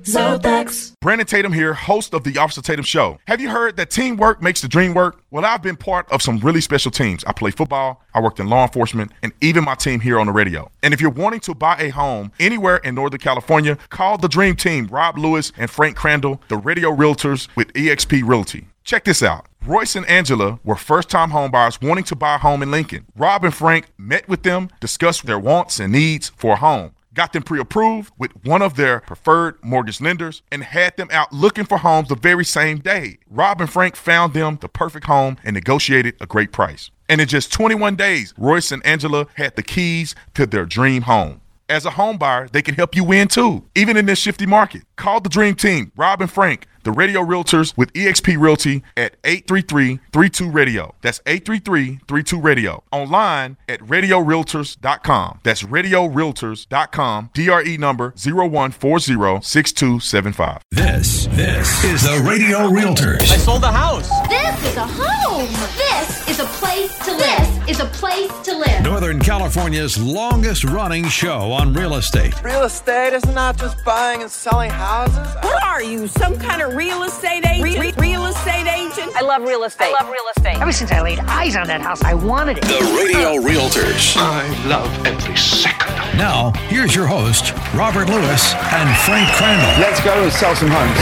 Brandon 1.00 1.26
Tatum 1.26 1.52
here, 1.52 1.72
host 1.72 2.12
of 2.14 2.24
the 2.24 2.36
Officer 2.36 2.60
Tatum 2.60 2.84
Show. 2.84 3.18
Have 3.28 3.40
you 3.40 3.48
heard 3.48 3.76
that 3.76 3.90
teamwork 3.90 4.42
makes 4.42 4.60
the 4.60 4.66
dream 4.66 4.92
work? 4.92 5.22
Well, 5.30 5.44
I've 5.44 5.62
been 5.62 5.76
part 5.76 6.10
of 6.10 6.20
some 6.20 6.40
really 6.40 6.60
special 6.60 6.90
teams. 6.90 7.22
I 7.24 7.32
play 7.32 7.52
football, 7.52 8.02
I 8.12 8.20
worked 8.20 8.40
in 8.40 8.48
law 8.48 8.64
enforcement, 8.64 9.12
and 9.22 9.32
even 9.40 9.62
my 9.62 9.76
team 9.76 10.00
here 10.00 10.18
on 10.18 10.26
the 10.26 10.32
radio. 10.32 10.68
And 10.82 10.92
if 10.92 11.00
you're 11.00 11.10
wanting 11.10 11.40
to 11.40 11.54
buy 11.54 11.76
a 11.78 11.90
home 11.90 12.32
anywhere 12.40 12.78
in 12.78 12.96
Northern 12.96 13.20
California, 13.20 13.78
call 13.88 14.18
the 14.18 14.28
Dream 14.28 14.56
Team, 14.56 14.88
Rob 14.88 15.16
Lewis 15.16 15.52
and 15.56 15.70
Frank 15.70 15.96
Crandall, 15.96 16.40
the 16.48 16.56
radio 16.56 16.90
realtors 16.90 17.46
with 17.54 17.72
eXp 17.74 18.26
Realty. 18.26 18.66
Check 18.86 19.02
this 19.02 19.20
out. 19.20 19.46
Royce 19.66 19.96
and 19.96 20.06
Angela 20.06 20.60
were 20.62 20.76
first 20.76 21.10
time 21.10 21.32
homebuyers 21.32 21.84
wanting 21.84 22.04
to 22.04 22.14
buy 22.14 22.36
a 22.36 22.38
home 22.38 22.62
in 22.62 22.70
Lincoln. 22.70 23.04
Rob 23.16 23.44
and 23.44 23.52
Frank 23.52 23.86
met 23.98 24.28
with 24.28 24.44
them, 24.44 24.70
discussed 24.78 25.26
their 25.26 25.40
wants 25.40 25.80
and 25.80 25.92
needs 25.92 26.28
for 26.36 26.52
a 26.52 26.56
home, 26.56 26.92
got 27.12 27.32
them 27.32 27.42
pre 27.42 27.58
approved 27.58 28.12
with 28.16 28.30
one 28.44 28.62
of 28.62 28.76
their 28.76 29.00
preferred 29.00 29.56
mortgage 29.60 30.00
lenders, 30.00 30.42
and 30.52 30.62
had 30.62 30.96
them 30.96 31.08
out 31.10 31.32
looking 31.32 31.64
for 31.64 31.78
homes 31.78 32.08
the 32.08 32.14
very 32.14 32.44
same 32.44 32.78
day. 32.78 33.18
Rob 33.28 33.60
and 33.60 33.68
Frank 33.68 33.96
found 33.96 34.34
them 34.34 34.58
the 34.60 34.68
perfect 34.68 35.06
home 35.06 35.36
and 35.42 35.54
negotiated 35.54 36.14
a 36.20 36.26
great 36.26 36.52
price. 36.52 36.92
And 37.08 37.20
in 37.20 37.26
just 37.26 37.52
21 37.52 37.96
days, 37.96 38.34
Royce 38.38 38.70
and 38.70 38.86
Angela 38.86 39.26
had 39.34 39.56
the 39.56 39.64
keys 39.64 40.14
to 40.34 40.46
their 40.46 40.64
dream 40.64 41.02
home. 41.02 41.40
As 41.68 41.86
a 41.86 41.90
home 41.90 42.18
buyer, 42.18 42.46
they 42.46 42.62
can 42.62 42.76
help 42.76 42.94
you 42.94 43.02
win 43.02 43.26
too, 43.26 43.64
even 43.74 43.96
in 43.96 44.06
this 44.06 44.20
shifty 44.20 44.46
market. 44.46 44.84
Call 44.96 45.20
the 45.20 45.28
Dream 45.28 45.54
Team, 45.54 45.92
Rob 45.94 46.22
and 46.22 46.30
Frank, 46.30 46.66
the 46.82 46.90
radio 46.92 47.20
realtors 47.20 47.76
with 47.76 47.92
eXp 47.92 48.40
Realty 48.40 48.82
at 48.96 49.20
833-32-RADIO. 49.24 50.94
That's 51.02 51.18
833-32-RADIO. 51.20 52.82
Online 52.92 53.58
at 53.68 53.80
radiorealtors.com. 53.80 55.40
That's 55.42 55.62
radiorealtors.com. 55.64 57.30
DRE 57.34 57.76
number 57.76 58.12
01406275. 58.12 60.60
This, 60.70 61.26
this 61.26 61.84
is 61.84 62.02
the 62.02 62.24
Radio 62.26 62.68
Realtors. 62.68 63.30
I 63.32 63.36
sold 63.36 63.62
the 63.62 63.72
house. 63.72 64.08
This 64.28 64.64
is 64.70 64.76
a 64.76 64.86
home. 64.86 65.48
This 65.76 66.28
is 66.28 66.38
a 66.40 66.44
place 66.46 66.96
to 67.04 67.12
live. 67.12 67.66
This 67.66 67.68
is 67.68 67.80
a 67.80 67.86
place 67.86 68.30
to 68.44 68.56
live. 68.56 68.82
Northern 68.84 69.18
California's 69.18 69.98
longest 70.00 70.62
running 70.64 71.08
show 71.08 71.50
on 71.52 71.74
real 71.74 71.96
estate. 71.96 72.40
Real 72.44 72.62
estate 72.62 73.12
is 73.12 73.24
not 73.26 73.58
just 73.58 73.84
buying 73.84 74.22
and 74.22 74.30
selling 74.30 74.70
houses. 74.70 74.85
What 74.86 75.64
are 75.64 75.82
you, 75.82 76.06
some 76.06 76.38
kind 76.38 76.62
of 76.62 76.76
real 76.76 77.02
estate 77.02 77.44
agent? 77.44 77.76
Re- 77.76 77.92
real 77.98 78.26
estate 78.26 78.68
agent? 78.68 79.16
I 79.16 79.20
love 79.20 79.42
real 79.42 79.64
estate. 79.64 79.92
I 79.92 80.00
love 80.00 80.08
real 80.08 80.22
estate. 80.36 80.62
Ever 80.62 80.70
since 80.70 80.92
I 80.92 81.00
laid 81.02 81.18
eyes 81.18 81.56
on 81.56 81.66
that 81.66 81.80
house, 81.80 82.04
I 82.04 82.14
wanted 82.14 82.58
it. 82.58 82.62
The 82.62 82.94
Radio 82.94 83.42
Realtors. 83.42 84.16
I 84.16 84.46
love 84.68 84.86
every 85.04 85.36
second. 85.36 85.88
Now, 86.16 86.52
here's 86.68 86.94
your 86.94 87.08
host, 87.08 87.52
Robert 87.74 88.08
Lewis 88.08 88.54
and 88.54 88.88
Frank 88.98 89.28
Crandall. 89.34 89.74
Let's 89.82 90.00
go 90.04 90.22
and 90.22 90.32
sell 90.32 90.54
some 90.54 90.68
homes. 90.70 90.96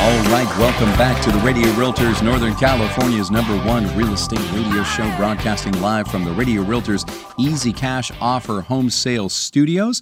All 0.00 0.32
right, 0.32 0.48
welcome 0.58 0.88
back 0.96 1.22
to 1.24 1.30
the 1.30 1.38
Radio 1.40 1.68
Realtors, 1.72 2.22
Northern 2.22 2.54
California's 2.54 3.30
number 3.30 3.58
one 3.66 3.94
real 3.94 4.14
estate 4.14 4.40
radio 4.52 4.82
show, 4.84 5.04
broadcasting 5.18 5.78
live 5.82 6.08
from 6.08 6.24
the 6.24 6.32
Radio 6.32 6.62
Realtors 6.64 7.04
Easy 7.38 7.74
Cash 7.74 8.10
Offer 8.22 8.62
Home 8.62 8.88
Sales 8.88 9.34
Studios. 9.34 10.00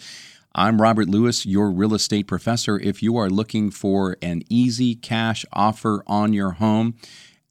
I'm 0.54 0.82
Robert 0.82 1.08
Lewis, 1.08 1.46
your 1.46 1.70
real 1.70 1.94
estate 1.94 2.26
professor. 2.26 2.76
If 2.76 3.04
you 3.04 3.16
are 3.16 3.30
looking 3.30 3.70
for 3.70 4.16
an 4.20 4.42
easy 4.48 4.96
cash 4.96 5.44
offer 5.52 6.02
on 6.08 6.32
your 6.32 6.52
home, 6.52 6.96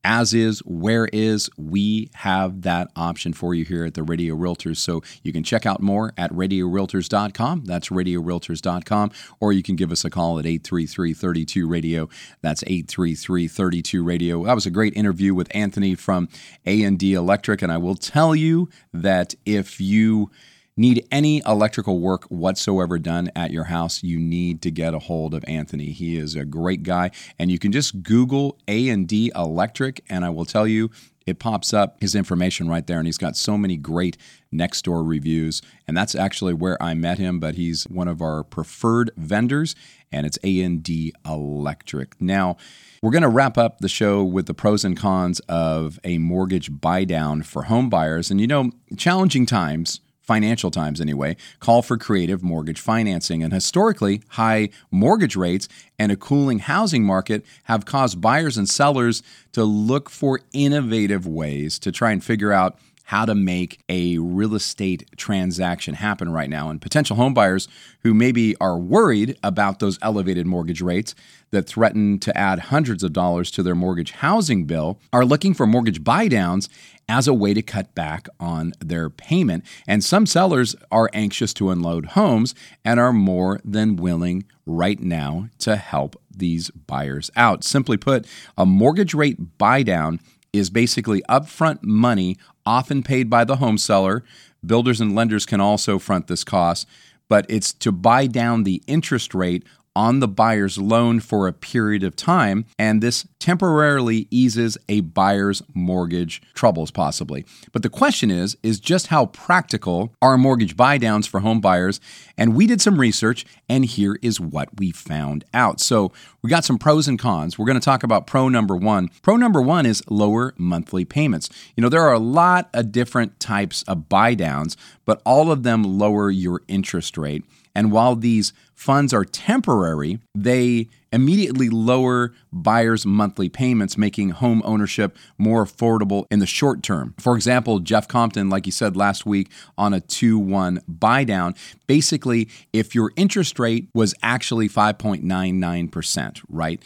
as 0.04 0.34
is, 0.34 0.60
where 0.60 1.08
is, 1.14 1.50
we 1.58 2.10
have 2.16 2.64
that 2.64 2.90
option 2.98 3.32
for 3.32 3.54
you 3.54 3.64
here 3.64 3.86
at 3.86 3.94
the 3.94 4.04
Radio 4.04 4.36
Realtors. 4.36 4.78
So 4.78 5.02
you 5.24 5.32
can 5.32 5.44
check 5.44 5.66
out 5.66 5.82
more 5.82 6.14
at 6.18 6.32
radiorealtors.com. 6.32 7.64
That's 7.66 7.88
radiorealtors.com. 7.88 9.12
Or 9.40 9.54
you 9.54 9.64
can 9.64 9.78
give 9.78 9.94
us 9.94 10.04
a 10.04 10.10
call 10.10 10.38
at 10.38 10.46
833 10.46 11.14
32 11.14 11.68
Radio. 11.68 12.10
That's 12.42 12.64
833 12.64 13.48
32 13.48 14.04
Radio. 14.04 14.44
That 14.44 14.56
was 14.56 14.66
a 14.66 14.72
great 14.72 14.96
interview 14.98 15.34
with 15.34 15.54
Anthony 15.56 15.96
from 15.96 16.28
A&D 16.66 17.14
Electric. 17.14 17.62
And 17.62 17.72
I 17.72 17.78
will 17.78 17.96
tell 17.96 18.36
you 18.36 18.70
that 18.94 19.36
if 19.46 19.80
you 19.80 20.32
need 20.80 21.06
any 21.12 21.42
electrical 21.46 22.00
work 22.00 22.24
whatsoever 22.26 22.98
done 22.98 23.30
at 23.36 23.52
your 23.52 23.66
house, 23.66 24.02
you 24.02 24.18
need 24.18 24.62
to 24.62 24.72
get 24.72 24.94
a 24.94 25.00
hold 25.00 25.34
of 25.34 25.44
Anthony. 25.48 25.92
He 25.92 26.18
is 26.18 26.36
a 26.36 26.46
great 26.46 26.84
guy, 26.84 27.12
and 27.38 27.52
you 27.52 27.60
can 27.60 27.72
just 27.72 28.02
Google 28.02 28.58
A 28.68 28.88
and 28.90 29.08
D 29.08 29.32
Electric, 29.36 30.04
and 30.10 30.26
I 30.26 30.30
will 30.30 30.46
tell 30.46 30.66
you. 30.66 30.90
It 31.26 31.38
pops 31.38 31.76
up 31.76 32.02
his 32.02 32.16
information 32.16 32.68
right 32.70 32.88
there, 32.88 32.98
and 32.98 33.06
he's 33.06 33.20
got 33.20 33.38
so 33.38 33.56
many 33.56 33.78
great 33.78 34.18
next 34.52 34.84
door 34.84 35.04
reviews. 35.04 35.62
And 35.88 35.96
that's 35.96 36.16
actually 36.16 36.56
where 36.56 36.82
I 36.82 36.96
met 36.96 37.20
him, 37.20 37.40
but 37.40 37.54
he's 37.54 37.84
one 37.84 38.08
of 38.08 38.20
our 38.20 38.44
preferred 38.44 39.12
vendors, 39.16 39.76
and 40.12 40.26
it's 40.26 40.40
A 40.44 40.62
and 40.62 40.82
D 40.82 41.14
Electric. 41.24 42.20
Now, 42.20 42.58
we're 43.04 43.12
going 43.12 43.22
to 43.22 43.30
wrap 43.30 43.60
up 43.60 43.78
the 43.78 43.90
show 43.90 44.24
with 44.24 44.48
the 44.48 44.56
pros 44.56 44.84
and 44.84 44.98
cons 44.98 45.40
of 45.42 46.00
a 46.04 46.18
mortgage 46.18 46.82
buy 46.82 47.04
down 47.04 47.44
for 47.44 47.64
home 47.64 47.92
buyers. 47.92 48.32
And 48.32 48.42
you 48.42 48.48
know, 48.48 48.72
challenging 48.98 49.46
times 49.46 50.02
financial 50.30 50.70
times 50.70 51.02
anyway, 51.02 51.36
call 51.60 51.82
for 51.82 51.98
creative 51.98 52.44
mortgage 52.44 52.80
financing. 52.80 53.42
And 53.42 53.52
historically, 53.52 54.22
high 54.28 54.70
mortgage 54.92 55.36
rates 55.36 55.68
and 55.98 56.12
a 56.12 56.16
cooling 56.16 56.60
housing 56.60 57.04
market 57.04 57.44
have 57.64 57.86
caused 57.86 58.22
buyers 58.22 58.56
and 58.56 58.70
sellers 58.70 59.24
to 59.54 59.64
look 59.64 60.08
for 60.08 60.42
innovative 60.54 61.26
ways 61.26 61.80
to 61.80 61.92
try 61.92 62.12
and 62.12 62.24
figure 62.24 62.52
out 62.52 62.78
how 63.10 63.26
to 63.26 63.34
make 63.34 63.80
a 63.90 64.20
real 64.20 64.54
estate 64.54 65.04
transaction 65.18 65.96
happen 65.96 66.32
right 66.32 66.48
now. 66.48 66.70
And 66.70 66.80
potential 66.80 67.18
homebuyers 67.18 67.68
who 68.04 68.14
maybe 68.14 68.56
are 68.58 68.78
worried 68.78 69.36
about 69.42 69.80
those 69.80 69.98
elevated 70.04 70.46
mortgage 70.46 70.80
rates 70.80 71.16
that 71.50 71.66
threaten 71.66 72.20
to 72.20 72.38
add 72.38 72.60
hundreds 72.60 73.02
of 73.02 73.12
dollars 73.12 73.50
to 73.50 73.64
their 73.64 73.74
mortgage 73.74 74.12
housing 74.12 74.66
bill 74.66 75.00
are 75.12 75.26
looking 75.26 75.56
for 75.56 75.66
mortgage 75.66 76.04
buydowns 76.04 76.70
as 77.08 77.28
a 77.28 77.34
way 77.34 77.56
to 77.56 77.64
cut 77.64 77.96
back 77.96 78.28
on 78.40 78.74
their 78.80 79.10
payment. 79.10 79.66
And 79.88 80.04
some 80.04 80.28
sellers 80.28 80.76
are 80.92 81.10
anxious 81.12 81.52
to 81.56 81.72
unload 81.72 82.10
homes 82.10 82.54
and 82.86 83.00
are 83.00 83.12
more 83.12 83.60
than 83.66 83.96
willing 83.96 84.46
right 84.68 85.00
now 85.00 85.50
to 85.62 85.78
help 85.78 86.16
these 86.30 86.70
buyers 86.70 87.32
out. 87.36 87.64
Simply 87.64 87.98
put, 87.98 88.28
a 88.56 88.68
mortgage 88.68 89.16
rate 89.16 89.58
buydown 89.58 90.20
is 90.54 90.70
basically 90.70 91.22
upfront 91.30 91.84
money 91.84 92.38
often 92.70 93.02
paid 93.02 93.32
by 93.32 93.44
the 93.44 93.56
home 93.56 93.80
seller. 93.80 94.24
Builders 94.64 95.02
and 95.02 95.16
lenders 95.16 95.48
can 95.48 95.60
also 95.60 95.98
front 95.98 96.28
this 96.28 96.44
cost, 96.44 96.88
but 97.28 97.46
it's 97.50 97.74
to 97.74 97.92
buy 97.92 98.28
down 98.28 98.64
the 98.64 98.84
interest 98.86 99.34
rate 99.34 99.64
on 100.00 100.22
the 100.22 100.30
buyer's 100.30 100.78
loan 100.78 101.20
for 101.20 101.46
a 101.46 101.52
period 101.52 102.04
of 102.04 102.16
time, 102.16 102.64
and 102.80 103.04
this 103.04 103.28
temporarily 103.38 104.30
eases 104.32 104.78
a 104.88 105.02
buyer's 105.02 105.62
mortgage 105.74 106.42
troubles 106.54 106.90
possibly. 106.90 107.46
But 107.74 107.84
the 107.84 107.90
question 107.90 108.32
is 108.32 108.56
is 108.64 108.80
just 108.80 109.08
how 109.08 109.26
practical 109.26 110.16
are 110.22 110.38
mortgage 110.38 110.78
buydowns 110.78 111.28
for 111.28 111.42
home 111.42 111.60
buyers? 111.60 112.00
And 112.38 112.56
we 112.56 112.66
did 112.66 112.80
some 112.80 112.98
research 112.98 113.46
and 113.68 113.84
here 113.84 114.18
is 114.22 114.40
what 114.40 114.70
we 114.80 114.92
found 114.92 115.44
out. 115.54 115.82
So, 115.82 116.14
we 116.42 116.50
got 116.50 116.64
some 116.64 116.78
pros 116.78 117.10
and 117.10 117.20
cons. 117.20 117.60
We're 117.60 117.66
going 117.66 117.80
to 117.80 117.84
talk 117.84 118.02
about 118.02 118.26
pro 118.26 118.48
number 118.48 118.78
1. 118.78 119.10
Pro 119.22 119.36
number 119.36 119.62
1 119.62 119.86
is 119.86 120.02
lower 120.10 120.54
monthly 120.58 121.04
payments. 121.04 121.50
You 121.76 121.82
know, 121.82 121.90
there 121.90 122.04
are 122.04 122.14
a 122.14 122.20
lot 122.20 122.70
of 122.74 122.94
different 122.94 123.42
types 123.42 123.84
of 123.84 124.08
buydowns, 124.08 124.78
but 125.04 125.22
all 125.26 125.52
of 125.52 125.64
them 125.64 125.84
lower 125.84 126.32
your 126.32 126.62
interest 126.70 127.18
rate. 127.18 127.44
And 127.76 127.92
while 127.92 128.16
these 128.16 128.54
funds 128.74 129.14
are 129.14 129.26
temporary, 129.26 130.20
they 130.34 130.88
immediately 131.12 131.70
lower 131.70 132.34
buyers' 132.52 133.06
monthly 133.06 133.50
payments, 133.50 133.98
making 133.98 134.30
home 134.30 134.62
ownership 134.66 135.18
more 135.38 135.66
affordable 135.66 136.26
in 136.30 136.40
the 136.40 136.46
short 136.46 136.84
term. 136.84 137.14
For 137.20 137.36
example, 137.36 137.80
Jeff 137.80 138.08
Compton, 138.08 138.50
like 138.50 138.66
he 138.66 138.72
said 138.72 138.96
last 138.96 139.26
week 139.26 139.50
on 139.78 139.94
a 139.94 140.00
2 140.00 140.38
1 140.38 140.82
buy 140.88 141.24
down, 141.24 141.56
basically, 141.88 142.48
if 142.74 142.96
your 142.96 143.12
interest 143.16 143.60
rate 143.60 143.90
was 143.94 144.14
actually 144.22 144.70
5.99%, 144.70 146.42
right? 146.50 146.82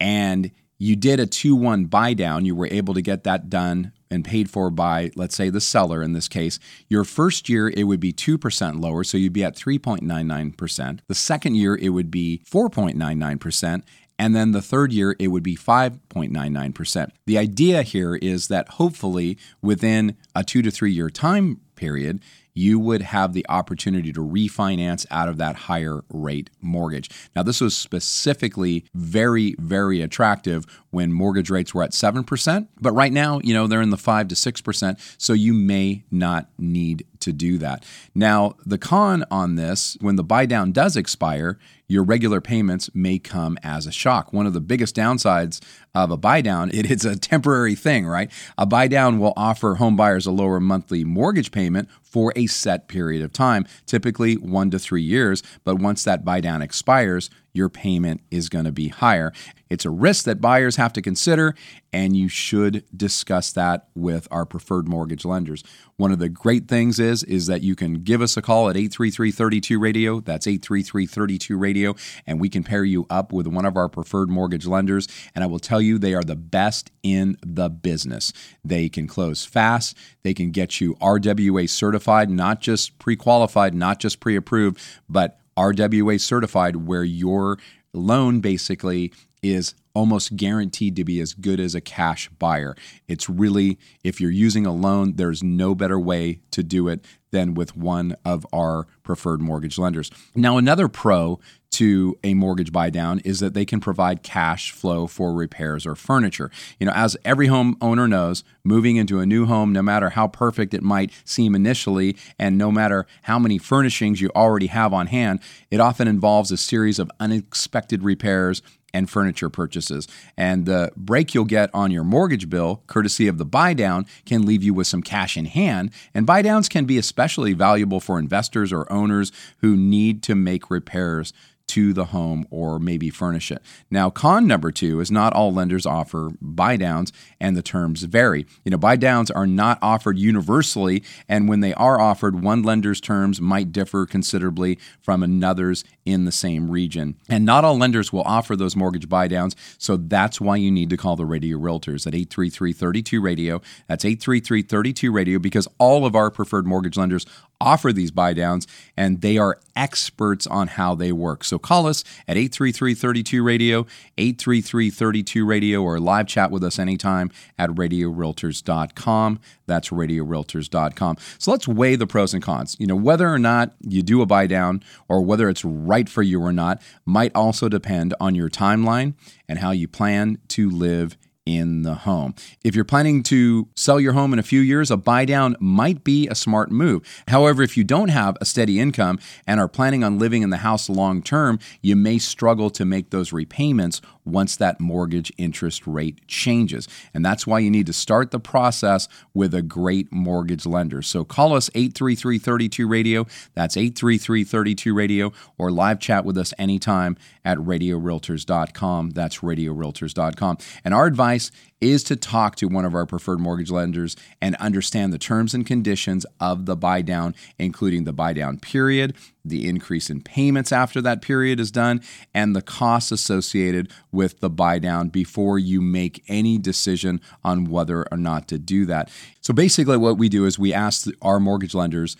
And 0.00 0.50
you 0.78 0.96
did 0.96 1.20
a 1.20 1.26
2 1.26 1.54
1 1.54 1.86
buy 1.86 2.14
down, 2.14 2.44
you 2.44 2.54
were 2.54 2.68
able 2.70 2.94
to 2.94 3.02
get 3.02 3.24
that 3.24 3.50
done 3.50 3.92
and 4.10 4.24
paid 4.24 4.50
for 4.50 4.70
by, 4.70 5.10
let's 5.16 5.34
say, 5.34 5.50
the 5.50 5.60
seller 5.60 6.02
in 6.02 6.12
this 6.12 6.28
case, 6.28 6.58
your 6.88 7.04
first 7.04 7.48
year 7.48 7.68
it 7.68 7.84
would 7.84 8.00
be 8.00 8.12
2% 8.12 8.80
lower, 8.80 9.04
so 9.04 9.16
you'd 9.18 9.32
be 9.32 9.44
at 9.44 9.56
3.99%. 9.56 11.00
The 11.06 11.14
second 11.14 11.54
year 11.54 11.76
it 11.76 11.90
would 11.90 12.10
be 12.10 12.42
4.99%. 12.50 13.82
And 14.18 14.34
then 14.34 14.50
the 14.50 14.62
third 14.62 14.92
year, 14.92 15.14
it 15.20 15.28
would 15.28 15.44
be 15.44 15.56
5.99%. 15.56 17.10
The 17.26 17.38
idea 17.38 17.82
here 17.82 18.16
is 18.16 18.48
that 18.48 18.68
hopefully 18.70 19.38
within 19.62 20.16
a 20.34 20.42
two 20.42 20.60
to 20.62 20.70
three 20.72 20.90
year 20.90 21.08
time 21.08 21.60
period, 21.76 22.20
you 22.58 22.80
would 22.80 23.02
have 23.02 23.34
the 23.34 23.46
opportunity 23.48 24.12
to 24.12 24.20
refinance 24.20 25.06
out 25.12 25.28
of 25.28 25.36
that 25.36 25.54
higher 25.54 26.02
rate 26.10 26.50
mortgage. 26.60 27.08
Now, 27.36 27.44
this 27.44 27.60
was 27.60 27.76
specifically 27.76 28.84
very, 28.94 29.54
very 29.60 30.02
attractive 30.02 30.66
when 30.90 31.12
mortgage 31.12 31.50
rates 31.50 31.72
were 31.72 31.84
at 31.84 31.92
7%, 31.92 32.66
but 32.80 32.92
right 32.92 33.12
now, 33.12 33.38
you 33.44 33.54
know, 33.54 33.68
they're 33.68 33.80
in 33.80 33.90
the 33.90 33.96
5 33.96 34.28
to 34.28 34.34
6%, 34.34 35.14
so 35.18 35.32
you 35.34 35.54
may 35.54 36.04
not 36.10 36.48
need 36.58 37.06
to 37.20 37.32
do 37.32 37.58
that. 37.58 37.84
Now, 38.14 38.54
the 38.66 38.78
con 38.78 39.24
on 39.30 39.54
this, 39.54 39.96
when 40.00 40.16
the 40.16 40.24
buy 40.24 40.46
down 40.46 40.72
does 40.72 40.96
expire, 40.96 41.58
your 41.88 42.04
regular 42.04 42.40
payments 42.40 42.90
may 42.94 43.18
come 43.18 43.58
as 43.62 43.86
a 43.86 43.92
shock. 43.92 44.32
One 44.32 44.46
of 44.46 44.52
the 44.52 44.60
biggest 44.60 44.94
downsides 44.94 45.60
of 45.94 46.10
a 46.10 46.16
buy 46.16 46.42
down, 46.42 46.70
it 46.74 46.90
is 46.90 47.04
a 47.04 47.16
temporary 47.16 47.74
thing, 47.74 48.06
right? 48.06 48.30
A 48.56 48.66
buy 48.66 48.88
down 48.88 49.18
will 49.18 49.32
offer 49.36 49.76
home 49.76 49.96
buyers 49.96 50.26
a 50.26 50.30
lower 50.30 50.60
monthly 50.60 51.04
mortgage 51.04 51.50
payment 51.50 51.88
for 52.10 52.32
a 52.36 52.46
set 52.46 52.88
period 52.88 53.22
of 53.22 53.32
time, 53.32 53.66
typically 53.86 54.34
1 54.34 54.70
to 54.70 54.78
3 54.78 55.02
years, 55.02 55.42
but 55.64 55.78
once 55.78 56.04
that 56.04 56.24
buy 56.24 56.40
down 56.40 56.62
expires, 56.62 57.30
your 57.58 57.68
payment 57.68 58.22
is 58.30 58.48
going 58.48 58.64
to 58.64 58.72
be 58.72 58.88
higher. 58.88 59.32
It's 59.68 59.84
a 59.84 59.90
risk 59.90 60.24
that 60.24 60.40
buyers 60.40 60.76
have 60.76 60.94
to 60.94 61.02
consider, 61.02 61.54
and 61.92 62.16
you 62.16 62.28
should 62.28 62.84
discuss 62.96 63.52
that 63.52 63.88
with 63.94 64.26
our 64.30 64.46
preferred 64.46 64.88
mortgage 64.88 65.26
lenders. 65.26 65.62
One 65.96 66.10
of 66.10 66.20
the 66.20 66.30
great 66.30 66.68
things 66.68 66.98
is 66.98 67.22
is 67.24 67.48
that 67.48 67.62
you 67.62 67.74
can 67.74 68.02
give 68.02 68.22
us 68.22 68.36
a 68.36 68.42
call 68.42 68.70
at 68.70 68.76
833-32 68.76 69.78
radio. 69.78 70.20
That's 70.20 70.46
833-32 70.46 71.60
radio, 71.60 71.94
and 72.26 72.40
we 72.40 72.48
can 72.48 72.64
pair 72.64 72.84
you 72.84 73.04
up 73.10 73.32
with 73.32 73.46
one 73.46 73.66
of 73.66 73.76
our 73.76 73.88
preferred 73.88 74.30
mortgage 74.30 74.66
lenders. 74.66 75.06
And 75.34 75.44
I 75.44 75.48
will 75.48 75.58
tell 75.58 75.82
you, 75.82 75.98
they 75.98 76.14
are 76.14 76.22
the 76.22 76.36
best 76.36 76.90
in 77.02 77.36
the 77.44 77.68
business. 77.68 78.32
They 78.64 78.88
can 78.88 79.06
close 79.06 79.44
fast. 79.44 79.96
They 80.22 80.32
can 80.32 80.50
get 80.50 80.80
you 80.80 80.94
RWA 80.94 81.68
certified, 81.68 82.30
not 82.30 82.60
just 82.60 82.98
pre-qualified, 82.98 83.74
not 83.74 83.98
just 83.98 84.20
pre-approved, 84.20 84.80
but 85.08 85.40
RWA 85.58 86.20
certified, 86.20 86.76
where 86.76 87.04
your 87.04 87.58
loan 87.92 88.40
basically 88.40 89.12
is 89.42 89.74
almost 89.94 90.36
guaranteed 90.36 90.94
to 90.96 91.04
be 91.04 91.20
as 91.20 91.34
good 91.34 91.58
as 91.58 91.74
a 91.74 91.80
cash 91.80 92.28
buyer. 92.38 92.76
It's 93.08 93.28
really, 93.28 93.78
if 94.04 94.20
you're 94.20 94.30
using 94.30 94.64
a 94.66 94.72
loan, 94.72 95.14
there's 95.16 95.42
no 95.42 95.74
better 95.74 95.98
way 95.98 96.40
to 96.52 96.62
do 96.62 96.86
it 96.86 97.04
than 97.30 97.54
with 97.54 97.76
one 97.76 98.14
of 98.24 98.46
our 98.52 98.86
preferred 99.02 99.40
mortgage 99.40 99.78
lenders. 99.78 100.10
Now, 100.34 100.56
another 100.56 100.88
pro 100.88 101.40
to 101.72 102.18
a 102.24 102.34
mortgage 102.34 102.72
buy 102.72 102.90
down 102.90 103.20
is 103.20 103.40
that 103.40 103.54
they 103.54 103.64
can 103.64 103.80
provide 103.80 104.22
cash 104.22 104.72
flow 104.72 105.06
for 105.06 105.32
repairs 105.32 105.86
or 105.86 105.94
furniture. 105.94 106.50
You 106.80 106.86
know, 106.86 106.92
as 106.92 107.16
every 107.24 107.48
homeowner 107.48 108.08
knows, 108.08 108.42
moving 108.64 108.96
into 108.96 109.20
a 109.20 109.26
new 109.26 109.46
home, 109.46 109.72
no 109.72 109.82
matter 109.82 110.10
how 110.10 110.26
perfect 110.26 110.74
it 110.74 110.82
might 110.82 111.12
seem 111.24 111.54
initially, 111.54 112.16
and 112.38 112.58
no 112.58 112.72
matter 112.72 113.06
how 113.22 113.38
many 113.38 113.58
furnishings 113.58 114.20
you 114.20 114.30
already 114.34 114.66
have 114.66 114.92
on 114.92 115.06
hand, 115.06 115.40
it 115.70 115.80
often 115.80 116.08
involves 116.08 116.50
a 116.50 116.56
series 116.56 116.98
of 116.98 117.10
unexpected 117.20 118.02
repairs 118.02 118.62
and 118.94 119.08
furniture 119.08 119.50
purchases. 119.50 120.08
And 120.36 120.66
the 120.66 120.90
break 120.96 121.34
you'll 121.34 121.44
get 121.44 121.70
on 121.74 121.90
your 121.90 122.04
mortgage 122.04 122.48
bill, 122.48 122.82
courtesy 122.86 123.28
of 123.28 123.38
the 123.38 123.44
buy 123.44 123.74
down, 123.74 124.06
can 124.24 124.46
leave 124.46 124.62
you 124.62 124.74
with 124.74 124.86
some 124.86 125.02
cash 125.02 125.36
in 125.36 125.44
hand. 125.44 125.90
And 126.14 126.26
buy 126.26 126.42
downs 126.42 126.68
can 126.68 126.86
be 126.86 126.98
especially 126.98 127.52
valuable 127.52 128.00
for 128.00 128.18
investors 128.18 128.72
or 128.72 128.90
owners 128.90 129.30
who 129.58 129.76
need 129.76 130.22
to 130.24 130.34
make 130.34 130.70
repairs 130.70 131.32
to 131.68 131.92
the 131.92 132.06
home 132.06 132.46
or 132.50 132.78
maybe 132.78 133.10
furnish 133.10 133.50
it. 133.50 133.62
Now, 133.90 134.10
con 134.10 134.46
number 134.46 134.72
two 134.72 135.00
is 135.00 135.10
not 135.10 135.32
all 135.32 135.52
lenders 135.52 135.86
offer 135.86 136.30
buy 136.40 136.76
downs 136.76 137.12
and 137.40 137.56
the 137.56 137.62
terms 137.62 138.02
vary. 138.02 138.46
You 138.64 138.70
know, 138.70 138.78
buy 138.78 138.96
downs 138.96 139.30
are 139.30 139.46
not 139.46 139.78
offered 139.80 140.18
universally, 140.18 141.02
and 141.28 141.48
when 141.48 141.60
they 141.60 141.74
are 141.74 142.00
offered, 142.00 142.42
one 142.42 142.62
lender's 142.62 143.00
terms 143.00 143.40
might 143.40 143.72
differ 143.72 144.06
considerably 144.06 144.78
from 145.00 145.22
another's 145.22 145.84
in 146.04 146.24
the 146.24 146.32
same 146.32 146.70
region. 146.70 147.16
And 147.28 147.44
not 147.44 147.64
all 147.64 147.76
lenders 147.76 148.12
will 148.12 148.22
offer 148.22 148.56
those 148.56 148.74
mortgage 148.74 149.08
buy 149.08 149.28
downs, 149.28 149.54
so 149.76 149.96
that's 149.96 150.40
why 150.40 150.56
you 150.56 150.70
need 150.70 150.90
to 150.90 150.96
call 150.96 151.16
the 151.16 151.26
Radio 151.26 151.58
Realtors 151.58 152.06
at 152.06 152.14
833 152.14 152.72
32 152.72 153.20
Radio. 153.20 153.60
That's 153.86 154.04
833 154.04 154.62
32 154.62 155.12
Radio 155.12 155.38
because 155.38 155.68
all 155.78 156.06
of 156.06 156.16
our 156.16 156.30
preferred 156.30 156.66
mortgage 156.66 156.96
lenders 156.96 157.26
offer 157.60 157.92
these 157.92 158.10
buy 158.10 158.32
downs 158.32 158.66
and 158.96 159.20
they 159.20 159.36
are 159.38 159.58
experts 159.74 160.46
on 160.46 160.68
how 160.68 160.94
they 160.94 161.12
work. 161.12 161.44
So 161.44 161.58
call 161.58 161.86
us 161.86 162.04
at 162.26 162.36
833-32 162.36 163.44
radio, 163.44 163.86
833-32 164.16 165.46
radio 165.46 165.82
or 165.82 165.98
live 166.00 166.26
chat 166.26 166.50
with 166.50 166.64
us 166.64 166.78
anytime 166.78 167.30
at 167.58 167.70
radiorealtors.com. 167.70 169.40
That's 169.66 169.90
radiorealtors.com. 169.90 171.16
So 171.38 171.50
let's 171.50 171.68
weigh 171.68 171.96
the 171.96 172.06
pros 172.06 172.34
and 172.34 172.42
cons. 172.42 172.76
You 172.78 172.86
know, 172.86 172.96
whether 172.96 173.28
or 173.28 173.38
not 173.38 173.74
you 173.80 174.02
do 174.02 174.22
a 174.22 174.26
buy 174.26 174.46
down 174.46 174.82
or 175.08 175.22
whether 175.22 175.48
it's 175.48 175.64
right 175.64 176.08
for 176.08 176.22
you 176.22 176.42
or 176.42 176.52
not 176.52 176.80
might 177.04 177.32
also 177.34 177.68
depend 177.68 178.14
on 178.20 178.34
your 178.34 178.48
timeline 178.48 179.14
and 179.48 179.58
how 179.58 179.70
you 179.70 179.88
plan 179.88 180.38
to 180.48 180.70
live 180.70 181.16
in 181.48 181.82
the 181.82 181.94
home. 181.94 182.34
If 182.62 182.74
you're 182.74 182.84
planning 182.84 183.22
to 183.24 183.68
sell 183.74 183.98
your 183.98 184.12
home 184.12 184.34
in 184.34 184.38
a 184.38 184.42
few 184.42 184.60
years, 184.60 184.90
a 184.90 184.96
buy 184.98 185.24
down 185.24 185.56
might 185.58 186.04
be 186.04 186.28
a 186.28 186.34
smart 186.34 186.70
move. 186.70 187.02
However, 187.28 187.62
if 187.62 187.76
you 187.76 187.84
don't 187.84 188.10
have 188.10 188.36
a 188.40 188.44
steady 188.44 188.78
income 188.78 189.18
and 189.46 189.58
are 189.58 189.68
planning 189.68 190.04
on 190.04 190.18
living 190.18 190.42
in 190.42 190.50
the 190.50 190.58
house 190.58 190.90
long 190.90 191.22
term, 191.22 191.58
you 191.80 191.96
may 191.96 192.18
struggle 192.18 192.68
to 192.70 192.84
make 192.84 193.10
those 193.10 193.32
repayments 193.32 194.02
once 194.28 194.56
that 194.56 194.80
mortgage 194.80 195.32
interest 195.38 195.86
rate 195.86 196.26
changes. 196.26 196.88
And 197.14 197.24
that's 197.24 197.46
why 197.46 197.58
you 197.58 197.70
need 197.70 197.86
to 197.86 197.92
start 197.92 198.30
the 198.30 198.40
process 198.40 199.08
with 199.34 199.54
a 199.54 199.62
great 199.62 200.12
mortgage 200.12 200.66
lender. 200.66 201.02
So 201.02 201.24
call 201.24 201.54
us 201.54 201.70
833 201.74 202.38
32 202.38 202.86
Radio. 202.86 203.26
That's 203.54 203.76
833 203.76 204.44
32 204.44 204.94
Radio 204.94 205.32
or 205.56 205.70
live 205.70 205.98
chat 206.00 206.24
with 206.24 206.36
us 206.38 206.52
anytime 206.58 207.16
at 207.44 207.58
radiorealtors.com. 207.58 209.10
That's 209.10 209.38
radiorealtors.com. 209.38 210.58
And 210.84 210.94
our 210.94 211.06
advice 211.06 211.50
is 211.80 212.02
to 212.04 212.16
talk 212.16 212.56
to 212.56 212.66
one 212.66 212.84
of 212.84 212.94
our 212.94 213.06
preferred 213.06 213.40
mortgage 213.40 213.70
lenders 213.70 214.16
and 214.40 214.56
understand 214.56 215.12
the 215.12 215.18
terms 215.18 215.54
and 215.54 215.66
conditions 215.66 216.26
of 216.40 216.66
the 216.66 216.76
buy 216.76 217.02
down, 217.02 217.34
including 217.58 218.04
the 218.04 218.12
buy 218.12 218.32
down 218.32 218.58
period, 218.58 219.14
the 219.44 219.68
increase 219.68 220.10
in 220.10 220.20
payments 220.20 220.72
after 220.72 221.00
that 221.00 221.22
period 221.22 221.60
is 221.60 221.70
done, 221.70 222.00
and 222.34 222.54
the 222.54 222.62
costs 222.62 223.12
associated 223.12 223.90
with 224.10 224.40
the 224.40 224.50
buy 224.50 224.78
down 224.78 225.08
before 225.08 225.58
you 225.58 225.80
make 225.80 226.24
any 226.28 226.58
decision 226.58 227.20
on 227.44 227.64
whether 227.64 228.04
or 228.10 228.18
not 228.18 228.48
to 228.48 228.58
do 228.58 228.84
that. 228.86 229.10
So 229.40 229.54
basically, 229.54 229.96
what 229.96 230.18
we 230.18 230.28
do 230.28 230.44
is 230.46 230.58
we 230.58 230.74
ask 230.74 231.06
our 231.22 231.40
mortgage 231.40 231.74
lenders 231.74 232.16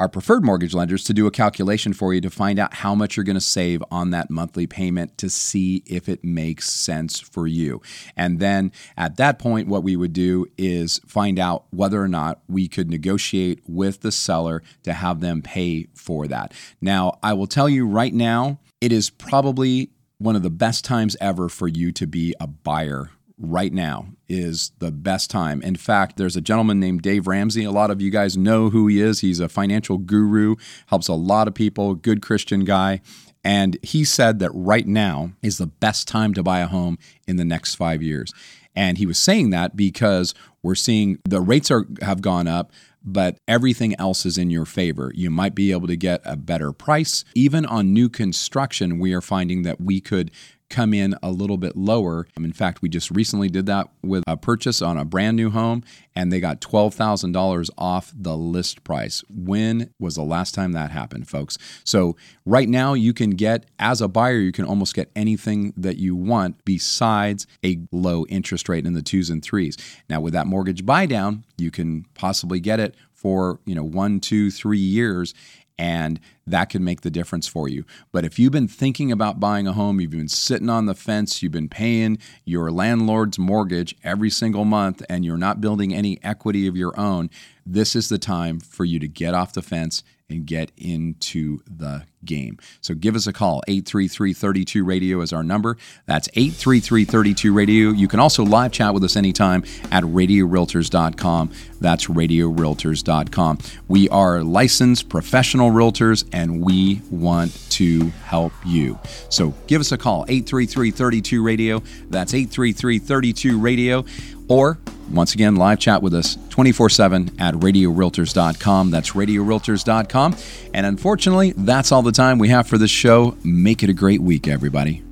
our 0.00 0.08
preferred 0.08 0.44
mortgage 0.44 0.74
lenders 0.74 1.02
to 1.04 1.12
do 1.12 1.26
a 1.26 1.30
calculation 1.30 1.92
for 1.92 2.14
you 2.14 2.20
to 2.20 2.30
find 2.30 2.60
out 2.60 2.72
how 2.72 2.94
much 2.94 3.16
you're 3.16 3.24
going 3.24 3.34
to 3.34 3.40
save 3.40 3.82
on 3.90 4.10
that 4.10 4.30
monthly 4.30 4.66
payment 4.66 5.18
to 5.18 5.28
see 5.28 5.82
if 5.86 6.08
it 6.08 6.22
makes 6.22 6.70
sense 6.70 7.18
for 7.18 7.48
you. 7.48 7.82
And 8.16 8.38
then 8.38 8.70
at 8.96 9.16
that 9.16 9.40
point, 9.40 9.66
what 9.66 9.82
we 9.82 9.96
would 9.96 10.12
do 10.12 10.46
is 10.56 11.00
find 11.04 11.38
out 11.38 11.64
whether 11.70 12.00
or 12.00 12.06
not 12.06 12.40
we 12.48 12.68
could 12.68 12.88
negotiate 12.88 13.60
with 13.66 14.00
the 14.00 14.12
seller 14.12 14.62
to 14.84 14.92
have 14.92 15.20
them 15.20 15.42
pay 15.42 15.88
for 15.94 16.28
that. 16.28 16.54
Now, 16.80 17.18
I 17.20 17.32
will 17.32 17.48
tell 17.48 17.68
you 17.68 17.84
right 17.84 18.14
now, 18.14 18.60
it 18.80 18.92
is 18.92 19.10
probably 19.10 19.90
one 20.18 20.36
of 20.36 20.44
the 20.44 20.50
best 20.50 20.84
times 20.84 21.16
ever 21.20 21.48
for 21.48 21.66
you 21.66 21.90
to 21.92 22.06
be 22.06 22.34
a 22.38 22.46
buyer 22.46 23.10
right 23.38 23.72
now 23.72 24.08
is 24.28 24.72
the 24.78 24.90
best 24.90 25.30
time. 25.30 25.62
In 25.62 25.76
fact, 25.76 26.16
there's 26.16 26.36
a 26.36 26.40
gentleman 26.40 26.80
named 26.80 27.02
Dave 27.02 27.26
Ramsey. 27.26 27.64
A 27.64 27.70
lot 27.70 27.90
of 27.90 28.02
you 28.02 28.10
guys 28.10 28.36
know 28.36 28.70
who 28.70 28.86
he 28.88 29.00
is. 29.00 29.20
He's 29.20 29.40
a 29.40 29.48
financial 29.48 29.98
guru, 29.98 30.56
helps 30.86 31.08
a 31.08 31.14
lot 31.14 31.48
of 31.48 31.54
people, 31.54 31.94
good 31.94 32.20
Christian 32.20 32.64
guy. 32.64 33.00
And 33.44 33.78
he 33.82 34.04
said 34.04 34.40
that 34.40 34.50
right 34.52 34.86
now 34.86 35.32
is 35.42 35.58
the 35.58 35.66
best 35.66 36.08
time 36.08 36.34
to 36.34 36.42
buy 36.42 36.60
a 36.60 36.66
home 36.66 36.98
in 37.26 37.36
the 37.36 37.44
next 37.44 37.76
five 37.76 38.02
years. 38.02 38.32
And 38.74 38.98
he 38.98 39.06
was 39.06 39.18
saying 39.18 39.50
that 39.50 39.76
because 39.76 40.34
we're 40.62 40.74
seeing 40.74 41.18
the 41.24 41.40
rates 41.40 41.70
are 41.70 41.86
have 42.02 42.20
gone 42.20 42.46
up, 42.46 42.72
but 43.02 43.38
everything 43.48 43.94
else 43.98 44.26
is 44.26 44.38
in 44.38 44.50
your 44.50 44.66
favor. 44.66 45.10
You 45.14 45.30
might 45.30 45.54
be 45.54 45.72
able 45.72 45.86
to 45.86 45.96
get 45.96 46.20
a 46.24 46.36
better 46.36 46.72
price. 46.72 47.24
Even 47.34 47.64
on 47.64 47.92
new 47.92 48.08
construction, 48.08 48.98
we 48.98 49.14
are 49.14 49.20
finding 49.20 49.62
that 49.62 49.80
we 49.80 50.00
could 50.00 50.30
come 50.70 50.92
in 50.92 51.14
a 51.22 51.30
little 51.30 51.56
bit 51.56 51.76
lower. 51.76 52.26
Um, 52.36 52.44
in 52.44 52.52
fact, 52.52 52.82
we 52.82 52.88
just 52.88 53.10
recently 53.10 53.48
did 53.48 53.66
that 53.66 53.88
with 54.02 54.24
a 54.26 54.36
purchase 54.36 54.82
on 54.82 54.96
a 54.96 55.04
brand 55.04 55.36
new 55.36 55.50
home 55.50 55.82
and 56.14 56.32
they 56.32 56.40
got 56.40 56.60
$12,000 56.60 57.70
off 57.78 58.12
the 58.14 58.36
list 58.36 58.84
price. 58.84 59.22
When 59.28 59.90
was 59.98 60.16
the 60.16 60.22
last 60.22 60.54
time 60.54 60.72
that 60.72 60.90
happened, 60.90 61.28
folks? 61.28 61.58
So, 61.84 62.16
right 62.44 62.68
now, 62.68 62.94
you 62.94 63.12
can 63.12 63.30
get, 63.30 63.66
as 63.78 64.00
a 64.00 64.08
buyer, 64.08 64.38
you 64.38 64.52
can 64.52 64.64
almost 64.64 64.94
get 64.94 65.10
anything 65.14 65.72
that 65.76 65.96
you 65.96 66.16
want 66.16 66.64
besides 66.64 67.46
a 67.64 67.78
low 67.92 68.26
interest 68.26 68.68
rate 68.68 68.86
in 68.86 68.94
the 68.94 69.02
twos 69.02 69.30
and 69.30 69.42
threes. 69.42 69.76
Now, 70.08 70.20
with 70.20 70.32
that 70.32 70.46
mortgage 70.46 70.84
buy 70.84 71.06
down, 71.06 71.44
you 71.56 71.70
can 71.70 72.04
possibly 72.14 72.60
get 72.60 72.80
it 72.80 72.94
for 73.18 73.58
you 73.64 73.74
know 73.74 73.82
one 73.82 74.20
two 74.20 74.48
three 74.48 74.78
years 74.78 75.34
and 75.78 76.18
that 76.46 76.70
can 76.70 76.82
make 76.82 77.02
the 77.02 77.10
difference 77.10 77.46
for 77.46 77.68
you. 77.68 77.84
But 78.10 78.24
if 78.24 78.38
you've 78.38 78.52
been 78.52 78.68
thinking 78.68 79.12
about 79.12 79.38
buying 79.38 79.66
a 79.66 79.72
home, 79.72 80.00
you've 80.00 80.10
been 80.10 80.28
sitting 80.28 80.68
on 80.68 80.86
the 80.86 80.94
fence, 80.94 81.42
you've 81.42 81.52
been 81.52 81.68
paying 81.68 82.18
your 82.44 82.70
landlord's 82.70 83.38
mortgage 83.38 83.94
every 84.02 84.30
single 84.30 84.64
month, 84.64 85.02
and 85.08 85.24
you're 85.24 85.36
not 85.36 85.60
building 85.60 85.94
any 85.94 86.18
equity 86.24 86.66
of 86.66 86.76
your 86.76 86.98
own, 86.98 87.30
this 87.64 87.94
is 87.94 88.08
the 88.08 88.18
time 88.18 88.58
for 88.58 88.84
you 88.84 88.98
to 88.98 89.08
get 89.08 89.34
off 89.34 89.52
the 89.52 89.62
fence 89.62 90.02
and 90.28 90.46
get 90.46 90.72
into 90.76 91.60
the 91.66 92.04
game. 92.24 92.58
So 92.80 92.94
give 92.94 93.14
us 93.16 93.26
a 93.26 93.32
call. 93.32 93.62
833 93.68 94.32
32 94.32 94.84
Radio 94.84 95.20
is 95.20 95.32
our 95.32 95.42
number. 95.42 95.76
That's 96.06 96.28
833 96.34 97.04
32 97.04 97.52
Radio. 97.52 97.90
You 97.90 98.08
can 98.08 98.20
also 98.20 98.44
live 98.44 98.72
chat 98.72 98.94
with 98.94 99.04
us 99.04 99.16
anytime 99.16 99.64
at 99.90 100.04
radiorealtors.com. 100.04 101.52
That's 101.80 102.06
radiorealtors.com. 102.06 103.58
We 103.86 104.08
are 104.08 104.42
licensed 104.42 105.08
professional 105.08 105.70
realtors 105.70 106.28
and 106.32 106.62
we 106.64 107.02
want 107.10 107.54
to 107.70 108.06
help 108.24 108.52
you. 108.66 108.98
So 109.28 109.54
give 109.66 109.80
us 109.80 109.92
a 109.92 109.98
call. 109.98 110.24
833 110.28 110.90
32 110.90 111.42
Radio. 111.42 111.82
That's 112.10 112.34
833 112.34 112.98
32 112.98 113.58
Radio 113.58 114.04
Or, 114.48 114.78
once 115.10 115.34
again, 115.34 115.56
live 115.56 115.78
chat 115.78 116.02
with 116.02 116.14
us 116.14 116.36
24 116.50 116.90
7 116.90 117.30
at 117.38 117.54
radiorealtors.com. 117.54 118.90
That's 118.90 119.10
radiorealtors.com. 119.10 120.36
And 120.74 120.86
unfortunately, 120.86 121.52
that's 121.56 121.92
all 121.92 122.02
the 122.02 122.07
time 122.12 122.38
we 122.38 122.48
have 122.48 122.66
for 122.66 122.78
this 122.78 122.90
show. 122.90 123.36
Make 123.44 123.82
it 123.82 123.90
a 123.90 123.92
great 123.92 124.20
week, 124.20 124.48
everybody. 124.48 125.02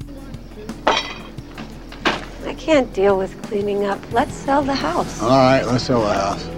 I 0.86 2.54
can't 2.58 2.92
deal 2.92 3.18
with 3.18 3.40
cleaning 3.42 3.84
up. 3.84 4.00
Let's 4.12 4.34
sell 4.34 4.62
the 4.62 4.74
house. 4.74 5.22
All 5.22 5.28
right, 5.28 5.62
let's 5.64 5.84
sell 5.84 6.02
the 6.02 6.14
house. 6.14 6.55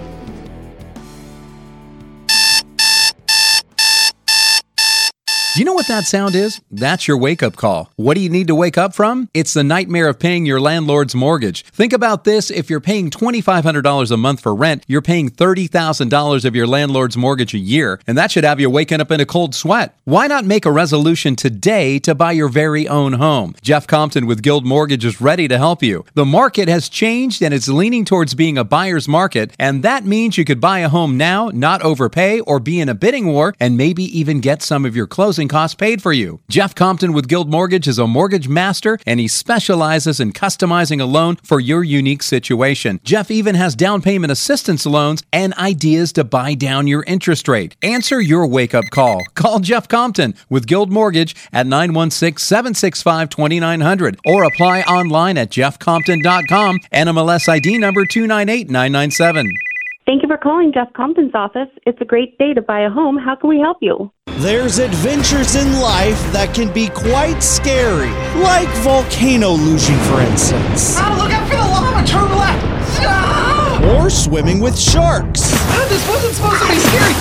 Do 5.59 5.63
you 5.63 5.65
know 5.65 5.73
what 5.73 5.89
that 5.89 6.05
sound 6.05 6.35
is? 6.35 6.61
That's 6.71 7.05
your 7.05 7.17
wake 7.17 7.43
up 7.43 7.57
call. 7.57 7.91
What 7.97 8.13
do 8.13 8.21
you 8.21 8.29
need 8.29 8.47
to 8.47 8.55
wake 8.55 8.77
up 8.77 8.95
from? 8.95 9.27
It's 9.33 9.53
the 9.53 9.61
nightmare 9.61 10.07
of 10.07 10.17
paying 10.17 10.45
your 10.45 10.61
landlord's 10.61 11.13
mortgage. 11.13 11.65
Think 11.65 11.91
about 11.91 12.23
this 12.23 12.49
if 12.49 12.69
you're 12.69 12.79
paying 12.79 13.09
$2,500 13.09 14.09
a 14.09 14.15
month 14.15 14.39
for 14.39 14.55
rent, 14.55 14.85
you're 14.87 15.01
paying 15.01 15.29
$30,000 15.29 16.45
of 16.45 16.55
your 16.55 16.65
landlord's 16.65 17.17
mortgage 17.17 17.53
a 17.53 17.57
year, 17.57 17.99
and 18.07 18.17
that 18.17 18.31
should 18.31 18.45
have 18.45 18.61
you 18.61 18.69
waking 18.69 19.01
up 19.01 19.11
in 19.11 19.19
a 19.19 19.25
cold 19.25 19.53
sweat. 19.53 19.99
Why 20.05 20.27
not 20.27 20.45
make 20.45 20.65
a 20.65 20.71
resolution 20.71 21.35
today 21.35 21.99
to 21.99 22.15
buy 22.15 22.31
your 22.31 22.47
very 22.47 22.87
own 22.87 23.11
home? 23.11 23.53
Jeff 23.61 23.85
Compton 23.85 24.27
with 24.27 24.41
Guild 24.41 24.65
Mortgage 24.65 25.03
is 25.03 25.19
ready 25.19 25.49
to 25.49 25.57
help 25.57 25.83
you. 25.83 26.05
The 26.13 26.23
market 26.23 26.69
has 26.69 26.87
changed 26.87 27.41
and 27.41 27.53
it's 27.53 27.67
leaning 27.67 28.05
towards 28.05 28.33
being 28.33 28.57
a 28.57 28.63
buyer's 28.63 29.09
market, 29.09 29.51
and 29.59 29.83
that 29.83 30.05
means 30.05 30.37
you 30.37 30.45
could 30.45 30.61
buy 30.61 30.79
a 30.79 30.87
home 30.87 31.17
now, 31.17 31.49
not 31.49 31.81
overpay, 31.81 32.39
or 32.39 32.61
be 32.61 32.79
in 32.79 32.87
a 32.87 32.95
bidding 32.95 33.27
war, 33.27 33.53
and 33.59 33.75
maybe 33.75 34.05
even 34.17 34.39
get 34.39 34.63
some 34.63 34.85
of 34.85 34.95
your 34.95 35.05
closing 35.05 35.48
costs 35.49 35.75
paid 35.75 36.01
for 36.01 36.13
you. 36.13 36.39
Jeff 36.49 36.75
Compton 36.75 37.13
with 37.13 37.27
Guild 37.27 37.49
Mortgage 37.49 37.87
is 37.87 37.99
a 37.99 38.07
mortgage 38.07 38.47
master 38.47 38.97
and 39.05 39.19
he 39.19 39.27
specializes 39.27 40.19
in 40.19 40.31
customizing 40.31 41.01
a 41.01 41.05
loan 41.05 41.35
for 41.37 41.59
your 41.59 41.83
unique 41.83 42.23
situation. 42.23 42.99
Jeff 43.03 43.29
even 43.31 43.55
has 43.55 43.75
down 43.75 44.01
payment 44.01 44.31
assistance 44.31 44.85
loans 44.85 45.23
and 45.33 45.53
ideas 45.55 46.13
to 46.13 46.23
buy 46.23 46.53
down 46.53 46.87
your 46.87 47.03
interest 47.03 47.47
rate. 47.47 47.75
Answer 47.83 48.21
your 48.21 48.47
wake 48.47 48.73
up 48.73 48.85
call. 48.91 49.21
Call 49.35 49.59
Jeff 49.59 49.87
Compton 49.87 50.35
with 50.49 50.67
Guild 50.67 50.91
Mortgage 50.91 51.35
at 51.51 51.67
916 51.67 52.37
765 52.37 53.29
2900 53.29 54.19
or 54.25 54.43
apply 54.43 54.81
online 54.81 55.37
at 55.37 55.49
jeffcompton.com. 55.49 56.79
NMLS 56.93 57.49
ID 57.49 57.77
number 57.77 58.05
298997. 58.05 59.68
Thank 60.09 60.23
you 60.23 60.27
for 60.27 60.37
calling 60.37 60.73
Jeff 60.73 60.91
Compton's 60.93 61.35
office. 61.35 61.67
It's 61.85 62.01
a 62.01 62.03
great 62.03 62.35
day 62.39 62.55
to 62.55 62.63
buy 62.63 62.79
a 62.79 62.89
home. 62.89 63.15
How 63.15 63.35
can 63.35 63.47
we 63.47 63.59
help 63.59 63.77
you? 63.79 64.11
There's 64.39 64.79
adventures 64.79 65.55
in 65.55 65.71
life 65.81 66.19
that 66.33 66.51
can 66.55 66.73
be 66.73 66.87
quite 66.89 67.43
scary, 67.43 68.09
like 68.41 68.67
volcano 68.81 69.55
luging, 69.55 69.99
for 70.09 70.19
instance, 70.21 70.95
Ah, 70.97 71.15
look 71.21 71.31
out 71.31 71.47
for 71.47 71.57
the 71.57 71.61
lava! 71.61 72.07
Turn 72.07 72.27
left! 72.39 73.01
Ah! 73.05 74.01
or 74.01 74.09
swimming 74.09 74.59
with 74.59 74.79
sharks, 74.79 75.41
Ah, 75.53 75.85
this 75.89 76.01
wasn't 76.09 76.33
supposed 76.33 76.59
to 76.59 76.67
be 76.73 76.79
scary! 76.79 77.13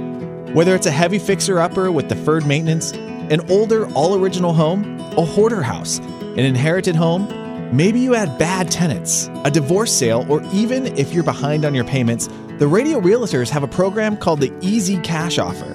Whether 0.54 0.74
it's 0.76 0.88
a 0.88 0.92
heavy 0.92 1.20
fixer 1.20 1.60
upper 1.60 1.92
with 1.92 2.08
deferred 2.08 2.46
maintenance, 2.46 2.94
an 2.94 3.42
older, 3.50 3.92
all 3.94 4.16
original 4.16 4.54
home, 4.54 5.00
a 5.18 5.26
hoarder 5.26 5.62
house, 5.62 6.00
an 6.00 6.40
inherited 6.40 6.96
home, 6.96 7.28
maybe 7.76 8.00
you 8.00 8.14
had 8.14 8.38
bad 8.38 8.72
tenants, 8.72 9.30
a 9.44 9.52
divorce 9.52 9.96
sale, 9.96 10.26
or 10.30 10.42
even 10.54 10.88
if 10.98 11.14
you're 11.14 11.24
behind 11.24 11.66
on 11.66 11.76
your 11.76 11.84
payments, 11.84 12.28
the 12.58 12.68
Radio 12.68 13.00
Realtors 13.00 13.50
have 13.50 13.64
a 13.64 13.68
program 13.68 14.16
called 14.18 14.40
the 14.40 14.54
Easy 14.62 14.98
Cash 15.02 15.38
Offer. 15.38 15.74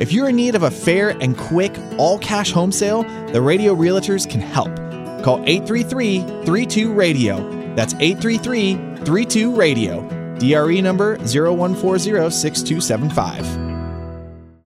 If 0.00 0.12
you're 0.12 0.28
in 0.28 0.36
need 0.36 0.54
of 0.54 0.62
a 0.62 0.70
fair 0.70 1.10
and 1.10 1.36
quick 1.36 1.72
all 1.98 2.18
cash 2.18 2.52
home 2.52 2.72
sale, 2.72 3.02
the 3.32 3.40
Radio 3.40 3.74
Realtors 3.74 4.28
can 4.28 4.40
help. 4.40 4.74
Call 5.24 5.42
833 5.46 6.44
32 6.44 6.92
Radio. 6.92 7.74
That's 7.74 7.94
833 7.94 9.04
32 9.04 9.54
Radio. 9.54 10.02
DRE 10.38 10.82
number 10.82 11.16
0140 11.18 12.30
6275. 12.30 13.65